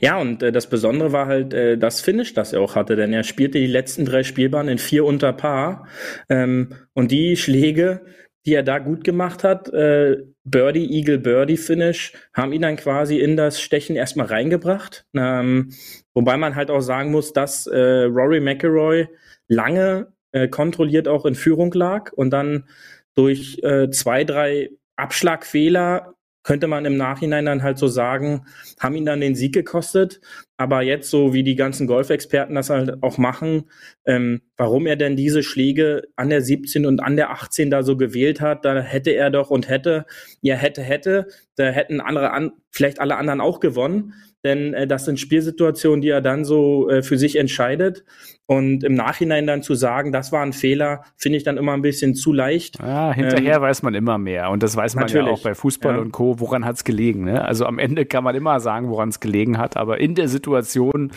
Ja, 0.00 0.20
und 0.20 0.42
äh, 0.42 0.52
das 0.52 0.68
Besondere 0.68 1.12
war 1.12 1.26
halt 1.26 1.52
äh, 1.54 1.76
das 1.76 2.00
Finish, 2.00 2.34
das 2.34 2.52
er 2.52 2.60
auch 2.60 2.76
hatte, 2.76 2.94
denn 2.94 3.12
er 3.12 3.24
spielte 3.24 3.58
die 3.58 3.66
letzten 3.66 4.04
drei 4.04 4.22
Spielbahnen 4.22 4.72
in 4.72 4.78
vier 4.78 5.04
unter 5.04 5.32
Paar. 5.32 5.88
Ähm, 6.28 6.74
und 6.92 7.10
die 7.10 7.36
Schläge, 7.36 8.02
die 8.46 8.54
er 8.54 8.62
da 8.62 8.78
gut 8.78 9.04
gemacht 9.04 9.44
hat, 9.44 9.72
äh, 9.72 10.16
Birdie, 10.44 10.90
Eagle, 10.92 11.18
Birdie 11.18 11.56
Finish, 11.56 12.12
haben 12.34 12.52
ihn 12.52 12.62
dann 12.62 12.76
quasi 12.76 13.18
in 13.18 13.36
das 13.36 13.60
Stechen 13.60 13.96
erstmal 13.96 14.26
reingebracht. 14.26 15.06
Ähm, 15.14 15.72
wobei 16.14 16.36
man 16.36 16.56
halt 16.56 16.70
auch 16.70 16.80
sagen 16.80 17.10
muss, 17.10 17.32
dass 17.32 17.66
äh, 17.66 18.04
Rory 18.04 18.40
McIlroy 18.40 19.08
lange 19.48 20.12
äh, 20.32 20.48
kontrolliert 20.48 21.08
auch 21.08 21.24
in 21.26 21.34
Führung 21.34 21.72
lag 21.72 22.12
und 22.12 22.30
dann 22.30 22.68
durch 23.14 23.58
äh, 23.62 23.90
zwei, 23.90 24.24
drei 24.24 24.70
Abschlagfehler 24.96 26.14
könnte 26.42 26.66
man 26.66 26.84
im 26.84 26.96
Nachhinein 26.96 27.46
dann 27.46 27.62
halt 27.62 27.78
so 27.78 27.88
sagen, 27.88 28.46
haben 28.80 28.96
ihn 28.96 29.06
dann 29.06 29.20
den 29.20 29.34
Sieg 29.34 29.54
gekostet. 29.54 30.20
Aber 30.56 30.82
jetzt, 30.82 31.10
so 31.10 31.32
wie 31.32 31.42
die 31.42 31.56
ganzen 31.56 31.86
Golfexperten 31.86 32.54
das 32.54 32.70
halt 32.70 33.02
auch 33.02 33.18
machen, 33.18 33.64
ähm, 34.06 34.42
warum 34.56 34.86
er 34.86 34.96
denn 34.96 35.16
diese 35.16 35.42
Schläge 35.42 36.02
an 36.16 36.30
der 36.30 36.40
17 36.40 36.86
und 36.86 37.00
an 37.00 37.16
der 37.16 37.30
18 37.30 37.70
da 37.70 37.82
so 37.82 37.96
gewählt 37.96 38.40
hat, 38.40 38.64
da 38.64 38.80
hätte 38.80 39.10
er 39.10 39.30
doch 39.30 39.50
und 39.50 39.68
hätte, 39.68 40.06
ja, 40.40 40.54
hätte, 40.54 40.82
hätte, 40.82 41.26
da 41.56 41.64
hätten 41.66 42.00
andere 42.00 42.32
an, 42.32 42.52
vielleicht 42.70 43.00
alle 43.00 43.16
anderen 43.16 43.40
auch 43.40 43.60
gewonnen 43.60 44.14
denn 44.44 44.74
äh, 44.74 44.86
das 44.86 45.04
sind 45.04 45.20
Spielsituationen, 45.20 46.00
die 46.00 46.08
er 46.08 46.20
dann 46.20 46.44
so 46.44 46.88
äh, 46.90 47.02
für 47.02 47.18
sich 47.18 47.36
entscheidet. 47.36 48.04
Und 48.46 48.84
im 48.84 48.94
Nachhinein 48.94 49.46
dann 49.46 49.62
zu 49.62 49.74
sagen, 49.74 50.12
das 50.12 50.32
war 50.32 50.42
ein 50.42 50.52
Fehler, 50.52 51.04
finde 51.16 51.38
ich 51.38 51.44
dann 51.44 51.56
immer 51.56 51.72
ein 51.72 51.82
bisschen 51.82 52.14
zu 52.14 52.32
leicht. 52.32 52.78
Ja, 52.80 53.12
hinterher 53.12 53.56
ähm, 53.56 53.62
weiß 53.62 53.82
man 53.82 53.94
immer 53.94 54.18
mehr. 54.18 54.50
Und 54.50 54.62
das 54.62 54.76
weiß 54.76 54.96
man 54.96 55.08
ja 55.08 55.24
auch 55.24 55.42
bei 55.42 55.54
Fußball 55.54 55.94
ja. 55.94 56.00
und 56.00 56.12
Co., 56.12 56.40
woran 56.40 56.64
hat 56.64 56.76
es 56.76 56.84
gelegen. 56.84 57.24
Ne? 57.24 57.44
Also 57.44 57.66
am 57.66 57.78
Ende 57.78 58.04
kann 58.04 58.24
man 58.24 58.34
immer 58.34 58.60
sagen, 58.60 58.90
woran 58.90 59.08
es 59.10 59.20
gelegen 59.20 59.58
hat. 59.58 59.76
Aber 59.76 60.00
in 60.00 60.14
der 60.14 60.28
Situation, 60.28 61.12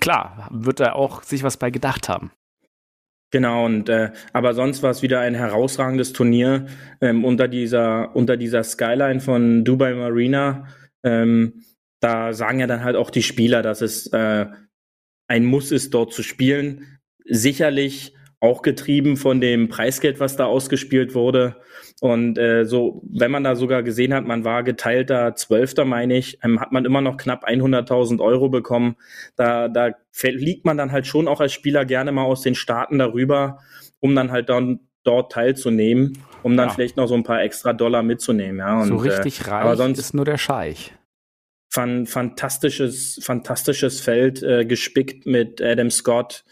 klar, 0.00 0.48
wird 0.52 0.80
er 0.80 0.96
auch 0.96 1.22
sich 1.22 1.42
was 1.42 1.56
bei 1.56 1.70
gedacht 1.70 2.08
haben. 2.08 2.30
Genau, 3.30 3.64
und 3.64 3.88
äh, 3.88 4.12
aber 4.32 4.54
sonst 4.54 4.84
war 4.84 4.92
es 4.92 5.02
wieder 5.02 5.18
ein 5.18 5.34
herausragendes 5.34 6.12
Turnier 6.12 6.66
ähm, 7.00 7.24
unter 7.24 7.48
dieser 7.48 8.14
unter 8.14 8.36
dieser 8.36 8.62
Skyline 8.62 9.18
von 9.18 9.64
Dubai 9.64 9.92
Marina. 9.92 10.68
Ähm, 11.02 11.64
da 12.04 12.34
sagen 12.34 12.60
ja 12.60 12.66
dann 12.66 12.84
halt 12.84 12.96
auch 12.96 13.10
die 13.10 13.22
Spieler, 13.22 13.62
dass 13.62 13.80
es 13.80 14.06
äh, 14.12 14.46
ein 15.26 15.44
Muss 15.44 15.72
ist, 15.72 15.94
dort 15.94 16.12
zu 16.12 16.22
spielen. 16.22 16.98
Sicherlich 17.24 18.14
auch 18.40 18.60
getrieben 18.60 19.16
von 19.16 19.40
dem 19.40 19.68
Preisgeld, 19.68 20.20
was 20.20 20.36
da 20.36 20.44
ausgespielt 20.44 21.14
wurde. 21.14 21.56
Und 22.02 22.36
äh, 22.36 22.66
so, 22.66 23.00
wenn 23.10 23.30
man 23.30 23.42
da 23.42 23.56
sogar 23.56 23.82
gesehen 23.82 24.12
hat, 24.12 24.26
man 24.26 24.44
war 24.44 24.62
geteilter 24.62 25.34
Zwölfter, 25.34 25.86
meine 25.86 26.18
ich, 26.18 26.38
ähm, 26.44 26.60
hat 26.60 26.72
man 26.72 26.84
immer 26.84 27.00
noch 27.00 27.16
knapp 27.16 27.48
100.000 27.48 28.20
Euro 28.20 28.50
bekommen. 28.50 28.96
Da, 29.36 29.68
da 29.68 29.92
fliegt 30.10 30.66
man 30.66 30.76
dann 30.76 30.92
halt 30.92 31.06
schon 31.06 31.26
auch 31.26 31.40
als 31.40 31.54
Spieler 31.54 31.86
gerne 31.86 32.12
mal 32.12 32.24
aus 32.24 32.42
den 32.42 32.54
Staaten 32.54 32.98
darüber, 32.98 33.60
um 34.00 34.14
dann 34.14 34.30
halt 34.30 34.50
dann 34.50 34.80
dort 35.04 35.32
teilzunehmen, 35.32 36.18
um 36.42 36.54
dann 36.54 36.68
ja. 36.68 36.74
vielleicht 36.74 36.98
noch 36.98 37.06
so 37.06 37.14
ein 37.14 37.22
paar 37.22 37.42
extra 37.42 37.72
Dollar 37.72 38.02
mitzunehmen. 38.02 38.58
Ja. 38.58 38.82
Und, 38.82 38.88
so 38.88 38.96
richtig 38.96 39.40
äh, 39.40 39.50
reich 39.50 39.64
aber 39.64 39.76
sonst 39.76 39.98
ist 39.98 40.12
nur 40.12 40.26
der 40.26 40.38
Scheich. 40.38 40.92
Fan, 41.74 42.06
fantastisches, 42.06 43.18
fantastisches 43.20 44.00
Feld 44.00 44.42
äh, 44.44 44.64
gespickt 44.64 45.26
mit 45.26 45.60
Adam 45.60 45.90
Scott, 45.90 46.44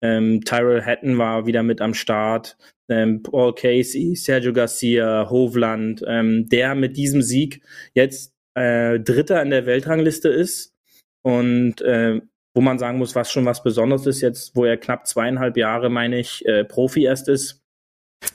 ähm, 0.00 0.42
Tyrell 0.44 0.84
Hatton 0.84 1.18
war 1.18 1.46
wieder 1.46 1.64
mit 1.64 1.80
am 1.80 1.94
Start, 1.94 2.56
ähm, 2.88 3.24
Paul 3.24 3.54
Casey, 3.54 4.14
Sergio 4.14 4.52
Garcia, 4.52 5.28
Hovland, 5.28 6.04
ähm, 6.06 6.48
der 6.48 6.76
mit 6.76 6.96
diesem 6.96 7.22
Sieg 7.22 7.60
jetzt 7.94 8.32
äh, 8.54 9.00
Dritter 9.00 9.42
in 9.42 9.50
der 9.50 9.66
Weltrangliste 9.66 10.28
ist. 10.28 10.74
Und 11.22 11.80
äh, 11.80 12.20
wo 12.54 12.60
man 12.60 12.78
sagen 12.78 12.98
muss, 12.98 13.14
was 13.14 13.32
schon 13.32 13.44
was 13.44 13.62
Besonderes 13.62 14.06
ist 14.06 14.20
jetzt, 14.20 14.54
wo 14.54 14.64
er 14.64 14.76
knapp 14.76 15.06
zweieinhalb 15.06 15.56
Jahre, 15.56 15.90
meine 15.90 16.18
ich, 16.18 16.46
äh, 16.46 16.64
Profi 16.64 17.04
erst 17.04 17.28
ist. 17.28 17.62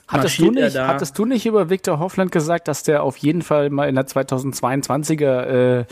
Hattest 0.06 0.38
du, 0.38 0.50
nicht, 0.50 0.78
hattest 0.78 1.18
du 1.18 1.24
nicht 1.24 1.44
über 1.44 1.70
Victor 1.70 1.98
Hoffland 1.98 2.30
gesagt, 2.30 2.68
dass 2.68 2.82
der 2.82 3.02
auf 3.02 3.16
jeden 3.16 3.42
Fall 3.42 3.70
mal 3.70 3.88
in 3.88 3.94
der 3.94 4.06
2022er 4.06 5.80
äh, 5.80 5.84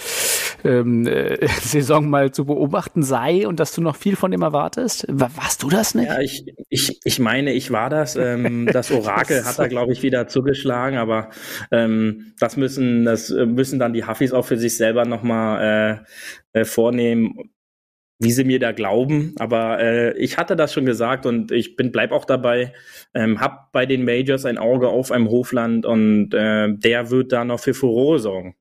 ähm, 0.64 1.06
äh, 1.06 1.46
Saison 1.60 2.08
mal 2.08 2.30
zu 2.30 2.44
beobachten 2.44 3.02
sei 3.02 3.46
und 3.46 3.58
dass 3.60 3.74
du 3.74 3.80
noch 3.80 3.96
viel 3.96 4.16
von 4.16 4.32
ihm 4.32 4.42
erwartest? 4.42 5.06
Warst 5.08 5.62
du 5.62 5.68
das 5.68 5.94
nicht? 5.94 6.08
Ja, 6.08 6.20
ich, 6.20 6.44
ich, 6.68 7.00
ich 7.04 7.18
meine, 7.18 7.52
ich 7.52 7.70
war 7.70 7.90
das. 7.90 8.16
Ähm, 8.16 8.66
das 8.72 8.90
Orakel 8.90 9.44
hat 9.44 9.58
da, 9.58 9.66
glaube 9.66 9.92
ich, 9.92 10.02
wieder 10.02 10.28
zugeschlagen, 10.28 10.98
aber 10.98 11.30
ähm, 11.70 12.34
das 12.38 12.56
müssen, 12.56 13.04
das 13.04 13.30
müssen 13.30 13.78
dann 13.78 13.92
die 13.92 14.06
Huffis 14.06 14.32
auch 14.32 14.44
für 14.44 14.56
sich 14.56 14.76
selber 14.76 15.04
nochmal 15.04 16.04
äh, 16.54 16.60
äh, 16.60 16.64
vornehmen 16.64 17.51
wie 18.22 18.30
sie 18.30 18.44
mir 18.44 18.58
da 18.58 18.72
glauben. 18.72 19.34
Aber 19.38 19.80
äh, 19.80 20.16
ich 20.16 20.38
hatte 20.38 20.56
das 20.56 20.72
schon 20.72 20.86
gesagt 20.86 21.26
und 21.26 21.50
ich 21.50 21.76
bin 21.76 21.92
bleib 21.92 22.12
auch 22.12 22.24
dabei. 22.24 22.72
Ähm, 23.14 23.40
hab 23.40 23.72
bei 23.72 23.86
den 23.86 24.04
Majors 24.04 24.44
ein 24.44 24.58
Auge 24.58 24.88
auf 24.88 25.10
einem 25.10 25.28
Hofland 25.28 25.86
und 25.86 26.32
äh, 26.32 26.68
der 26.72 27.10
wird 27.10 27.32
da 27.32 27.44
noch 27.44 27.60
für 27.60 27.74
Furore 27.74 28.18
sorgen. 28.18 28.54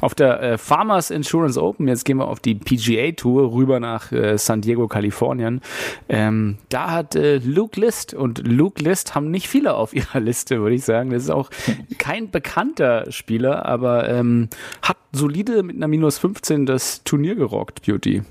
Auf 0.00 0.14
der 0.14 0.40
äh, 0.42 0.58
Farmers 0.58 1.10
Insurance 1.10 1.60
Open, 1.60 1.88
jetzt 1.88 2.04
gehen 2.04 2.18
wir 2.18 2.28
auf 2.28 2.40
die 2.40 2.54
PGA 2.54 3.12
Tour 3.12 3.52
rüber 3.52 3.80
nach 3.80 4.12
äh, 4.12 4.38
San 4.38 4.60
Diego, 4.60 4.86
Kalifornien. 4.86 5.60
Ähm, 6.08 6.58
da 6.68 6.90
hat 6.92 7.16
äh, 7.16 7.38
Luke 7.38 7.80
List 7.80 8.14
und 8.14 8.46
Luke 8.46 8.82
List 8.82 9.14
haben 9.14 9.30
nicht 9.30 9.48
viele 9.48 9.74
auf 9.74 9.94
ihrer 9.94 10.20
Liste, 10.20 10.60
würde 10.60 10.76
ich 10.76 10.84
sagen. 10.84 11.10
Das 11.10 11.24
ist 11.24 11.30
auch 11.30 11.50
kein 11.98 12.30
bekannter 12.30 13.10
Spieler, 13.10 13.66
aber 13.66 14.08
ähm, 14.08 14.48
hat 14.82 14.98
solide 15.12 15.62
mit 15.62 15.76
einer 15.76 15.88
minus 15.88 16.18
15 16.18 16.66
das 16.66 17.02
Turnier 17.02 17.34
gerockt, 17.34 17.82
Beauty. 17.82 18.22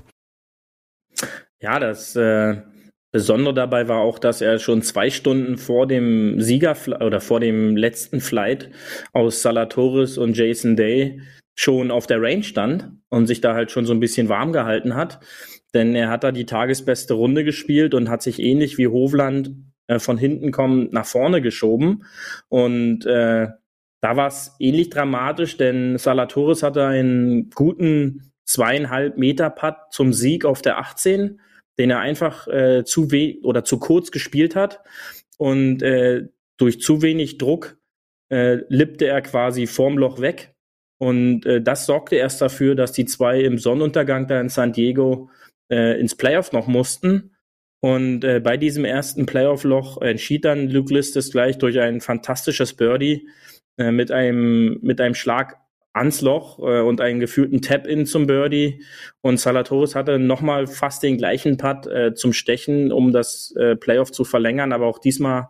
Ja, 1.60 1.80
das 1.80 2.14
äh, 2.14 2.62
Besondere 3.10 3.54
dabei 3.54 3.88
war 3.88 4.00
auch, 4.00 4.18
dass 4.18 4.42
er 4.42 4.58
schon 4.58 4.82
zwei 4.82 5.08
Stunden 5.08 5.56
vor 5.56 5.86
dem 5.86 6.40
Sieger 6.40 6.76
oder 7.00 7.20
vor 7.20 7.40
dem 7.40 7.74
letzten 7.76 8.20
Flight 8.20 8.70
aus 9.12 9.40
Salatoris 9.40 10.18
und 10.18 10.36
Jason 10.36 10.76
Day 10.76 11.22
schon 11.54 11.90
auf 11.90 12.06
der 12.06 12.20
Range 12.20 12.42
stand 12.42 12.92
und 13.08 13.26
sich 13.26 13.40
da 13.40 13.54
halt 13.54 13.70
schon 13.70 13.86
so 13.86 13.94
ein 13.94 14.00
bisschen 14.00 14.28
warm 14.28 14.52
gehalten 14.52 14.94
hat. 14.94 15.20
Denn 15.74 15.94
er 15.94 16.10
hat 16.10 16.22
da 16.22 16.32
die 16.32 16.46
tagesbeste 16.46 17.14
Runde 17.14 17.44
gespielt 17.44 17.94
und 17.94 18.10
hat 18.10 18.22
sich 18.22 18.40
ähnlich 18.40 18.76
wie 18.78 18.88
Hovland 18.88 19.52
äh, 19.86 19.98
von 19.98 20.18
hinten 20.18 20.52
kommen 20.52 20.88
nach 20.92 21.06
vorne 21.06 21.40
geschoben. 21.40 22.04
Und 22.48 23.06
äh, 23.06 23.48
da 24.00 24.16
war 24.16 24.28
es 24.28 24.54
ähnlich 24.60 24.90
dramatisch, 24.90 25.56
denn 25.56 25.96
Salatoris 25.96 26.62
hatte 26.62 26.86
einen 26.86 27.50
guten 27.50 28.32
zweieinhalb 28.44 29.16
Meter 29.16 29.50
Putt 29.50 29.76
zum 29.90 30.12
Sieg 30.12 30.44
auf 30.44 30.62
der 30.62 30.78
18, 30.78 31.40
den 31.78 31.90
er 31.90 32.00
einfach 32.00 32.48
äh, 32.48 32.84
zu 32.84 33.10
weh 33.10 33.38
oder 33.42 33.64
zu 33.64 33.78
kurz 33.78 34.10
gespielt 34.10 34.56
hat. 34.56 34.80
Und 35.36 35.82
äh, 35.82 36.28
durch 36.56 36.80
zu 36.80 37.02
wenig 37.02 37.38
Druck 37.38 37.78
äh, 38.30 38.58
lippte 38.68 39.06
er 39.06 39.22
quasi 39.22 39.66
vorm 39.66 39.96
Loch 39.96 40.20
weg 40.20 40.54
und 40.98 41.46
äh, 41.46 41.62
das 41.62 41.86
sorgte 41.86 42.16
erst 42.16 42.42
dafür, 42.42 42.74
dass 42.74 42.92
die 42.92 43.06
zwei 43.06 43.40
im 43.40 43.58
Sonnenuntergang 43.58 44.26
da 44.26 44.40
in 44.40 44.48
San 44.48 44.72
Diego 44.72 45.30
äh, 45.70 45.98
ins 45.98 46.16
Playoff 46.16 46.52
noch 46.52 46.66
mussten. 46.66 47.36
Und 47.80 48.24
äh, 48.24 48.40
bei 48.40 48.56
diesem 48.56 48.84
ersten 48.84 49.24
Playoff-Loch 49.24 50.02
entschied 50.02 50.44
dann 50.44 50.68
Luke 50.68 50.92
Listes 50.92 51.30
gleich 51.30 51.58
durch 51.58 51.78
ein 51.78 52.00
fantastisches 52.00 52.74
Birdie 52.74 53.28
äh, 53.76 53.92
mit 53.92 54.10
einem 54.10 54.80
mit 54.82 55.00
einem 55.00 55.14
Schlag 55.14 55.58
ans 55.98 56.20
Loch 56.20 56.58
äh, 56.60 56.80
und 56.80 57.00
einen 57.00 57.20
gefühlten 57.20 57.60
Tap-In 57.60 58.06
zum 58.06 58.26
Birdie. 58.26 58.84
Und 59.20 59.38
Salatoris 59.38 59.94
hatte 59.94 60.18
nochmal 60.18 60.66
fast 60.66 61.02
den 61.02 61.18
gleichen 61.18 61.56
Putt 61.56 61.86
äh, 61.86 62.14
zum 62.14 62.32
Stechen, 62.32 62.92
um 62.92 63.12
das 63.12 63.54
äh, 63.56 63.76
Playoff 63.76 64.12
zu 64.12 64.24
verlängern, 64.24 64.72
aber 64.72 64.86
auch 64.86 64.98
diesmal 64.98 65.48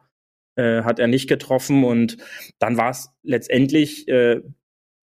äh, 0.57 0.83
hat 0.83 0.99
er 0.99 1.07
nicht 1.07 1.29
getroffen. 1.29 1.85
Und 1.85 2.17
dann 2.59 2.77
war 2.77 2.91
es 2.91 3.11
letztendlich 3.23 4.09
äh, 4.09 4.41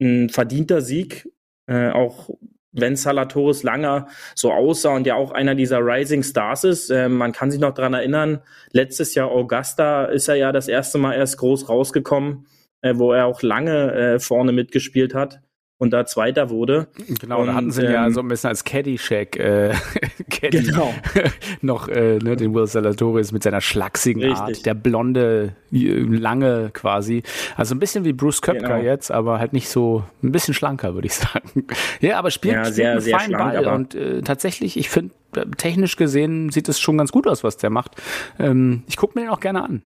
ein 0.01 0.29
verdienter 0.29 0.81
Sieg, 0.81 1.29
äh, 1.67 1.89
auch 1.89 2.29
wenn 2.75 2.95
Salatoris 2.95 3.63
lange 3.63 4.07
so 4.35 4.51
aussah 4.51 4.95
und 4.95 5.07
ja 5.07 5.15
auch 5.15 5.31
einer 5.31 5.55
dieser 5.55 5.79
Rising 5.79 6.23
Stars 6.23 6.63
ist. 6.65 6.89
Äh, 6.89 7.09
man 7.09 7.31
kann 7.31 7.51
sich 7.51 7.59
noch 7.59 7.73
dran 7.73 7.93
erinnern, 7.93 8.41
letztes 8.71 9.15
Jahr 9.15 9.31
Augusta 9.31 10.05
ist 10.05 10.27
er 10.27 10.35
ja 10.35 10.51
das 10.51 10.67
erste 10.67 10.97
Mal 10.97 11.13
erst 11.13 11.37
groß 11.37 11.69
rausgekommen, 11.69 12.47
äh, 12.81 12.93
wo 12.95 13.13
er 13.13 13.25
auch 13.25 13.41
lange 13.41 13.93
äh, 13.93 14.19
vorne 14.19 14.51
mitgespielt 14.51 15.13
hat 15.13 15.41
und 15.77 15.91
da 15.91 16.05
Zweiter 16.05 16.49
wurde. 16.49 16.87
Genau, 17.19 17.41
und, 17.41 17.47
da 17.47 17.53
hatten 17.53 17.71
sie 17.71 17.83
ähm, 17.83 17.91
ja 17.91 18.09
so 18.09 18.21
ein 18.21 18.27
bisschen 18.27 18.49
als 18.49 18.63
Caddyshack 18.63 19.35
äh, 19.35 19.73
Caddy 20.29 20.63
genau. 20.63 20.93
noch 21.61 21.89
äh, 21.89 22.17
ne, 22.19 22.35
den 22.35 22.53
Will 22.53 22.67
Salatoris 22.67 23.31
mit 23.31 23.43
seiner 23.43 23.61
schlachsigen 23.61 24.21
Richtig. 24.21 24.39
Art, 24.39 24.65
der 24.65 24.73
blonde, 24.73 25.55
lange 25.71 26.69
quasi. 26.73 27.23
Also 27.57 27.75
ein 27.75 27.79
bisschen 27.79 28.05
wie 28.05 28.13
Bruce 28.13 28.41
Köpker 28.41 28.79
genau. 28.79 28.83
jetzt, 28.83 29.11
aber 29.11 29.39
halt 29.39 29.51
nicht 29.51 29.67
so, 29.67 30.03
ein 30.23 30.31
bisschen 30.31 30.53
schlanker, 30.53 30.93
würde 30.93 31.07
ich 31.07 31.13
sagen. 31.15 31.67
ja, 31.99 32.17
aber 32.17 32.31
spielt, 32.31 32.55
ja, 32.55 32.63
spielt 32.63 32.75
sehr, 32.75 32.91
einen 32.91 33.01
sehr 33.01 33.19
feinen 33.19 33.35
schlank, 33.35 33.53
Ball 33.53 33.67
und 33.67 33.95
äh, 33.95 34.21
tatsächlich, 34.21 34.77
ich 34.77 34.89
finde, 34.89 35.13
äh, 35.35 35.45
technisch 35.57 35.97
gesehen 35.97 36.51
sieht 36.51 36.69
es 36.69 36.79
schon 36.79 36.97
ganz 36.97 37.11
gut 37.11 37.27
aus, 37.27 37.43
was 37.43 37.57
der 37.57 37.69
macht. 37.69 38.01
Ähm, 38.39 38.83
ich 38.87 38.95
gucke 38.95 39.19
mir 39.19 39.25
den 39.25 39.29
auch 39.29 39.41
gerne 39.41 39.63
an. 39.63 39.83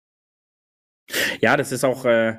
Ja, 1.41 1.57
das 1.57 1.71
ist 1.71 1.83
auch 1.83 2.05
äh, 2.05 2.35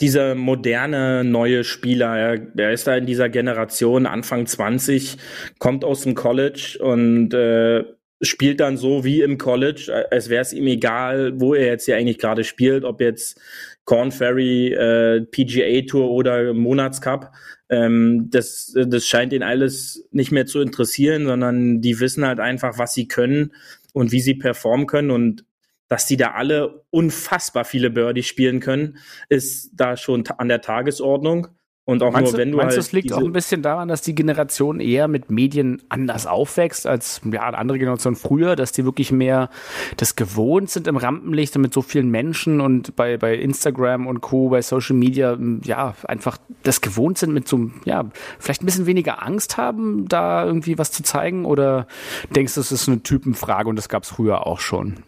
dieser 0.00 0.34
moderne 0.34 1.24
neue 1.24 1.64
Spieler. 1.64 2.16
Er, 2.16 2.40
er, 2.56 2.72
ist 2.72 2.86
da 2.86 2.96
in 2.96 3.06
dieser 3.06 3.28
Generation 3.28 4.06
Anfang 4.06 4.46
20, 4.46 5.16
kommt 5.58 5.84
aus 5.84 6.02
dem 6.02 6.14
College 6.14 6.78
und 6.80 7.34
äh, 7.34 7.84
spielt 8.22 8.60
dann 8.60 8.76
so 8.76 9.04
wie 9.04 9.20
im 9.20 9.36
College, 9.36 10.06
als 10.10 10.28
wäre 10.28 10.42
es 10.42 10.52
ihm 10.52 10.66
egal, 10.66 11.40
wo 11.40 11.54
er 11.54 11.66
jetzt 11.66 11.86
hier 11.86 11.96
eigentlich 11.96 12.18
gerade 12.18 12.44
spielt, 12.44 12.84
ob 12.84 13.00
jetzt 13.00 13.40
Corn 13.84 14.12
Ferry, 14.12 14.72
äh, 14.72 15.22
PGA 15.22 15.82
Tour 15.86 16.10
oder 16.10 16.54
Monatscup. 16.54 17.32
Ähm, 17.68 18.28
das, 18.30 18.74
das 18.74 19.06
scheint 19.06 19.32
ihn 19.32 19.42
alles 19.42 20.06
nicht 20.12 20.30
mehr 20.30 20.46
zu 20.46 20.60
interessieren, 20.60 21.26
sondern 21.26 21.80
die 21.80 21.98
wissen 21.98 22.24
halt 22.24 22.38
einfach, 22.38 22.78
was 22.78 22.94
sie 22.94 23.08
können 23.08 23.52
und 23.92 24.12
wie 24.12 24.20
sie 24.20 24.34
performen 24.34 24.86
können. 24.86 25.10
Und 25.10 25.44
dass 25.92 26.06
die 26.06 26.16
da 26.16 26.30
alle 26.30 26.86
unfassbar 26.88 27.66
viele 27.66 27.90
Birdies 27.90 28.26
spielen 28.26 28.60
können, 28.60 28.96
ist 29.28 29.72
da 29.74 29.98
schon 29.98 30.24
an 30.38 30.48
der 30.48 30.62
Tagesordnung. 30.62 31.48
Und 31.84 32.02
auch 32.02 32.12
meinst 32.12 32.32
nur, 32.32 32.38
wenn 32.38 32.48
du, 32.48 32.52
du 32.52 32.62
meinst, 32.62 32.76
halt. 32.76 32.86
Es 32.86 32.92
liegt 32.92 33.12
auch 33.12 33.18
ein 33.18 33.34
bisschen 33.34 33.60
daran, 33.60 33.88
dass 33.88 34.00
die 34.00 34.14
Generation 34.14 34.80
eher 34.80 35.06
mit 35.06 35.30
Medien 35.30 35.82
anders 35.90 36.26
aufwächst 36.26 36.86
als 36.86 37.20
ja, 37.30 37.42
andere 37.42 37.78
Generation 37.78 38.16
früher, 38.16 38.56
dass 38.56 38.72
die 38.72 38.86
wirklich 38.86 39.12
mehr 39.12 39.50
das 39.98 40.16
gewohnt 40.16 40.70
sind 40.70 40.86
im 40.86 40.96
Rampenlicht 40.96 41.54
und 41.56 41.60
mit 41.62 41.74
so 41.74 41.82
vielen 41.82 42.08
Menschen 42.08 42.62
und 42.62 42.96
bei, 42.96 43.18
bei 43.18 43.34
Instagram 43.34 44.06
und 44.06 44.22
Co., 44.22 44.48
bei 44.48 44.62
Social 44.62 44.96
Media, 44.96 45.36
ja, 45.62 45.94
einfach 46.04 46.38
das 46.62 46.80
gewohnt 46.80 47.18
sind 47.18 47.34
mit 47.34 47.46
so, 47.46 47.70
ja, 47.84 48.08
vielleicht 48.38 48.62
ein 48.62 48.66
bisschen 48.66 48.86
weniger 48.86 49.22
Angst 49.22 49.58
haben, 49.58 50.08
da 50.08 50.46
irgendwie 50.46 50.78
was 50.78 50.90
zu 50.90 51.02
zeigen? 51.02 51.44
Oder 51.44 51.86
denkst 52.30 52.54
du, 52.54 52.60
es 52.60 52.72
ist 52.72 52.88
eine 52.88 53.02
Typenfrage 53.02 53.68
und 53.68 53.76
das 53.76 53.90
gab 53.90 54.04
es 54.04 54.08
früher 54.08 54.46
auch 54.46 54.60
schon? 54.60 55.02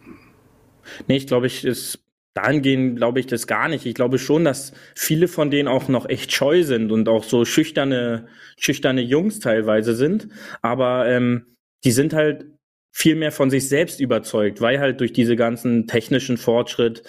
Nee, 1.08 1.16
ich 1.16 1.26
glaube, 1.26 1.46
ich 1.46 1.64
ist 1.64 2.04
dahingehend 2.34 2.96
glaube 2.96 3.20
ich 3.20 3.26
das 3.26 3.46
gar 3.46 3.68
nicht. 3.68 3.86
Ich 3.86 3.94
glaube 3.94 4.18
schon, 4.18 4.44
dass 4.44 4.72
viele 4.94 5.28
von 5.28 5.50
denen 5.50 5.68
auch 5.68 5.88
noch 5.88 6.08
echt 6.08 6.32
scheu 6.32 6.64
sind 6.64 6.90
und 6.92 7.08
auch 7.08 7.24
so 7.24 7.44
schüchterne, 7.44 8.26
schüchterne 8.58 9.00
Jungs 9.00 9.38
teilweise 9.38 9.94
sind. 9.94 10.28
Aber 10.60 11.08
ähm, 11.08 11.56
die 11.84 11.92
sind 11.92 12.12
halt 12.12 12.46
viel 12.92 13.16
mehr 13.16 13.32
von 13.32 13.50
sich 13.50 13.68
selbst 13.68 14.00
überzeugt, 14.00 14.60
weil 14.60 14.80
halt 14.80 15.00
durch 15.00 15.12
diese 15.12 15.36
ganzen 15.36 15.86
technischen 15.86 16.36
Fortschritt, 16.36 17.02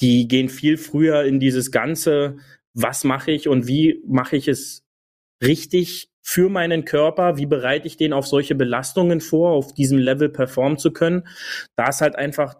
die 0.00 0.28
gehen 0.28 0.48
viel 0.48 0.76
früher 0.76 1.22
in 1.24 1.40
dieses 1.40 1.70
ganze, 1.70 2.36
was 2.72 3.04
mache 3.04 3.30
ich 3.30 3.48
und 3.48 3.66
wie 3.66 4.00
mache 4.06 4.36
ich 4.36 4.48
es 4.48 4.82
richtig 5.42 6.08
für 6.22 6.48
meinen 6.48 6.84
Körper, 6.84 7.36
wie 7.36 7.46
bereite 7.46 7.86
ich 7.86 7.96
den 7.96 8.12
auf 8.12 8.26
solche 8.26 8.54
Belastungen 8.54 9.20
vor, 9.20 9.50
auf 9.52 9.74
diesem 9.74 9.98
Level 9.98 10.30
performen 10.30 10.78
zu 10.78 10.92
können. 10.92 11.26
Da 11.76 11.88
ist 11.88 12.00
halt 12.00 12.16
einfach 12.16 12.54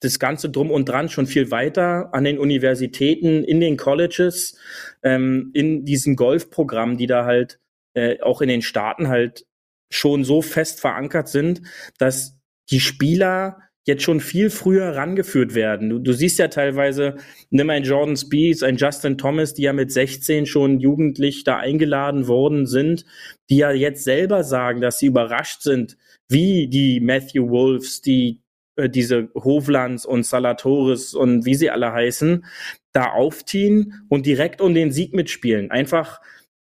das 0.00 0.18
Ganze 0.18 0.50
drum 0.50 0.70
und 0.70 0.88
dran 0.88 1.08
schon 1.08 1.26
viel 1.26 1.50
weiter 1.50 2.12
an 2.12 2.24
den 2.24 2.38
Universitäten, 2.38 3.42
in 3.44 3.60
den 3.60 3.76
Colleges, 3.76 4.58
ähm, 5.02 5.50
in 5.54 5.84
diesen 5.84 6.16
Golfprogrammen, 6.16 6.96
die 6.96 7.06
da 7.06 7.24
halt 7.24 7.58
äh, 7.94 8.20
auch 8.20 8.40
in 8.40 8.48
den 8.48 8.62
Staaten 8.62 9.08
halt 9.08 9.46
schon 9.90 10.24
so 10.24 10.42
fest 10.42 10.80
verankert 10.80 11.28
sind, 11.28 11.62
dass 11.98 12.38
die 12.70 12.80
Spieler 12.80 13.58
jetzt 13.86 14.02
schon 14.02 14.20
viel 14.20 14.48
früher 14.50 14.96
rangeführt 14.96 15.54
werden. 15.54 15.90
Du, 15.90 15.98
du 15.98 16.12
siehst 16.12 16.38
ja 16.38 16.48
teilweise, 16.48 17.16
nimm 17.50 17.68
ein 17.70 17.84
Jordan 17.84 18.16
Speeds, 18.16 18.62
ein 18.62 18.76
Justin 18.76 19.18
Thomas, 19.18 19.54
die 19.54 19.62
ja 19.62 19.72
mit 19.72 19.92
16 19.92 20.46
schon 20.46 20.80
jugendlich 20.80 21.44
da 21.44 21.58
eingeladen 21.58 22.26
worden 22.26 22.66
sind, 22.66 23.04
die 23.50 23.58
ja 23.58 23.72
jetzt 23.72 24.04
selber 24.04 24.42
sagen, 24.42 24.80
dass 24.80 24.98
sie 24.98 25.06
überrascht 25.06 25.62
sind, 25.62 25.98
wie 26.28 26.68
die 26.68 27.00
Matthew 27.00 27.50
Wolves, 27.50 28.00
die 28.00 28.40
äh, 28.76 28.88
diese 28.88 29.28
Hovlands 29.34 30.06
und 30.06 30.24
Salatoris 30.24 31.14
und 31.14 31.44
wie 31.44 31.54
sie 31.54 31.70
alle 31.70 31.92
heißen, 31.92 32.44
da 32.92 33.12
aufziehen 33.12 34.06
und 34.08 34.26
direkt 34.26 34.60
um 34.60 34.74
den 34.74 34.92
Sieg 34.92 35.14
mitspielen. 35.14 35.70
Einfach 35.70 36.20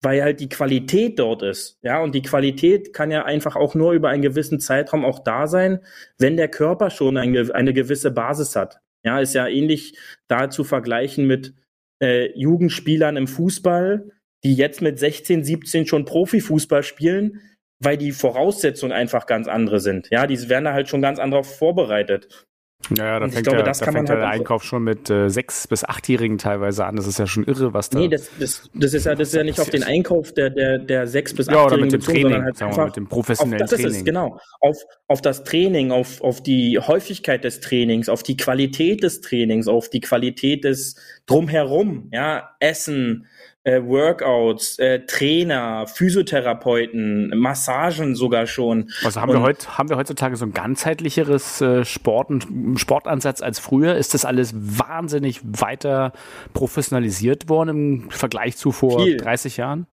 weil 0.02 0.22
halt 0.22 0.40
die 0.40 0.48
Qualität 0.48 1.18
dort 1.18 1.42
ist. 1.42 1.78
Ja, 1.82 2.02
und 2.02 2.14
die 2.14 2.22
Qualität 2.22 2.92
kann 2.92 3.10
ja 3.10 3.24
einfach 3.24 3.54
auch 3.54 3.74
nur 3.74 3.92
über 3.92 4.08
einen 4.08 4.22
gewissen 4.22 4.58
Zeitraum 4.58 5.04
auch 5.04 5.20
da 5.20 5.46
sein, 5.46 5.78
wenn 6.18 6.36
der 6.36 6.48
Körper 6.48 6.90
schon 6.90 7.16
eine, 7.16 7.54
eine 7.54 7.72
gewisse 7.72 8.10
Basis 8.10 8.56
hat. 8.56 8.80
Ja, 9.04 9.20
ist 9.20 9.34
ja 9.34 9.46
ähnlich 9.46 9.96
da 10.28 10.50
zu 10.50 10.64
vergleichen 10.64 11.26
mit 11.26 11.54
äh, 12.02 12.36
Jugendspielern 12.36 13.16
im 13.16 13.28
Fußball, 13.28 14.10
die 14.44 14.54
jetzt 14.54 14.82
mit 14.82 14.98
16, 14.98 15.44
17 15.44 15.86
schon 15.86 16.04
Profifußball 16.04 16.82
spielen, 16.82 17.40
weil 17.82 17.96
die 17.96 18.12
Voraussetzungen 18.12 18.92
einfach 18.92 19.26
ganz 19.26 19.48
andere 19.48 19.80
sind. 19.80 20.08
Ja, 20.10 20.26
die 20.26 20.48
werden 20.48 20.64
da 20.64 20.72
halt 20.72 20.88
schon 20.88 21.02
ganz 21.02 21.18
anders 21.18 21.52
vorbereitet. 21.52 22.46
Ja, 22.96 23.04
ja 23.04 23.20
da 23.20 23.28
fängt, 23.28 23.44
glaube, 23.44 23.62
der, 23.62 23.72
da 23.72 23.74
fängt 23.74 24.10
halt 24.10 24.20
der 24.20 24.28
Einkauf 24.28 24.64
schon 24.64 24.82
mit 24.82 25.08
äh, 25.08 25.28
sechs- 25.28 25.68
bis 25.68 25.84
achtjährigen 25.84 26.38
teilweise 26.38 26.84
an. 26.84 26.96
Das 26.96 27.06
ist 27.06 27.18
ja 27.18 27.26
schon 27.26 27.44
irre, 27.44 27.72
was 27.72 27.90
da. 27.90 28.00
Nee, 28.00 28.08
das, 28.08 28.28
das, 28.38 28.70
das 28.74 28.94
ist 28.94 29.06
ja, 29.06 29.14
das 29.14 29.28
ist 29.28 29.34
ja 29.34 29.44
nicht 29.44 29.60
auf 29.60 29.70
den 29.70 29.84
Einkauf 29.84 30.32
der, 30.32 30.50
der, 30.50 30.78
der 30.78 31.06
sechs- 31.06 31.34
bis 31.34 31.48
achtjährigen 31.48 31.78
ja, 31.78 31.84
mit 31.84 31.92
dem 31.92 32.00
bezogen, 32.00 32.20
Training, 32.22 32.42
halt 32.42 32.62
einfach 32.62 32.86
mit 32.86 32.96
dem 32.96 33.08
professionellen 33.08 33.62
auf, 33.62 33.70
das 33.70 33.80
Training. 33.80 33.98
Ist, 33.98 34.04
genau. 34.04 34.40
Auf, 34.60 34.76
auf 35.06 35.22
das 35.22 35.44
Training, 35.44 35.92
auf, 35.92 36.20
auf 36.22 36.42
die 36.42 36.78
Häufigkeit 36.78 37.44
des 37.44 37.60
Trainings, 37.60 38.08
auf 38.08 38.22
die 38.22 38.36
Qualität 38.36 39.02
des 39.02 39.20
Trainings, 39.20 39.68
auf 39.68 39.88
die 39.88 40.00
Qualität 40.00 40.64
des 40.64 40.96
Drumherum, 41.26 42.08
ja, 42.12 42.50
Essen, 42.58 43.26
äh, 43.64 43.82
Workouts, 43.82 44.78
äh, 44.78 45.00
Trainer, 45.06 45.86
Physiotherapeuten, 45.86 47.30
Massagen 47.36 48.14
sogar 48.14 48.46
schon. 48.46 48.90
Also 49.04 49.20
haben 49.20 49.30
und, 49.30 49.36
wir 49.36 49.42
heute, 49.42 49.78
haben 49.78 49.88
wir 49.88 49.96
heutzutage 49.96 50.36
so 50.36 50.44
ein 50.44 50.52
ganzheitlicheres 50.52 51.60
äh, 51.60 51.84
Sport, 51.84 52.46
Sportansatz 52.76 53.40
als 53.40 53.58
früher? 53.58 53.96
Ist 53.96 54.14
das 54.14 54.24
alles 54.24 54.52
wahnsinnig 54.54 55.40
weiter 55.44 56.12
professionalisiert 56.54 57.48
worden 57.48 57.68
im 57.68 58.10
Vergleich 58.10 58.56
zu 58.56 58.72
vor 58.72 59.04
viel. 59.04 59.16
30 59.16 59.56
Jahren? 59.56 59.86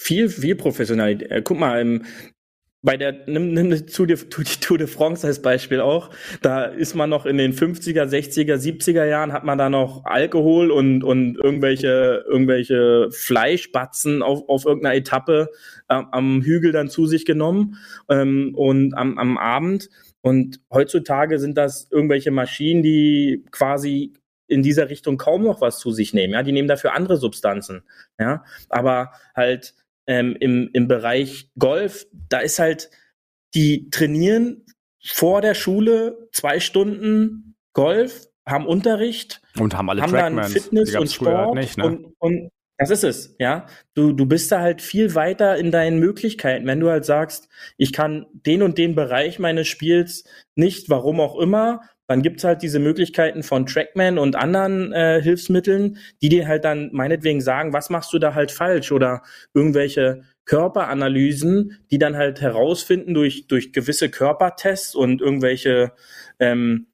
viel, 0.00 0.28
viel 0.28 0.56
professionell. 0.56 1.22
Äh, 1.30 1.42
guck 1.42 1.58
mal, 1.58 1.80
im, 1.80 2.04
bei 2.82 2.96
der, 2.96 3.26
nimm, 3.26 3.52
nimm 3.52 3.70
die 3.70 3.84
Tour, 3.84 4.06
de, 4.06 4.16
Tour 4.16 4.78
de 4.78 4.86
France 4.86 5.26
als 5.26 5.42
Beispiel 5.42 5.80
auch, 5.80 6.10
da 6.40 6.64
ist 6.64 6.94
man 6.94 7.10
noch 7.10 7.26
in 7.26 7.36
den 7.36 7.52
50er, 7.52 8.04
60er, 8.04 8.56
70er 8.56 9.04
Jahren, 9.04 9.32
hat 9.32 9.44
man 9.44 9.58
da 9.58 9.68
noch 9.68 10.04
Alkohol 10.04 10.70
und, 10.70 11.04
und 11.04 11.36
irgendwelche, 11.36 12.24
irgendwelche 12.26 13.08
Fleischbatzen 13.10 14.22
auf, 14.22 14.48
auf 14.48 14.64
irgendeiner 14.64 14.96
Etappe 14.96 15.50
äh, 15.88 16.02
am 16.10 16.42
Hügel 16.42 16.72
dann 16.72 16.88
zu 16.88 17.06
sich 17.06 17.26
genommen 17.26 17.76
ähm, 18.08 18.54
und 18.54 18.94
am, 18.94 19.18
am 19.18 19.36
Abend. 19.36 19.90
Und 20.22 20.60
heutzutage 20.70 21.38
sind 21.38 21.58
das 21.58 21.88
irgendwelche 21.90 22.30
Maschinen, 22.30 22.82
die 22.82 23.44
quasi 23.50 24.14
in 24.46 24.62
dieser 24.62 24.90
Richtung 24.90 25.16
kaum 25.16 25.44
noch 25.44 25.60
was 25.60 25.78
zu 25.78 25.92
sich 25.92 26.12
nehmen. 26.12 26.32
Ja, 26.32 26.42
die 26.42 26.52
nehmen 26.52 26.68
dafür 26.68 26.94
andere 26.94 27.16
Substanzen. 27.16 27.82
Ja, 28.18 28.44
aber 28.68 29.12
halt 29.34 29.74
ähm, 30.10 30.36
im, 30.40 30.68
im 30.72 30.88
Bereich 30.88 31.50
Golf, 31.56 32.08
da 32.28 32.40
ist 32.40 32.58
halt, 32.58 32.90
die 33.54 33.90
trainieren 33.90 34.66
vor 35.04 35.40
der 35.40 35.54
Schule 35.54 36.28
zwei 36.32 36.58
Stunden 36.58 37.54
Golf, 37.74 38.26
haben 38.44 38.66
Unterricht 38.66 39.40
und 39.56 39.76
haben 39.76 39.88
alle 39.88 40.02
haben 40.02 40.12
dann 40.12 40.42
Fitness 40.44 40.96
und 40.96 41.12
Sport 41.12 41.46
halt 41.46 41.54
nicht, 41.54 41.78
ne? 41.78 41.84
und, 41.86 42.14
und 42.18 42.50
das 42.76 42.90
ist 42.90 43.04
es, 43.04 43.36
ja. 43.38 43.66
Du, 43.94 44.12
du 44.12 44.26
bist 44.26 44.50
da 44.50 44.60
halt 44.60 44.82
viel 44.82 45.14
weiter 45.14 45.56
in 45.58 45.70
deinen 45.70 46.00
Möglichkeiten. 46.00 46.66
Wenn 46.66 46.80
du 46.80 46.88
halt 46.88 47.04
sagst, 47.04 47.48
ich 47.76 47.92
kann 47.92 48.26
den 48.32 48.62
und 48.62 48.78
den 48.78 48.94
Bereich 48.94 49.38
meines 49.38 49.68
Spiels 49.68 50.24
nicht, 50.54 50.88
warum 50.88 51.20
auch 51.20 51.38
immer, 51.38 51.82
dann 52.10 52.22
gibt's 52.22 52.42
halt 52.42 52.62
diese 52.62 52.80
Möglichkeiten 52.80 53.44
von 53.44 53.66
Trackman 53.66 54.18
und 54.18 54.34
anderen 54.34 54.92
äh, 54.92 55.22
Hilfsmitteln, 55.22 55.98
die 56.20 56.28
dir 56.28 56.48
halt 56.48 56.64
dann 56.64 56.90
meinetwegen 56.92 57.40
sagen, 57.40 57.72
was 57.72 57.88
machst 57.88 58.12
du 58.12 58.18
da 58.18 58.34
halt 58.34 58.50
falsch 58.50 58.90
oder 58.90 59.22
irgendwelche 59.54 60.24
Körperanalysen, 60.44 61.78
die 61.92 61.98
dann 61.98 62.16
halt 62.16 62.40
herausfinden 62.40 63.14
durch, 63.14 63.46
durch 63.46 63.72
gewisse 63.72 64.10
Körpertests 64.10 64.96
und 64.96 65.20
irgendwelche, 65.20 65.92
ähm, 66.40 66.88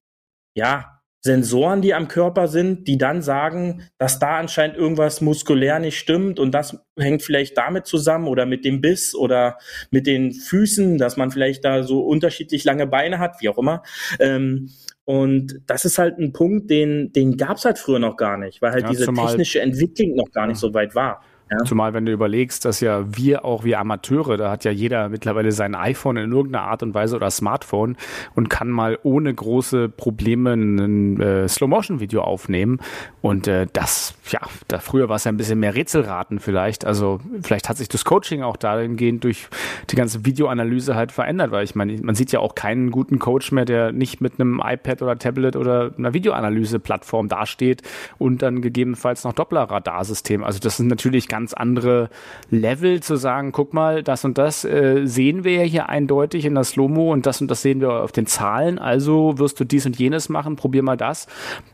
ja, 0.54 1.00
Sensoren, 1.22 1.80
die 1.80 1.94
am 1.94 2.08
Körper 2.08 2.46
sind, 2.46 2.86
die 2.86 2.98
dann 2.98 3.22
sagen, 3.22 3.88
dass 3.98 4.18
da 4.18 4.36
anscheinend 4.36 4.76
irgendwas 4.76 5.22
muskulär 5.22 5.78
nicht 5.78 5.98
stimmt 5.98 6.38
und 6.38 6.52
das 6.52 6.78
hängt 6.98 7.22
vielleicht 7.22 7.56
damit 7.56 7.86
zusammen 7.86 8.28
oder 8.28 8.44
mit 8.46 8.66
dem 8.66 8.80
Biss 8.82 9.14
oder 9.14 9.56
mit 9.90 10.06
den 10.06 10.32
Füßen, 10.32 10.98
dass 10.98 11.16
man 11.16 11.30
vielleicht 11.30 11.64
da 11.64 11.82
so 11.82 12.00
unterschiedlich 12.00 12.64
lange 12.64 12.86
Beine 12.86 13.18
hat, 13.18 13.40
wie 13.40 13.48
auch 13.48 13.58
immer. 13.58 13.82
Ähm, 14.20 14.70
und 15.06 15.60
das 15.68 15.84
ist 15.84 15.98
halt 15.98 16.18
ein 16.18 16.32
Punkt, 16.32 16.68
den, 16.68 17.12
den 17.12 17.36
gab 17.36 17.58
es 17.58 17.64
halt 17.64 17.78
früher 17.78 18.00
noch 18.00 18.16
gar 18.16 18.36
nicht, 18.36 18.60
weil 18.60 18.72
halt 18.72 18.82
ja, 18.82 18.90
diese 18.90 19.06
technische 19.06 19.60
Entwicklung 19.60 20.16
noch 20.16 20.32
gar 20.32 20.48
nicht 20.48 20.58
so 20.58 20.74
weit 20.74 20.96
war. 20.96 21.22
Ja. 21.48 21.58
Zumal, 21.64 21.94
wenn 21.94 22.04
du 22.04 22.10
überlegst, 22.10 22.64
dass 22.64 22.80
ja 22.80 23.04
wir 23.16 23.44
auch 23.44 23.62
wie 23.62 23.76
Amateure, 23.76 24.36
da 24.36 24.50
hat 24.50 24.64
ja 24.64 24.72
jeder 24.72 25.08
mittlerweile 25.08 25.52
sein 25.52 25.76
iPhone 25.76 26.16
in 26.16 26.32
irgendeiner 26.32 26.64
Art 26.64 26.82
und 26.82 26.92
Weise 26.92 27.14
oder 27.14 27.30
Smartphone 27.30 27.96
und 28.34 28.50
kann 28.50 28.68
mal 28.68 28.98
ohne 29.04 29.32
große 29.32 29.88
Probleme 29.88 30.54
ein 30.54 31.20
äh, 31.20 31.46
Slow-Motion-Video 31.46 32.22
aufnehmen. 32.22 32.80
Und 33.22 33.46
äh, 33.46 33.68
das, 33.72 34.14
ja, 34.28 34.40
da 34.66 34.80
früher 34.80 35.08
war 35.08 35.16
es 35.16 35.24
ja 35.24 35.30
ein 35.30 35.36
bisschen 35.36 35.60
mehr 35.60 35.76
Rätselraten 35.76 36.40
vielleicht. 36.40 36.84
Also 36.84 37.20
vielleicht 37.42 37.68
hat 37.68 37.76
sich 37.76 37.88
das 37.88 38.04
Coaching 38.04 38.42
auch 38.42 38.56
dahingehend 38.56 39.22
durch 39.22 39.46
die 39.90 39.96
ganze 39.96 40.24
Videoanalyse 40.24 40.96
halt 40.96 41.12
verändert, 41.12 41.52
weil 41.52 41.62
ich 41.62 41.76
meine, 41.76 41.96
man 42.02 42.16
sieht 42.16 42.32
ja 42.32 42.40
auch 42.40 42.56
keinen 42.56 42.90
guten 42.90 43.20
Coach 43.20 43.52
mehr, 43.52 43.64
der 43.64 43.92
nicht 43.92 44.20
mit 44.20 44.40
einem 44.40 44.60
iPad 44.64 45.00
oder 45.00 45.16
Tablet 45.16 45.54
oder 45.54 45.92
einer 45.96 46.12
Videoanalyse-Plattform 46.12 47.28
dasteht 47.28 47.82
und 48.18 48.42
dann 48.42 48.62
gegebenenfalls 48.62 49.22
noch 49.22 49.32
Doppler-Radarsystem. 49.32 50.42
Also 50.42 50.58
das 50.58 50.78
sind 50.78 50.88
natürlich 50.88 51.28
ganz 51.28 51.35
andere 51.54 52.08
Level 52.50 53.00
zu 53.02 53.16
sagen, 53.16 53.52
guck 53.52 53.74
mal, 53.74 54.02
das 54.02 54.24
und 54.24 54.38
das 54.38 54.64
äh, 54.64 55.02
sehen 55.04 55.44
wir 55.44 55.52
ja 55.52 55.62
hier 55.62 55.88
eindeutig 55.88 56.44
in 56.44 56.54
der 56.54 56.64
Slow-Mo 56.64 57.12
und 57.12 57.26
das 57.26 57.40
und 57.40 57.50
das 57.50 57.62
sehen 57.62 57.80
wir 57.80 58.02
auf 58.02 58.12
den 58.12 58.26
Zahlen, 58.26 58.78
also 58.78 59.38
wirst 59.38 59.60
du 59.60 59.64
dies 59.64 59.86
und 59.86 59.98
jenes 59.98 60.28
machen, 60.28 60.56
probier 60.56 60.82
mal 60.82 60.96
das. 60.96 61.26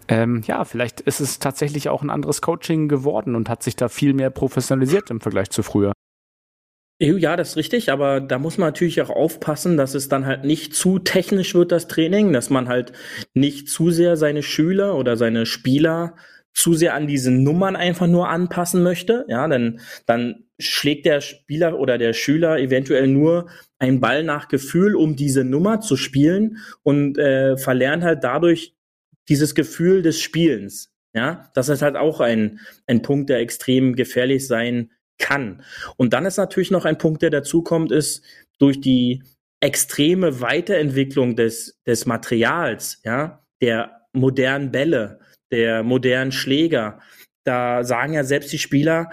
Ähm, 0.09 0.43
ja, 0.47 0.65
vielleicht 0.65 1.01
ist 1.01 1.21
es 1.21 1.39
tatsächlich 1.39 1.89
auch 1.89 2.03
ein 2.03 2.11
anderes 2.11 2.43
Coaching 2.43 2.89
geworden 2.89 3.35
und 3.35 3.49
hat 3.49 3.63
sich 3.63 3.77
da 3.77 3.89
viel 3.89 4.15
mehr 4.15 4.31
professionalisiert 4.31 5.11
im 5.11 5.21
Vergleich 5.21 5.51
zu 5.51 5.63
früher. 5.63 5.93
Ja, 7.03 7.37
das 7.37 7.51
ist 7.51 7.57
richtig, 7.57 7.91
aber 7.91 8.21
da 8.21 8.39
muss 8.39 8.59
man 8.59 8.69
natürlich 8.69 9.03
auch 9.03 9.11
aufpassen, 9.11 9.77
dass 9.77 9.95
es 9.95 10.09
dann 10.09 10.25
halt 10.25 10.45
nicht 10.45 10.77
zu 10.77 11.01
technisch 11.01 11.53
wird, 11.53 11.73
das 11.73 11.89
Training, 11.89 12.33
dass 12.33 12.49
man 12.49 12.69
halt 12.69 12.93
nicht 13.35 13.69
zu 13.69 13.91
sehr 13.91 14.17
seine 14.17 14.45
Schüler 14.45 14.95
oder 14.95 15.17
seine 15.17 15.45
Spieler 15.45 16.15
zu 16.55 16.75
sehr 16.75 16.95
an 16.95 17.07
diese 17.07 17.31
Nummern 17.31 17.77
einfach 17.77 18.07
nur 18.07 18.29
anpassen 18.29 18.83
möchte, 18.83 19.25
ja, 19.29 19.49
dann, 19.49 19.81
dann 20.07 20.45
schlägt 20.59 21.07
der 21.07 21.21
Spieler 21.21 21.79
oder 21.79 21.99
der 21.99 22.13
Schüler 22.13 22.59
eventuell 22.59 23.09
nur 23.09 23.49
einen 23.79 24.01
Ball 24.01 24.23
nach 24.23 24.49
Gefühl, 24.49 24.95
um 24.95 25.17
diese 25.17 25.45
Nummer 25.45 25.81
zu 25.81 25.97
spielen 25.97 26.59
und 26.83 27.19
äh, 27.19 27.57
verlernt 27.57 28.05
halt 28.05 28.23
dadurch 28.23 28.75
dieses 29.29 29.55
Gefühl 29.55 30.03
des 30.03 30.21
Spielens. 30.21 30.93
Ja, 31.15 31.51
das 31.55 31.69
ist 31.69 31.83
halt 31.83 31.97
auch 31.97 32.21
ein, 32.21 32.61
ein 32.87 33.03
Punkt, 33.03 33.29
der 33.29 33.39
extrem 33.41 33.97
gefährlich 33.97 34.47
sein 34.47 34.91
kann. 35.19 35.63
Und 35.97 36.15
dann 36.15 36.25
ist 36.25 36.39
natürlich 36.39 36.71
noch 36.71 36.85
ein 36.85 36.99
Punkt, 36.99 37.23
der 37.23 37.31
dazukommt, 37.31 37.93
ist 37.93 38.25
durch 38.59 38.81
die 38.81 39.23
extreme 39.61 40.41
Weiterentwicklung 40.41 41.37
des, 41.37 41.81
des 41.87 42.07
Materials, 42.07 43.01
ja, 43.05 43.45
der 43.61 44.07
modernen 44.13 44.73
Bälle, 44.73 45.21
der 45.53 45.83
modernen 45.83 46.33
Schläger. 46.33 47.01
Da 47.45 47.85
sagen 47.85 48.15
ja 48.15 48.25
selbst 48.25 48.53
die 48.53 48.59
Spieler, 48.59 49.11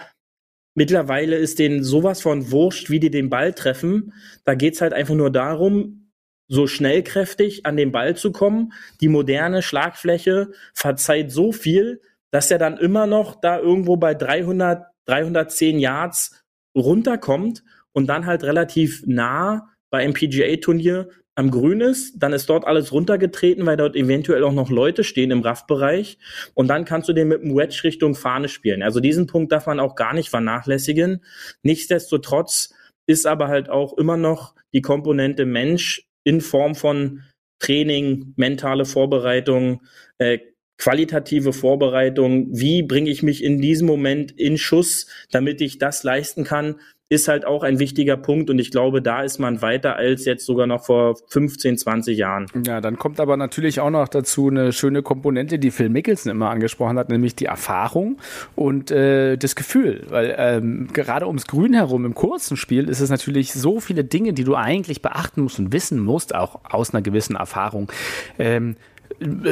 mittlerweile 0.76 1.36
ist 1.36 1.60
denen 1.60 1.84
sowas 1.84 2.22
von 2.22 2.52
wurscht, 2.52 2.90
wie 2.90 3.00
die 3.00 3.12
den 3.12 3.30
Ball 3.30 3.54
treffen. 3.54 4.14
Da 4.46 4.56
geht's 4.56 4.82
halt 4.82 4.94
einfach 4.94 5.16
nur 5.16 5.30
darum, 5.30 6.12
so 6.48 6.66
schnellkräftig 6.66 7.66
an 7.66 7.78
den 7.78 7.92
Ball 7.92 8.16
zu 8.16 8.32
kommen. 8.32 8.74
Die 9.02 9.08
moderne 9.08 9.62
Schlagfläche 9.62 10.52
verzeiht 10.74 11.32
so 11.32 11.52
viel, 11.52 12.02
dass 12.32 12.50
er 12.50 12.58
dann 12.58 12.78
immer 12.78 13.06
noch 13.06 13.40
da 13.40 13.60
irgendwo 13.60 13.98
bei 13.98 14.16
300, 14.16 14.88
310 15.06 15.80
Yards 15.80 16.44
runterkommt 16.76 17.64
und 17.94 18.08
dann 18.08 18.26
halt 18.26 18.44
relativ 18.44 19.04
nah 19.06 19.70
bei 19.92 20.00
einem 20.00 20.14
PGA-Turnier 20.14 21.10
am 21.40 21.52
Grün 21.52 21.80
ist, 21.80 22.16
dann 22.22 22.34
ist 22.34 22.50
dort 22.50 22.68
alles 22.68 22.92
runtergetreten, 22.92 23.66
weil 23.66 23.78
dort 23.78 23.96
eventuell 23.96 24.44
auch 24.44 24.52
noch 24.52 24.70
Leute 24.70 25.06
stehen 25.06 25.32
im 25.32 25.40
Raffbereich 25.40 26.18
und 26.54 26.68
dann 26.68 26.84
kannst 26.84 27.08
du 27.08 27.14
den 27.14 27.30
mit 27.30 27.42
dem 27.42 27.56
Wedge 27.56 27.80
Richtung 27.86 28.14
Fahne 28.14 28.50
spielen. 28.50 28.84
Also 28.84 29.00
diesen 29.00 29.26
Punkt 29.26 29.54
darf 29.54 29.66
man 29.66 29.80
auch 29.80 29.96
gar 29.96 30.14
nicht 30.14 30.30
vernachlässigen. 30.30 31.24
Nichtsdestotrotz 31.64 32.74
ist 33.08 33.26
aber 33.26 33.48
halt 33.48 33.70
auch 33.70 33.98
immer 33.98 34.18
noch 34.18 34.54
die 34.74 34.82
Komponente 34.82 35.46
Mensch 35.46 36.10
in 36.26 36.42
Form 36.42 36.76
von 36.76 37.22
Training, 37.60 38.34
mentale 38.36 38.84
Vorbereitung, 38.84 39.82
äh, 40.18 40.40
qualitative 40.78 41.54
Vorbereitung, 41.54 42.48
wie 42.52 42.84
bringe 42.84 43.10
ich 43.10 43.24
mich 43.24 43.46
in 43.46 43.62
diesem 43.62 43.88
Moment 43.88 44.34
in 44.34 44.58
Schuss, 44.58 45.08
damit 45.32 45.62
ich 45.62 45.78
das 45.78 46.04
leisten 46.04 46.44
kann, 46.44 46.82
ist 47.10 47.28
halt 47.28 47.45
auch 47.45 47.64
ein 47.64 47.80
wichtiger 47.80 48.18
Punkt 48.18 48.51
und 48.51 48.60
ich 48.60 48.70
glaube, 48.70 49.01
da 49.01 49.24
ist 49.24 49.39
man 49.39 49.64
weiter 49.64 49.95
als 49.95 50.26
jetzt 50.26 50.45
sogar 50.45 50.68
noch 50.68 50.86
vor 50.86 51.16
15, 51.28 51.80
20 51.80 52.18
Jahren. 52.18 52.45
Ja, 52.66 52.82
dann 52.82 52.97
kommt 52.97 53.20
aber 53.20 53.36
natürlich 53.36 53.80
auch 53.80 53.89
noch 53.89 54.07
dazu 54.07 54.49
eine 54.49 54.72
schöne 54.72 55.01
Komponente, 55.01 55.57
die 55.57 55.72
Phil 55.72 55.89
Mickelson 55.89 56.32
immer 56.32 56.51
angesprochen 56.51 56.99
hat, 56.99 57.10
nämlich 57.10 57.36
die 57.36 57.45
Erfahrung 57.45 58.18
und 58.55 58.91
äh, 58.91 59.38
das 59.38 59.55
Gefühl, 59.55 60.05
weil 60.10 60.36
ähm, 60.38 60.89
gerade 60.93 61.26
ums 61.26 61.47
Grün 61.47 61.74
herum 61.74 62.05
im 62.05 62.14
kurzen 62.14 62.57
Spiel 62.57 62.88
ist 62.88 62.99
es 62.99 63.10
natürlich 63.10 63.53
so 63.53 63.80
viele 63.80 64.03
Dinge, 64.03 64.34
die 64.34 64.43
du 64.43 64.53
eigentlich 64.53 65.01
beachten 65.01 65.41
musst 65.41 65.57
und 65.57 65.74
wissen 65.74 65.99
musst, 65.99 66.36
auch 66.36 66.60
aus 66.70 66.93
einer 66.93 67.01
gewissen 67.01 67.36
Erfahrung. 67.36 67.91
Ähm, 68.38 68.76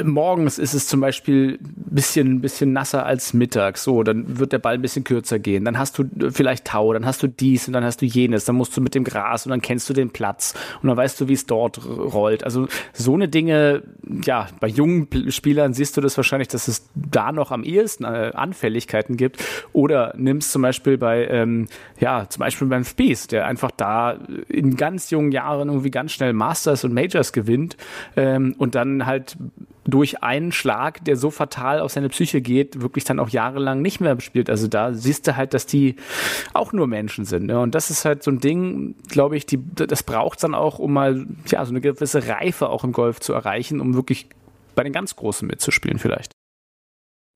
morgens 0.03 0.57
ist 0.59 0.73
es 0.73 0.87
zum 0.87 1.01
Beispiel 1.01 1.59
bisschen, 1.61 2.41
bisschen 2.41 2.73
nasser 2.73 3.05
als 3.05 3.33
mittags, 3.33 3.83
so, 3.83 4.03
dann 4.03 4.39
wird 4.39 4.53
der 4.53 4.59
Ball 4.59 4.75
ein 4.75 4.81
bisschen 4.81 5.03
kürzer 5.03 5.39
gehen. 5.39 5.65
Dann 5.65 5.77
hast 5.77 5.97
du 5.97 6.05
vielleicht 6.31 6.65
Tau, 6.65 6.93
dann 6.93 7.05
hast 7.05 7.23
du 7.23 7.27
dies 7.27 7.67
und 7.67 7.73
dann 7.73 7.83
hast 7.83 8.01
du 8.01 8.05
jenes, 8.05 8.45
dann 8.45 8.55
musst 8.55 8.75
du 8.77 8.81
mit 8.81 8.95
dem 8.95 9.03
Gras 9.03 9.45
und 9.45 9.49
dann 9.51 9.61
kennst 9.61 9.89
du 9.89 9.93
den 9.93 10.09
Platz 10.09 10.53
und 10.81 10.87
dann 10.87 10.97
weißt 10.97 11.19
du, 11.19 11.27
wie 11.27 11.33
es 11.33 11.45
dort 11.45 11.85
rollt. 11.85 12.43
Also 12.43 12.67
so 12.93 13.13
eine 13.13 13.27
Dinge, 13.27 13.83
ja, 14.23 14.47
bei 14.59 14.67
jungen 14.67 15.07
Spielern 15.29 15.73
siehst 15.73 15.97
du 15.97 16.01
das 16.01 16.15
wahrscheinlich, 16.17 16.47
dass 16.47 16.67
es 16.67 16.89
da 16.95 17.31
noch 17.31 17.51
am 17.51 17.63
ehesten 17.63 18.03
äh, 18.03 18.31
Anfälligkeiten 18.33 19.17
gibt. 19.17 19.43
Oder 19.73 20.13
nimmst 20.17 20.51
zum 20.51 20.61
Beispiel 20.61 20.97
bei, 20.97 21.27
ähm, 21.27 21.67
ja, 21.99 22.27
zum 22.29 22.39
Beispiel 22.41 22.67
beim 22.67 22.83
Spies, 22.83 23.27
der 23.27 23.47
einfach 23.47 23.71
da 23.71 24.17
in 24.47 24.77
ganz 24.77 25.09
jungen 25.09 25.31
Jahren 25.31 25.69
irgendwie 25.69 25.91
ganz 25.91 26.11
schnell 26.11 26.33
Masters 26.33 26.83
und 26.83 26.93
Majors 26.93 27.33
gewinnt 27.33 27.77
ähm, 28.15 28.55
und 28.57 28.75
dann 28.75 29.05
halt 29.05 29.37
durch 29.87 30.21
einen 30.21 30.51
Schlag, 30.51 31.03
der 31.05 31.15
so 31.15 31.31
fatal 31.31 31.79
auf 31.79 31.91
seine 31.91 32.09
Psyche 32.09 32.41
geht, 32.41 32.81
wirklich 32.81 33.05
dann 33.05 33.19
auch 33.19 33.29
jahrelang 33.29 33.81
nicht 33.81 34.01
mehr 34.01 34.19
spielt. 34.19 34.49
Also 34.49 34.67
da 34.67 34.93
siehst 34.93 35.27
du 35.27 35.35
halt, 35.35 35.53
dass 35.53 35.65
die 35.65 35.95
auch 36.53 36.73
nur 36.73 36.87
Menschen 36.87 37.25
sind. 37.25 37.45
Ne? 37.45 37.59
Und 37.59 37.73
das 37.73 37.89
ist 37.89 38.05
halt 38.05 38.21
so 38.21 38.29
ein 38.29 38.39
Ding, 38.39 38.95
glaube 39.07 39.37
ich, 39.37 39.45
die, 39.45 39.59
das 39.73 40.03
braucht 40.03 40.43
dann 40.43 40.53
auch, 40.53 40.77
um 40.77 40.93
mal 40.93 41.25
ja 41.47 41.63
so 41.65 41.71
eine 41.71 41.81
gewisse 41.81 42.27
Reife 42.27 42.69
auch 42.69 42.83
im 42.83 42.91
Golf 42.91 43.19
zu 43.21 43.33
erreichen, 43.33 43.79
um 43.79 43.95
wirklich 43.95 44.27
bei 44.75 44.83
den 44.83 44.93
ganz 44.93 45.15
Großen 45.15 45.47
mitzuspielen 45.47 45.99
vielleicht. 45.99 46.33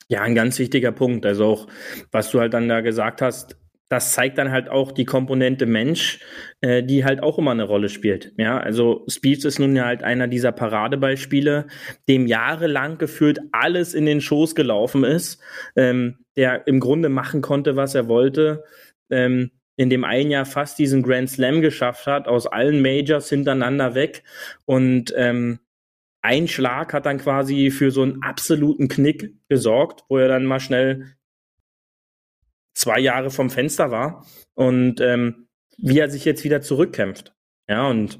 Ja, 0.10 0.22
ein 0.24 0.36
ganz 0.36 0.60
wichtiger 0.60 0.92
Punkt. 0.92 1.26
Also 1.26 1.46
auch, 1.46 1.68
was 2.12 2.32
du 2.32 2.42
halt 2.42 2.54
dann 2.54 2.68
da 2.68 2.82
gesagt 2.82 3.22
hast, 3.22 3.56
das 3.92 4.14
zeigt 4.14 4.38
dann 4.38 4.52
halt 4.52 4.70
auch 4.70 4.94
die 4.94 5.04
Komponente 5.04 5.66
Mensch, 5.66 6.22
äh, 6.62 6.82
die 6.82 7.04
halt 7.04 7.22
auch 7.22 7.38
immer 7.38 7.52
eine 7.52 7.66
Rolle 7.66 7.90
spielt. 7.90 8.32
Ja, 8.38 8.58
also 8.58 9.06
Speeds 9.10 9.44
ist 9.44 9.60
nun 9.60 9.76
ja 9.76 9.84
halt 9.84 10.02
einer 10.02 10.30
dieser 10.30 10.54
Paradebeispiele, 10.54 11.68
dem 12.08 12.26
jahrelang 12.26 12.98
gefühlt 12.98 13.40
alles 13.52 13.94
in 13.94 14.06
den 14.06 14.22
Schoß 14.22 14.56
gelaufen 14.56 15.04
ist, 15.04 15.42
ähm, 15.76 16.20
der 16.38 16.68
im 16.68 16.80
Grunde 16.80 17.10
machen 17.10 17.42
konnte, 17.42 17.76
was 17.76 17.94
er 17.94 18.08
wollte. 18.08 18.64
Ähm, 19.10 19.52
in 19.76 19.90
dem 19.90 20.06
ein 20.06 20.32
Jahr 20.32 20.46
fast 20.46 20.80
diesen 20.80 21.04
Grand 21.04 21.30
Slam 21.30 21.60
geschafft 21.60 22.08
hat, 22.08 22.30
aus 22.30 22.48
allen 22.48 22.82
Majors 22.82 23.28
hintereinander 23.28 23.94
weg. 23.94 24.24
Und 24.64 25.14
ähm, 25.18 25.60
ein 26.22 26.48
Schlag 26.48 26.94
hat 26.94 27.06
dann 27.06 27.18
quasi 27.18 27.72
für 27.72 27.92
so 27.92 28.04
einen 28.04 28.22
absoluten 28.24 28.88
Knick 28.88 29.34
gesorgt, 29.50 30.06
wo 30.08 30.18
er 30.18 30.30
dann 30.30 30.46
mal 30.46 30.62
schnell 30.62 31.08
zwei 32.74 33.00
Jahre 33.00 33.30
vom 33.30 33.50
Fenster 33.50 33.92
war 33.92 34.26
und 34.54 35.02
ähm, 35.02 35.48
wie 35.78 36.00
er 36.00 36.10
sich 36.10 36.26
jetzt 36.26 36.44
wieder 36.44 36.62
zurückkämpft. 36.62 37.34
Ja, 37.68 37.88
und 37.88 38.20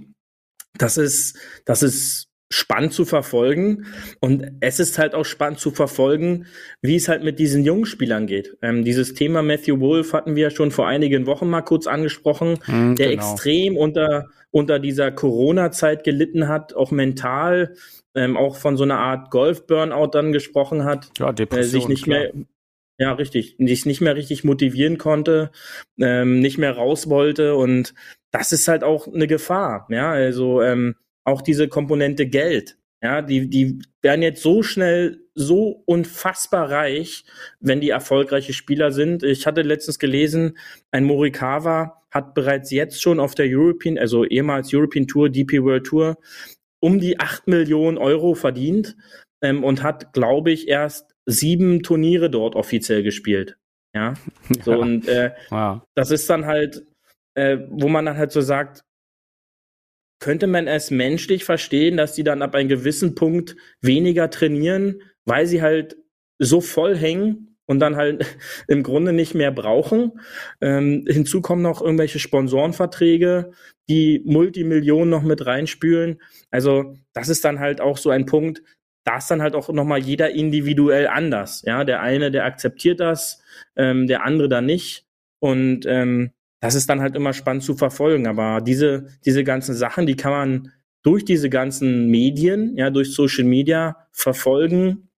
das 0.78 0.98
ist, 0.98 1.38
das 1.66 1.84
ist 1.84 2.32
spannend 2.52 2.94
zu 2.94 3.06
verfolgen. 3.06 3.86
Und 4.20 4.52
es 4.60 4.80
ist 4.80 5.00
halt 5.00 5.16
auch 5.16 5.26
spannend 5.26 5.60
zu 5.60 5.72
verfolgen, 5.72 6.46
wie 6.82 6.98
es 6.98 7.08
halt 7.08 7.24
mit 7.24 7.40
diesen 7.40 7.64
jungen 7.64 7.86
Spielern 7.86 8.28
geht. 8.28 8.58
Ähm, 8.62 8.84
dieses 8.84 9.14
Thema 9.14 9.42
Matthew 9.42 9.80
Wolf 9.80 10.14
hatten 10.14 10.36
wir 10.36 10.44
ja 10.44 10.50
schon 10.50 10.72
vor 10.72 10.88
einigen 10.88 11.26
Wochen 11.26 11.50
mal 11.50 11.62
kurz 11.62 11.88
angesprochen, 11.88 12.60
mm, 12.68 12.96
der 12.96 13.10
genau. 13.10 13.34
extrem 13.34 13.78
unter, 13.78 14.28
unter 14.52 14.80
dieser 14.80 15.12
Corona-Zeit 15.12 16.04
gelitten 16.04 16.48
hat, 16.48 16.74
auch 16.74 16.92
mental, 16.92 17.76
ähm, 18.14 18.36
auch 18.36 18.58
von 18.58 18.76
so 18.76 18.84
einer 18.84 19.00
Art 19.00 19.32
Golf-Burnout 19.32 20.08
dann 20.08 20.34
gesprochen 20.34 20.84
hat. 20.84 21.10
Ja, 21.18 21.32
Depression, 21.32 21.64
äh, 21.64 21.72
sich 21.72 21.88
nicht 21.88 22.04
klar. 22.04 22.20
mehr 22.20 22.34
ja, 23.02 23.14
richtig. 23.14 23.56
Sich 23.58 23.88
nicht 23.88 24.00
mehr 24.00 24.16
richtig 24.16 24.44
motivieren 24.44 25.00
konnte, 25.00 25.50
ähm, 26.00 26.40
nicht 26.40 26.60
mehr 26.60 26.74
raus 26.74 27.10
wollte 27.10 27.56
und 27.56 27.96
das 28.30 28.52
ist 28.52 28.68
halt 28.68 28.84
auch 28.84 29.08
eine 29.08 29.26
Gefahr. 29.26 29.88
Ja, 29.90 30.12
also 30.12 30.62
ähm, 30.62 30.96
auch 31.24 31.42
diese 31.42 31.68
Komponente 31.68 32.28
Geld. 32.28 32.78
Ja, 33.02 33.24
die, 33.24 33.50
die 33.50 33.80
werden 34.04 34.22
jetzt 34.22 34.44
so 34.44 34.62
schnell 34.62 35.24
so 35.34 35.82
unfassbar 35.88 36.70
reich, 36.70 37.24
wenn 37.60 37.82
die 37.82 37.90
erfolgreiche 37.90 38.54
Spieler 38.54 38.92
sind. 38.92 39.24
Ich 39.24 39.48
hatte 39.48 39.64
letztens 39.64 39.98
gelesen, 39.98 40.60
ein 40.92 41.06
Morikawa 41.06 42.04
hat 42.12 42.36
bereits 42.36 42.70
jetzt 42.70 43.02
schon 43.02 43.20
auf 43.20 43.34
der 43.34 43.48
European, 43.50 43.98
also 43.98 44.26
ehemals 44.26 44.72
European 44.72 45.08
Tour, 45.08 45.30
DP 45.30 45.64
World 45.64 45.88
Tour, 45.88 46.18
um 46.80 47.00
die 47.00 47.20
acht 47.20 47.48
Millionen 47.48 47.98
Euro 47.98 48.36
verdient 48.36 48.96
ähm, 49.42 49.64
und 49.64 49.82
hat, 49.82 50.14
glaube 50.14 50.52
ich, 50.52 50.68
erst 50.68 51.11
sieben 51.26 51.84
Turniere 51.84 52.30
dort 52.30 52.56
offiziell 52.56 53.04
gespielt. 53.04 53.58
Ja. 53.94 54.14
So, 54.64 54.72
ja. 54.72 54.78
und 54.78 55.08
äh, 55.08 55.32
wow. 55.50 55.82
das 55.96 56.12
ist 56.12 56.30
dann 56.30 56.46
halt, 56.46 56.86
äh, 57.36 57.58
wo 57.70 57.88
man 57.88 58.06
dann 58.06 58.18
halt 58.18 58.32
so 58.32 58.42
sagt, 58.42 58.84
könnte 60.20 60.46
man 60.46 60.68
es 60.68 60.92
menschlich 60.92 61.46
verstehen, 61.46 61.98
dass 61.98 62.14
die 62.14 62.24
dann 62.24 62.42
ab 62.42 62.54
einem 62.54 62.70
gewissen 62.70 63.16
Punkt 63.16 63.56
weniger 63.82 64.30
trainieren, 64.30 65.02
weil 65.26 65.48
sie 65.48 65.62
halt 65.62 65.98
so 66.38 66.62
voll 66.62 66.96
hängen 66.96 67.58
und 67.66 67.80
dann 67.80 67.96
halt 67.96 68.26
im 68.68 68.84
Grunde 68.84 69.14
nicht 69.14 69.34
mehr 69.34 69.52
brauchen. 69.52 70.20
Ähm, 70.60 71.06
hinzu 71.08 71.42
kommen 71.42 71.62
noch 71.62 71.82
irgendwelche 71.82 72.20
Sponsorenverträge, 72.20 73.52
die 73.90 74.22
Multimillionen 74.26 75.10
noch 75.10 75.24
mit 75.24 75.46
reinspülen. 75.46 76.22
Also 76.52 76.96
das 77.14 77.30
ist 77.30 77.44
dann 77.46 77.60
halt 77.60 77.82
auch 77.82 77.98
so 77.98 78.10
ein 78.10 78.26
Punkt, 78.26 78.62
da 79.04 79.18
ist 79.18 79.30
dann 79.32 79.42
halt 79.42 79.56
auch 79.56 79.70
nochmal 79.70 80.00
jeder 80.00 80.32
individuell 80.32 81.08
anders. 81.08 81.64
Ja, 81.66 81.84
der 81.84 82.02
eine, 82.02 82.32
der 82.32 82.46
akzeptiert 82.46 83.00
das, 83.00 83.42
ähm, 83.76 84.08
der 84.08 84.24
andere 84.24 84.50
dann 84.50 84.66
nicht. 84.66 85.06
Und 85.40 85.86
ähm, 85.88 86.32
das 86.60 86.76
ist 86.76 86.90
dann 86.90 87.02
halt 87.02 87.16
immer 87.16 87.34
spannend 87.34 87.64
zu 87.64 87.76
verfolgen. 87.76 88.28
Aber 88.28 88.62
diese, 88.62 89.08
diese 89.26 89.44
ganzen 89.44 89.74
Sachen, 89.76 90.06
die 90.06 90.16
kann 90.16 90.32
man 90.32 90.72
durch 91.04 91.26
diese 91.26 91.50
ganzen 91.50 92.08
Medien, 92.08 92.78
ja, 92.78 92.92
durch 92.92 93.14
Social 93.14 93.44
Media 93.44 94.08
verfolgen, 94.12 95.10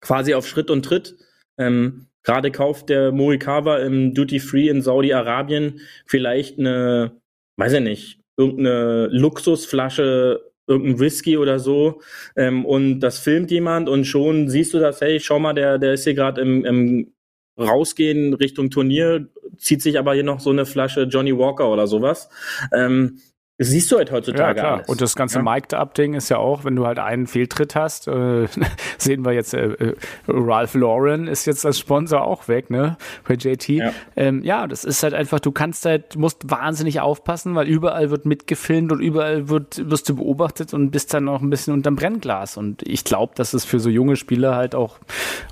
quasi 0.00 0.34
auf 0.34 0.46
Schritt 0.46 0.70
und 0.70 0.84
Tritt. 0.84 1.16
Ähm, 1.58 2.06
Gerade 2.22 2.50
kauft 2.50 2.90
der 2.90 3.12
Morikawa 3.12 3.78
im 3.78 4.14
Duty 4.14 4.40
Free 4.40 4.68
in 4.68 4.82
Saudi-Arabien 4.82 5.80
vielleicht 6.06 6.58
eine, 6.58 7.20
weiß 7.56 7.72
ich 7.72 7.80
nicht, 7.80 8.20
irgendeine 8.36 9.06
Luxusflasche 9.06 10.49
irgendein 10.70 11.00
Whisky 11.00 11.36
oder 11.36 11.58
so 11.58 12.00
ähm, 12.36 12.64
und 12.64 13.00
das 13.00 13.18
filmt 13.18 13.50
jemand 13.50 13.88
und 13.88 14.04
schon 14.04 14.48
siehst 14.48 14.72
du 14.72 14.78
das, 14.78 15.00
hey, 15.00 15.20
schau 15.20 15.38
mal, 15.38 15.52
der, 15.52 15.78
der 15.78 15.94
ist 15.94 16.04
hier 16.04 16.14
gerade 16.14 16.40
im, 16.40 16.64
im 16.64 17.12
Rausgehen 17.58 18.32
Richtung 18.34 18.70
Turnier, 18.70 19.28
zieht 19.58 19.82
sich 19.82 19.98
aber 19.98 20.14
hier 20.14 20.24
noch 20.24 20.40
so 20.40 20.50
eine 20.50 20.64
Flasche 20.64 21.02
Johnny 21.02 21.36
Walker 21.36 21.68
oder 21.70 21.86
sowas. 21.86 22.30
Ähm, 22.72 23.20
das 23.60 23.68
siehst 23.68 23.92
du 23.92 23.98
halt 23.98 24.10
heutzutage 24.10 24.56
ja, 24.56 24.62
klar. 24.62 24.74
alles. 24.76 24.88
Und 24.88 25.02
das 25.02 25.14
ganze 25.14 25.40
ja. 25.40 25.42
Mic'd-Up-Ding 25.42 26.14
ist 26.14 26.30
ja 26.30 26.38
auch, 26.38 26.64
wenn 26.64 26.76
du 26.76 26.86
halt 26.86 26.98
einen 26.98 27.26
Fehltritt 27.26 27.74
hast, 27.74 28.08
äh, 28.08 28.48
sehen 28.96 29.22
wir 29.22 29.32
jetzt, 29.32 29.52
äh, 29.52 29.66
äh, 29.66 29.94
Ralph 30.28 30.72
Lauren 30.72 31.26
ist 31.26 31.44
jetzt 31.44 31.66
als 31.66 31.78
Sponsor 31.78 32.22
auch 32.22 32.48
weg, 32.48 32.70
ne, 32.70 32.96
bei 33.28 33.34
JT. 33.34 33.68
Ja. 33.68 33.92
Ähm, 34.16 34.42
ja, 34.44 34.66
das 34.66 34.84
ist 34.84 35.02
halt 35.02 35.12
einfach, 35.12 35.40
du 35.40 35.52
kannst 35.52 35.84
halt, 35.84 36.16
musst 36.16 36.50
wahnsinnig 36.50 37.00
aufpassen, 37.00 37.54
weil 37.54 37.68
überall 37.68 38.10
wird 38.10 38.24
mitgefilmt 38.24 38.92
und 38.92 39.00
überall 39.00 39.50
wird, 39.50 39.90
wirst 39.90 40.08
du 40.08 40.16
beobachtet 40.16 40.72
und 40.72 40.90
bist 40.90 41.12
dann 41.12 41.28
auch 41.28 41.42
ein 41.42 41.50
bisschen 41.50 41.74
unterm 41.74 41.96
Brennglas. 41.96 42.56
Und 42.56 42.82
ich 42.88 43.04
glaube, 43.04 43.34
dass 43.36 43.52
es 43.52 43.66
für 43.66 43.78
so 43.78 43.90
junge 43.90 44.16
Spieler 44.16 44.56
halt 44.56 44.74
auch, 44.74 45.00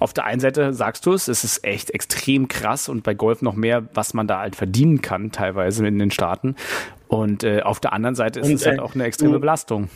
auf 0.00 0.14
der 0.14 0.24
einen 0.24 0.40
Seite 0.40 0.72
sagst 0.72 1.04
du 1.04 1.12
es, 1.12 1.28
es 1.28 1.44
ist 1.44 1.62
echt 1.62 1.90
extrem 1.90 2.48
krass 2.48 2.88
und 2.88 3.02
bei 3.02 3.12
Golf 3.12 3.42
noch 3.42 3.54
mehr, 3.54 3.84
was 3.92 4.14
man 4.14 4.26
da 4.26 4.38
halt 4.38 4.56
verdienen 4.56 5.02
kann, 5.02 5.30
teilweise 5.30 5.86
in 5.86 5.98
den 5.98 6.10
Staaten. 6.10 6.56
Und 7.08 7.42
äh, 7.42 7.62
auf 7.62 7.80
der 7.80 7.92
anderen 7.92 8.14
Seite 8.14 8.40
ist 8.40 8.46
und, 8.46 8.54
es 8.54 8.66
halt 8.66 8.78
äh, 8.78 8.82
auch 8.82 8.94
eine 8.94 9.04
extreme 9.04 9.34
du, 9.34 9.40
Belastung. 9.40 9.88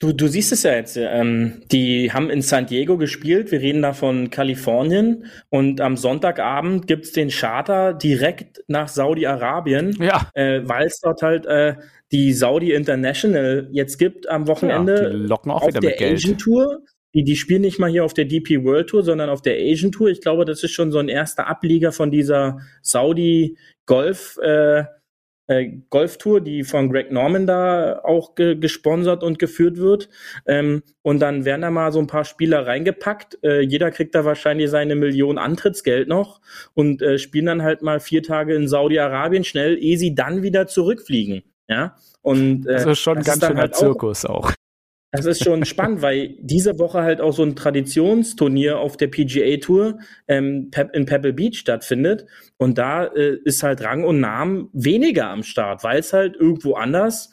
Du, 0.00 0.12
du 0.14 0.28
siehst 0.28 0.50
es 0.50 0.62
ja 0.62 0.72
jetzt, 0.72 0.96
ähm, 0.96 1.62
die 1.70 2.10
haben 2.10 2.30
in 2.30 2.40
San 2.40 2.64
Diego 2.64 2.96
gespielt, 2.96 3.52
wir 3.52 3.60
reden 3.60 3.82
da 3.82 3.92
von 3.92 4.30
Kalifornien 4.30 5.26
und 5.50 5.82
am 5.82 5.98
Sonntagabend 5.98 6.86
gibt's 6.86 7.12
den 7.12 7.28
Charter 7.28 7.92
direkt 7.92 8.64
nach 8.66 8.88
Saudi-Arabien, 8.88 9.96
ja. 10.00 10.30
äh, 10.32 10.62
weil 10.64 10.86
es 10.86 11.00
dort 11.00 11.20
halt 11.20 11.44
äh, 11.44 11.74
die 12.12 12.32
Saudi 12.32 12.72
International 12.72 13.68
jetzt 13.72 13.98
gibt 13.98 14.26
am 14.26 14.46
Wochenende 14.46 15.02
ja, 15.02 15.10
die 15.10 15.16
locken 15.16 15.52
auch 15.52 15.62
auf 15.62 15.68
wieder 15.68 15.80
der 15.80 15.90
mit 15.90 15.98
Geld. 15.98 16.14
Asian 16.14 16.38
Tour. 16.38 16.80
Die, 17.12 17.24
die 17.24 17.36
spielen 17.36 17.62
nicht 17.62 17.78
mal 17.78 17.90
hier 17.90 18.04
auf 18.04 18.14
der 18.14 18.24
DP 18.24 18.64
World 18.64 18.88
Tour, 18.88 19.02
sondern 19.02 19.30
auf 19.30 19.42
der 19.42 19.56
Asian 19.56 19.90
Tour. 19.90 20.08
Ich 20.08 20.20
glaube, 20.20 20.44
das 20.44 20.62
ist 20.62 20.70
schon 20.70 20.92
so 20.92 20.98
ein 20.98 21.08
erster 21.08 21.48
Ableger 21.48 21.90
von 21.92 22.10
dieser 22.10 22.60
Saudi 22.82 23.58
Golf 23.84 24.38
äh, 24.40 24.84
äh, 25.50 25.72
Golftour, 25.90 26.40
die 26.40 26.62
von 26.62 26.90
Greg 26.90 27.10
Norman 27.10 27.46
da 27.46 28.00
auch 28.04 28.36
ge 28.36 28.54
gesponsert 28.54 29.24
und 29.24 29.40
geführt 29.40 29.78
wird. 29.78 30.08
Ähm, 30.46 30.82
und 31.02 31.18
dann 31.18 31.44
werden 31.44 31.62
da 31.62 31.70
mal 31.70 31.90
so 31.90 31.98
ein 31.98 32.06
paar 32.06 32.24
Spieler 32.24 32.66
reingepackt. 32.66 33.38
Äh, 33.42 33.62
jeder 33.62 33.90
kriegt 33.90 34.14
da 34.14 34.24
wahrscheinlich 34.24 34.70
seine 34.70 34.94
Million 34.94 35.38
Antrittsgeld 35.38 36.08
noch 36.08 36.40
und 36.74 37.02
äh, 37.02 37.18
spielen 37.18 37.46
dann 37.46 37.62
halt 37.62 37.82
mal 37.82 37.98
vier 37.98 38.22
Tage 38.22 38.54
in 38.54 38.68
Saudi-Arabien 38.68 39.42
schnell, 39.42 39.76
ehe 39.76 39.98
sie 39.98 40.14
dann 40.14 40.42
wieder 40.42 40.68
zurückfliegen. 40.68 41.42
Ja. 41.68 41.96
Und, 42.22 42.66
äh, 42.68 42.74
also 42.74 42.94
schon 42.94 43.18
ein 43.18 43.24
ganz 43.24 43.44
schöner 43.44 43.62
halt 43.62 43.74
Zirkus 43.74 44.24
auch. 44.24 44.52
Das 45.12 45.26
ist 45.26 45.42
schon 45.42 45.64
spannend, 45.64 46.02
weil 46.02 46.36
diese 46.38 46.78
Woche 46.78 47.02
halt 47.02 47.20
auch 47.20 47.32
so 47.32 47.42
ein 47.42 47.56
Traditionsturnier 47.56 48.78
auf 48.78 48.96
der 48.96 49.08
PGA 49.08 49.56
Tour 49.56 49.98
ähm, 50.28 50.70
in 50.92 51.04
Pebble 51.04 51.32
Beach 51.32 51.58
stattfindet. 51.58 52.26
Und 52.58 52.78
da 52.78 53.06
äh, 53.06 53.38
ist 53.44 53.64
halt 53.64 53.82
Rang 53.82 54.04
und 54.04 54.20
Namen 54.20 54.68
weniger 54.72 55.28
am 55.28 55.42
Start, 55.42 55.82
weil 55.82 55.98
es 55.98 56.12
halt 56.12 56.36
irgendwo 56.36 56.74
anders, 56.74 57.32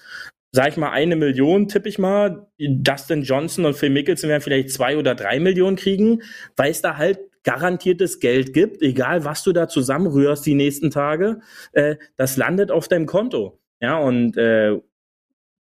sag 0.52 0.70
ich 0.70 0.78
mal, 0.78 0.90
eine 0.90 1.16
Million, 1.16 1.68
tippe 1.68 1.88
ich 1.88 2.00
mal, 2.00 2.48
Dustin 2.58 3.22
Johnson 3.22 3.66
und 3.66 3.76
Phil 3.76 3.92
Mickelson 3.92 4.32
werden 4.32 4.42
vielleicht 4.42 4.72
zwei 4.72 4.98
oder 4.98 5.14
drei 5.14 5.40
Millionen 5.40 5.76
kriegen, 5.76 6.24
weil 6.56 6.72
es 6.72 6.82
da 6.82 6.98
halt 6.98 7.20
garantiertes 7.44 8.20
Geld 8.20 8.54
gibt, 8.54 8.82
egal 8.82 9.24
was 9.24 9.44
du 9.44 9.54
da 9.54 9.68
zusammenrührst 9.68 10.46
die 10.46 10.56
nächsten 10.56 10.90
Tage, 10.90 11.42
äh, 11.74 11.98
das 12.16 12.38
landet 12.38 12.72
auf 12.72 12.88
deinem 12.88 13.06
Konto. 13.06 13.60
Ja, 13.80 14.00
und 14.00 14.36
äh, 14.38 14.82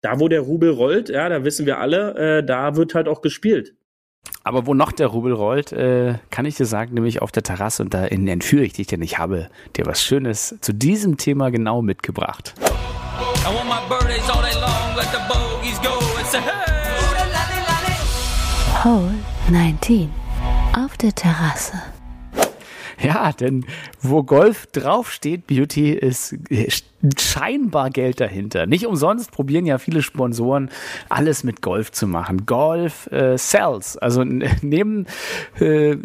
da, 0.02 0.20
wo 0.20 0.28
der 0.28 0.42
Rubel 0.42 0.72
rollt, 0.72 1.10
ja, 1.10 1.30
da 1.30 1.44
wissen 1.44 1.66
wir 1.66 1.80
alle, 1.80 2.40
äh, 2.40 2.44
da 2.44 2.76
wird 2.76 2.96
halt 2.96 3.08
auch 3.08 3.22
gespielt. 3.22 3.76
Aber 4.44 4.66
wo 4.66 4.74
noch 4.74 4.92
der 4.92 5.08
Rubel 5.08 5.34
rollt, 5.34 5.72
äh, 5.72 6.16
kann 6.30 6.46
ich 6.46 6.56
dir 6.56 6.66
sagen, 6.66 6.94
nämlich 6.94 7.22
auf 7.22 7.32
der 7.32 7.44
Terrasse 7.44 7.84
und 7.84 7.94
da 7.94 8.06
entführe 8.06 8.64
ich 8.64 8.74
dich, 8.74 8.88
denn 8.88 9.02
ich 9.02 9.20
habe 9.20 9.50
dir 9.76 9.86
was 9.86 10.04
Schönes 10.04 10.58
zu 10.62 10.74
diesem 10.74 11.18
Thema 11.18 11.50
genau 11.52 11.82
mitgebracht. 11.82 12.54
Hole 18.84 19.14
19 19.52 20.10
auf 20.76 20.98
der 20.98 21.14
Terrasse. 21.14 21.80
Ja, 23.00 23.32
denn 23.32 23.66
wo 24.02 24.24
Golf 24.24 24.68
draufsteht, 24.68 25.48
Beauty 25.48 25.92
ist 25.92 26.36
scheinbar 27.18 27.90
Geld 27.90 28.20
dahinter. 28.20 28.66
Nicht 28.66 28.86
umsonst 28.86 29.32
probieren 29.32 29.66
ja 29.66 29.78
viele 29.78 30.02
Sponsoren 30.02 30.70
alles 31.10 31.44
mit 31.44 31.62
Golf 31.62 31.92
zu 31.92 32.08
machen. 32.08 32.46
Golf 32.46 33.12
äh, 33.12 33.38
sells. 33.38 33.98
Also 33.98 34.24
neben, 34.62 35.06
äh, 35.60 35.98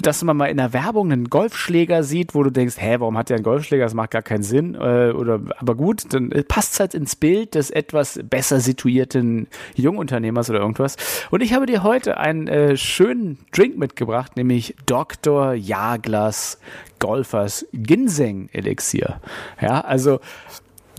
dass 0.00 0.22
man 0.22 0.36
mal 0.36 0.46
in 0.46 0.58
der 0.58 0.72
Werbung 0.72 1.12
einen 1.12 1.28
Golfschläger 1.30 2.02
sieht, 2.02 2.34
wo 2.34 2.42
du 2.42 2.50
denkst, 2.50 2.76
hä, 2.78 2.96
warum 2.98 3.16
hat 3.16 3.30
der 3.30 3.36
einen 3.36 3.44
Golfschläger? 3.44 3.84
Das 3.84 3.94
macht 3.94 4.10
gar 4.10 4.22
keinen 4.22 4.42
Sinn. 4.42 4.74
Äh, 4.74 5.12
oder 5.12 5.40
aber 5.56 5.74
gut, 5.74 6.12
dann 6.12 6.30
passt 6.48 6.74
es 6.74 6.80
halt 6.80 6.94
ins 6.94 7.16
Bild 7.16 7.54
des 7.54 7.70
etwas 7.70 8.20
besser 8.22 8.60
situierten 8.60 9.48
Jungunternehmers 9.74 10.50
oder 10.50 10.60
irgendwas. 10.60 10.96
Und 11.30 11.42
ich 11.42 11.54
habe 11.54 11.66
dir 11.66 11.82
heute 11.82 12.18
einen 12.18 12.48
äh, 12.48 12.76
schönen 12.76 13.38
Drink 13.52 13.78
mitgebracht, 13.78 14.36
nämlich 14.36 14.76
Dr. 14.86 15.54
Jaglas 15.54 16.58
Golfers 17.04 17.66
Ginseng-Elixier. 17.74 19.20
Ja, 19.60 19.82
also 19.82 20.20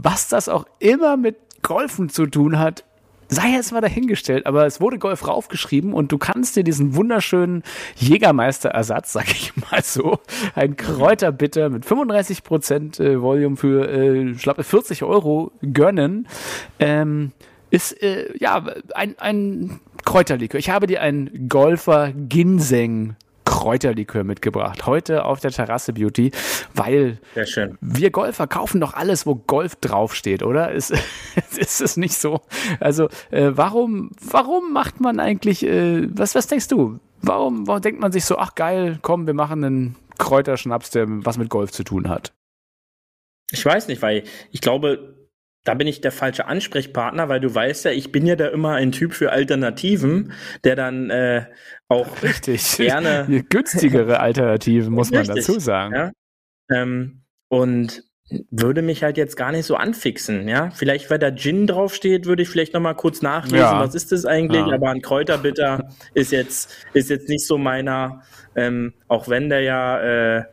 was 0.03 0.28
das 0.28 0.49
auch 0.49 0.68
immer 0.78 1.18
mit 1.18 1.38
Golfen 1.64 2.10
zu 2.10 2.28
tun 2.28 2.60
hat, 2.60 2.84
sei 3.28 3.53
jetzt 3.53 3.72
mal 3.72 3.82
dahingestellt, 3.82 4.45
aber 4.45 4.68
es 4.68 4.80
wurde 4.80 4.99
Golf 4.99 5.28
raufgeschrieben 5.28 5.93
und 5.93 6.12
du 6.12 6.20
kannst 6.20 6.56
dir 6.56 6.64
diesen 6.64 6.95
wunderschönen 6.95 7.64
Jägermeister-Ersatz, 7.95 9.14
sag 9.14 9.32
ich 9.32 9.51
mal 9.72 9.82
so, 9.82 10.20
ein 10.53 10.78
Kräuterbitter 10.78 11.72
mit 11.72 11.86
35 11.86 12.43
Prozent 12.43 12.99
äh, 12.99 13.20
Volume 13.20 13.58
für 13.58 13.89
äh, 13.89 14.38
schlappe 14.38 14.64
40 14.64 15.01
Euro 15.01 15.51
gönnen. 15.64 16.28
Ähm, 16.78 17.32
ist 17.72 17.99
äh, 18.03 18.32
ja 18.38 18.64
ein, 18.93 19.18
ein 19.18 19.80
Kräuterlikör. 20.06 20.60
Ich 20.60 20.70
habe 20.70 20.86
dir 20.86 21.01
einen 21.01 21.49
Golfer 21.49 22.12
Ginseng 22.14 23.16
Kräuterlikör 23.46 24.24
mitgebracht. 24.24 24.86
Heute 24.86 25.26
auf 25.26 25.39
der 25.39 25.52
Terrasse 25.52 25.93
Beauty, 25.93 26.32
weil 26.74 27.20
wir 27.82 28.12
Golfer 28.12 28.48
kaufen 28.48 28.82
doch 28.82 28.93
alles, 28.93 29.26
wo 29.26 29.36
Golf 29.36 29.76
draufsteht, 29.78 30.43
oder? 30.43 30.72
Ist, 30.72 30.91
ist 31.58 31.82
es 31.82 31.96
nicht 31.96 32.16
so? 32.16 32.41
Also, 32.80 33.08
äh, 33.32 33.52
warum, 33.54 34.12
warum 34.20 34.74
macht 34.74 35.00
man 35.00 35.20
eigentlich, 35.20 35.64
äh, 35.64 36.08
was, 36.10 36.36
was 36.36 36.48
denkst 36.48 36.68
du? 36.68 37.00
Warum, 37.22 37.68
warum 37.68 37.82
denkt 37.82 38.02
man 38.02 38.12
sich 38.12 38.26
so, 38.26 38.38
ach 38.38 38.56
geil, 38.56 39.00
komm, 39.02 39.26
wir 39.26 39.34
machen 39.34 39.64
einen 39.64 39.96
Kräuterschnaps, 40.18 40.89
der 40.91 41.06
was 41.08 41.38
mit 41.38 41.50
Golf 41.50 41.72
zu 41.72 41.84
tun 41.84 42.10
hat? 42.10 42.34
Ich 43.52 43.66
weiß 43.66 43.88
nicht, 43.88 44.02
weil 44.02 44.24
ich 44.52 44.62
glaube, 44.62 45.24
da 45.66 45.74
bin 45.74 45.88
ich 45.88 45.99
der 45.99 46.11
falsche 46.11 46.45
Ansprechpartner, 46.45 47.28
weil 47.28 47.41
du 47.41 47.53
weißt 47.53 47.86
ja, 47.86 47.91
ich 47.91 48.11
bin 48.11 48.26
ja 48.26 48.36
da 48.36 48.47
immer 48.47 48.76
ein 48.76 48.91
Typ 48.91 49.13
für 49.13 49.32
Alternativen, 49.32 50.32
der 50.63 50.76
dann 50.76 51.09
äh, 51.09 51.45
auch 51.89 52.07
Richtig. 52.24 52.78
gerne 52.78 53.43
günstigere 53.49 54.20
Alternativen 54.20 54.93
muss 54.93 55.11
man 55.11 55.22
Richtig, 55.22 55.45
dazu 55.45 55.59
sagen. 55.59 55.93
Ja? 55.93 56.11
Ähm, 56.72 57.24
und 57.49 58.03
würde 58.49 58.82
mich 58.82 59.03
halt 59.03 59.18
jetzt 59.18 59.38
gar 59.38 59.51
nicht 59.51 59.66
so 59.66 59.76
anfixen, 59.76 60.47
ja. 60.47 60.72
Vielleicht, 60.72 61.11
weil 61.11 61.20
da 61.20 61.36
Gin 61.36 61.68
draufsteht, 61.68 62.26
würde 62.26 62.41
ich 62.41 62.49
vielleicht 62.49 62.74
noch 62.74 62.82
mal 62.82 62.95
kurz 62.95 63.22
nachlesen, 63.22 63.59
ja. 63.59 63.80
was 63.80 63.93
ist 63.93 64.11
das 64.11 64.26
eigentlich? 64.26 64.66
Ja. 64.66 64.74
Aber 64.74 64.89
ein 64.89 65.01
Kräuterbitter 65.01 65.89
ist 66.13 66.32
jetzt 66.32 66.88
ist 66.93 67.09
jetzt 67.09 67.30
nicht 67.30 67.45
so 67.45 67.57
meiner, 67.57 68.24
ähm, 68.55 68.93
auch 69.07 69.30
wenn 69.30 69.49
der 69.49 69.61
ja, 69.61 70.38
äh, 70.38 70.43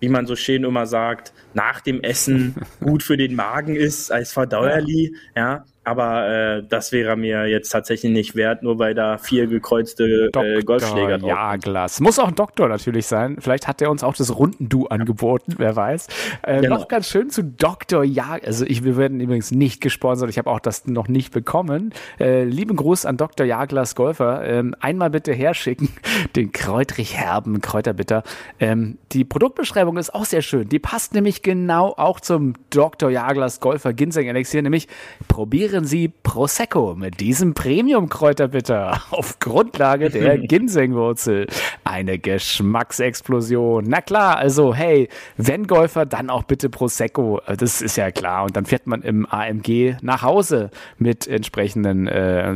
wie 0.00 0.08
man 0.08 0.26
so 0.26 0.34
schön 0.36 0.64
immer 0.64 0.86
sagt, 0.86 1.32
nach 1.54 1.80
dem 1.80 2.02
Essen 2.02 2.56
gut 2.80 3.02
für 3.02 3.16
den 3.16 3.34
Magen 3.34 3.76
ist 3.76 4.10
als 4.10 4.32
Verdauerli, 4.32 5.14
ja. 5.36 5.64
Aber 5.90 6.28
äh, 6.28 6.62
das 6.62 6.92
wäre 6.92 7.16
mir 7.16 7.46
jetzt 7.46 7.70
tatsächlich 7.70 8.12
nicht 8.12 8.36
wert, 8.36 8.62
nur 8.62 8.78
weil 8.78 8.94
da 8.94 9.18
vier 9.18 9.48
gekreuzte 9.48 10.30
äh, 10.32 10.62
Golfschläger 10.62 11.18
drauf 11.18 11.28
Ja, 11.28 11.56
Glas. 11.56 11.98
Muss 11.98 12.20
auch 12.20 12.28
ein 12.28 12.36
Doktor 12.36 12.68
natürlich 12.68 13.08
sein. 13.08 13.38
Vielleicht 13.40 13.66
hat 13.66 13.82
er 13.82 13.90
uns 13.90 14.04
auch 14.04 14.14
das 14.14 14.38
Runden-Du 14.38 14.86
angeboten, 14.86 15.54
wer 15.58 15.74
weiß. 15.74 16.06
Äh, 16.42 16.60
genau. 16.60 16.76
Noch 16.76 16.86
ganz 16.86 17.08
schön 17.08 17.28
zu 17.28 17.42
Dr. 17.42 18.04
Ja. 18.04 18.38
Also 18.44 18.64
ich, 18.64 18.84
wir 18.84 18.96
werden 18.96 19.18
übrigens 19.18 19.50
nicht 19.50 19.80
gesponsert. 19.80 20.30
Ich 20.30 20.38
habe 20.38 20.48
auch 20.48 20.60
das 20.60 20.86
noch 20.86 21.08
nicht 21.08 21.32
bekommen. 21.32 21.92
Äh, 22.20 22.44
lieben 22.44 22.76
Gruß 22.76 23.04
an 23.04 23.16
Dr. 23.16 23.44
Jaglas 23.44 23.96
Golfer. 23.96 24.44
Ähm, 24.44 24.76
einmal 24.78 25.10
bitte 25.10 25.32
herschicken 25.32 25.88
den 26.36 26.52
kräutrig 26.52 27.16
herben 27.16 27.60
Kräuterbitter. 27.60 28.22
Ähm, 28.60 28.98
die 29.10 29.24
Produktbeschreibung 29.24 29.96
ist 29.96 30.14
auch 30.14 30.24
sehr 30.24 30.42
schön. 30.42 30.68
Die 30.68 30.78
passt 30.78 31.14
nämlich 31.14 31.42
genau 31.42 31.94
auch 31.96 32.20
zum 32.20 32.54
Dr. 32.70 33.10
Jaglas 33.10 33.58
Golfer 33.58 33.92
Ginseng 33.92 34.28
Elixier, 34.28 34.62
nämlich 34.62 34.86
probieren 35.26 35.79
probieren 35.80 35.84
Sie 35.86 36.08
Prosecco 36.08 36.94
mit 36.94 37.20
diesem 37.20 37.54
Premium-Kräuterbitter 37.54 39.00
auf 39.10 39.38
Grundlage 39.38 40.10
der 40.10 40.38
Ginsengwurzel. 40.46 41.46
Eine 41.84 42.18
Geschmacksexplosion. 42.18 43.84
Na 43.88 44.00
klar, 44.00 44.36
also 44.36 44.74
hey, 44.74 45.08
wenn 45.36 45.66
Golfer, 45.66 46.04
dann 46.06 46.28
auch 46.28 46.42
bitte 46.44 46.68
Prosecco. 46.68 47.40
Das 47.56 47.80
ist 47.80 47.96
ja 47.96 48.10
klar. 48.10 48.44
Und 48.44 48.56
dann 48.56 48.66
fährt 48.66 48.86
man 48.86 49.02
im 49.02 49.26
AMG 49.26 49.96
nach 50.02 50.22
Hause 50.22 50.70
mit 50.98 51.26
entsprechenden 51.26 52.06
äh, 52.06 52.52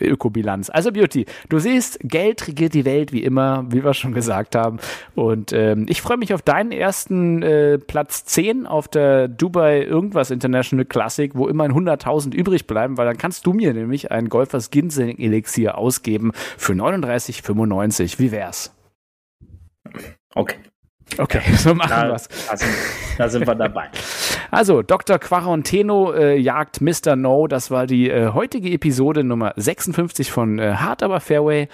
Ökobilanz. 0.00 0.68
Also 0.68 0.92
Beauty, 0.92 1.24
du 1.48 1.58
siehst, 1.58 1.98
Geld 2.02 2.46
regiert 2.46 2.74
die 2.74 2.84
Welt 2.84 3.12
wie 3.12 3.24
immer, 3.24 3.64
wie 3.70 3.82
wir 3.84 3.94
schon 3.94 4.12
gesagt 4.12 4.54
haben. 4.54 4.78
Und 5.14 5.52
ähm, 5.52 5.86
ich 5.88 6.02
freue 6.02 6.18
mich 6.18 6.34
auf 6.34 6.42
deinen 6.42 6.72
ersten 6.72 7.42
äh, 7.42 7.78
Platz 7.78 8.24
10 8.26 8.66
auf 8.66 8.86
der 8.88 9.28
Dubai 9.28 9.82
Irgendwas 9.82 10.30
International 10.30 10.84
Classic, 10.84 11.32
wo 11.34 11.48
immerhin 11.48 11.72
100.000 11.72 12.34
übrig 12.34 12.55
übrig 12.56 12.66
bleiben, 12.66 12.96
weil 12.96 13.06
dann 13.06 13.18
kannst 13.18 13.46
du 13.46 13.52
mir 13.52 13.74
nämlich 13.74 14.10
ein 14.10 14.28
Golfers 14.28 14.70
Ginseng 14.70 15.18
Elixier 15.18 15.76
ausgeben 15.76 16.32
für 16.56 16.72
39,95. 16.72 18.18
Wie 18.18 18.32
wär's? 18.32 18.74
Okay. 20.34 20.56
Okay, 21.18 21.40
so 21.56 21.74
machen 21.74 21.90
da, 21.90 22.08
wir's. 22.08 22.28
Da 22.48 22.56
sind, 22.56 22.70
da 23.18 23.28
sind 23.28 23.46
wir 23.46 23.54
dabei. 23.54 23.88
Also, 24.50 24.82
Dr. 24.82 25.18
Quaranteno 25.18 26.12
äh, 26.12 26.36
jagt 26.36 26.80
Mr. 26.80 27.14
No. 27.14 27.46
Das 27.46 27.70
war 27.70 27.86
die 27.86 28.10
äh, 28.10 28.32
heutige 28.32 28.70
Episode 28.70 29.22
Nummer 29.22 29.52
56 29.56 30.32
von 30.32 30.58
äh, 30.58 30.74
Hard 30.74 31.02
Aber 31.04 31.20
Fairway. 31.20 31.68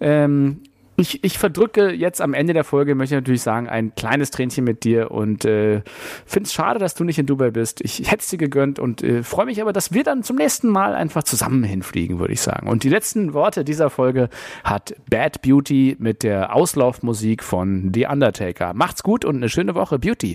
Ähm, 0.00 0.62
ich, 1.00 1.24
ich 1.24 1.38
verdrücke 1.38 1.90
jetzt 1.90 2.20
am 2.20 2.34
Ende 2.34 2.52
der 2.52 2.64
Folge, 2.64 2.94
möchte 2.94 3.14
ich 3.14 3.20
natürlich 3.20 3.42
sagen, 3.42 3.68
ein 3.68 3.94
kleines 3.94 4.30
Tränchen 4.30 4.64
mit 4.64 4.84
dir 4.84 5.10
und 5.10 5.44
äh, 5.44 5.82
finde 6.26 6.46
es 6.46 6.52
schade, 6.52 6.78
dass 6.78 6.94
du 6.94 7.04
nicht 7.04 7.18
in 7.18 7.26
Dubai 7.26 7.50
bist. 7.50 7.80
Ich, 7.80 8.00
ich 8.00 8.10
hätte 8.10 8.22
es 8.22 8.28
dir 8.28 8.36
gegönnt 8.36 8.78
und 8.78 9.02
äh, 9.02 9.22
freue 9.22 9.46
mich 9.46 9.60
aber, 9.60 9.72
dass 9.72 9.92
wir 9.92 10.04
dann 10.04 10.22
zum 10.22 10.36
nächsten 10.36 10.68
Mal 10.68 10.94
einfach 10.94 11.22
zusammen 11.22 11.64
hinfliegen, 11.64 12.18
würde 12.18 12.32
ich 12.32 12.40
sagen. 12.40 12.68
Und 12.68 12.84
die 12.84 12.88
letzten 12.88 13.32
Worte 13.34 13.64
dieser 13.64 13.90
Folge 13.90 14.28
hat 14.62 14.94
Bad 15.08 15.42
Beauty 15.42 15.96
mit 15.98 16.22
der 16.22 16.54
Auslaufmusik 16.54 17.42
von 17.42 17.92
The 17.94 18.06
Undertaker. 18.06 18.74
Macht's 18.74 19.02
gut 19.02 19.24
und 19.24 19.36
eine 19.36 19.48
schöne 19.48 19.74
Woche, 19.74 19.98
Beauty. 19.98 20.34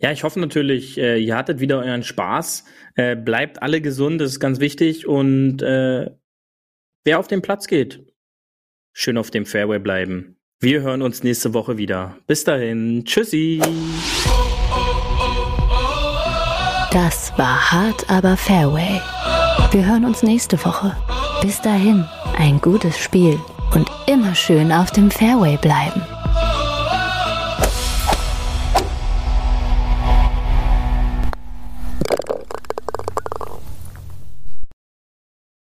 Ja, 0.00 0.10
ich 0.10 0.24
hoffe 0.24 0.40
natürlich, 0.40 0.98
äh, 0.98 1.18
ihr 1.18 1.36
hattet 1.36 1.60
wieder 1.60 1.78
euren 1.78 2.02
Spaß. 2.02 2.64
Äh, 2.96 3.16
bleibt 3.16 3.62
alle 3.62 3.80
gesund, 3.80 4.20
das 4.20 4.32
ist 4.32 4.40
ganz 4.40 4.58
wichtig. 4.58 5.06
Und 5.06 5.62
äh, 5.62 6.10
wer 7.04 7.18
auf 7.18 7.28
den 7.28 7.40
Platz 7.40 7.68
geht, 7.68 8.11
schön 8.92 9.18
auf 9.18 9.30
dem 9.30 9.46
Fairway 9.46 9.78
bleiben. 9.78 10.36
Wir 10.60 10.82
hören 10.82 11.02
uns 11.02 11.22
nächste 11.24 11.54
Woche 11.54 11.76
wieder. 11.76 12.16
Bis 12.26 12.44
dahin, 12.44 13.04
tschüssi. 13.04 13.60
Das 16.92 17.32
war 17.36 17.72
hart, 17.72 18.08
aber 18.08 18.36
Fairway. 18.36 19.00
Wir 19.72 19.86
hören 19.86 20.04
uns 20.04 20.22
nächste 20.22 20.62
Woche. 20.64 20.94
Bis 21.40 21.60
dahin, 21.60 22.04
ein 22.36 22.60
gutes 22.60 22.98
Spiel 22.98 23.40
und 23.74 23.90
immer 24.06 24.34
schön 24.34 24.70
auf 24.70 24.90
dem 24.90 25.10
Fairway 25.10 25.56
bleiben. 25.56 26.02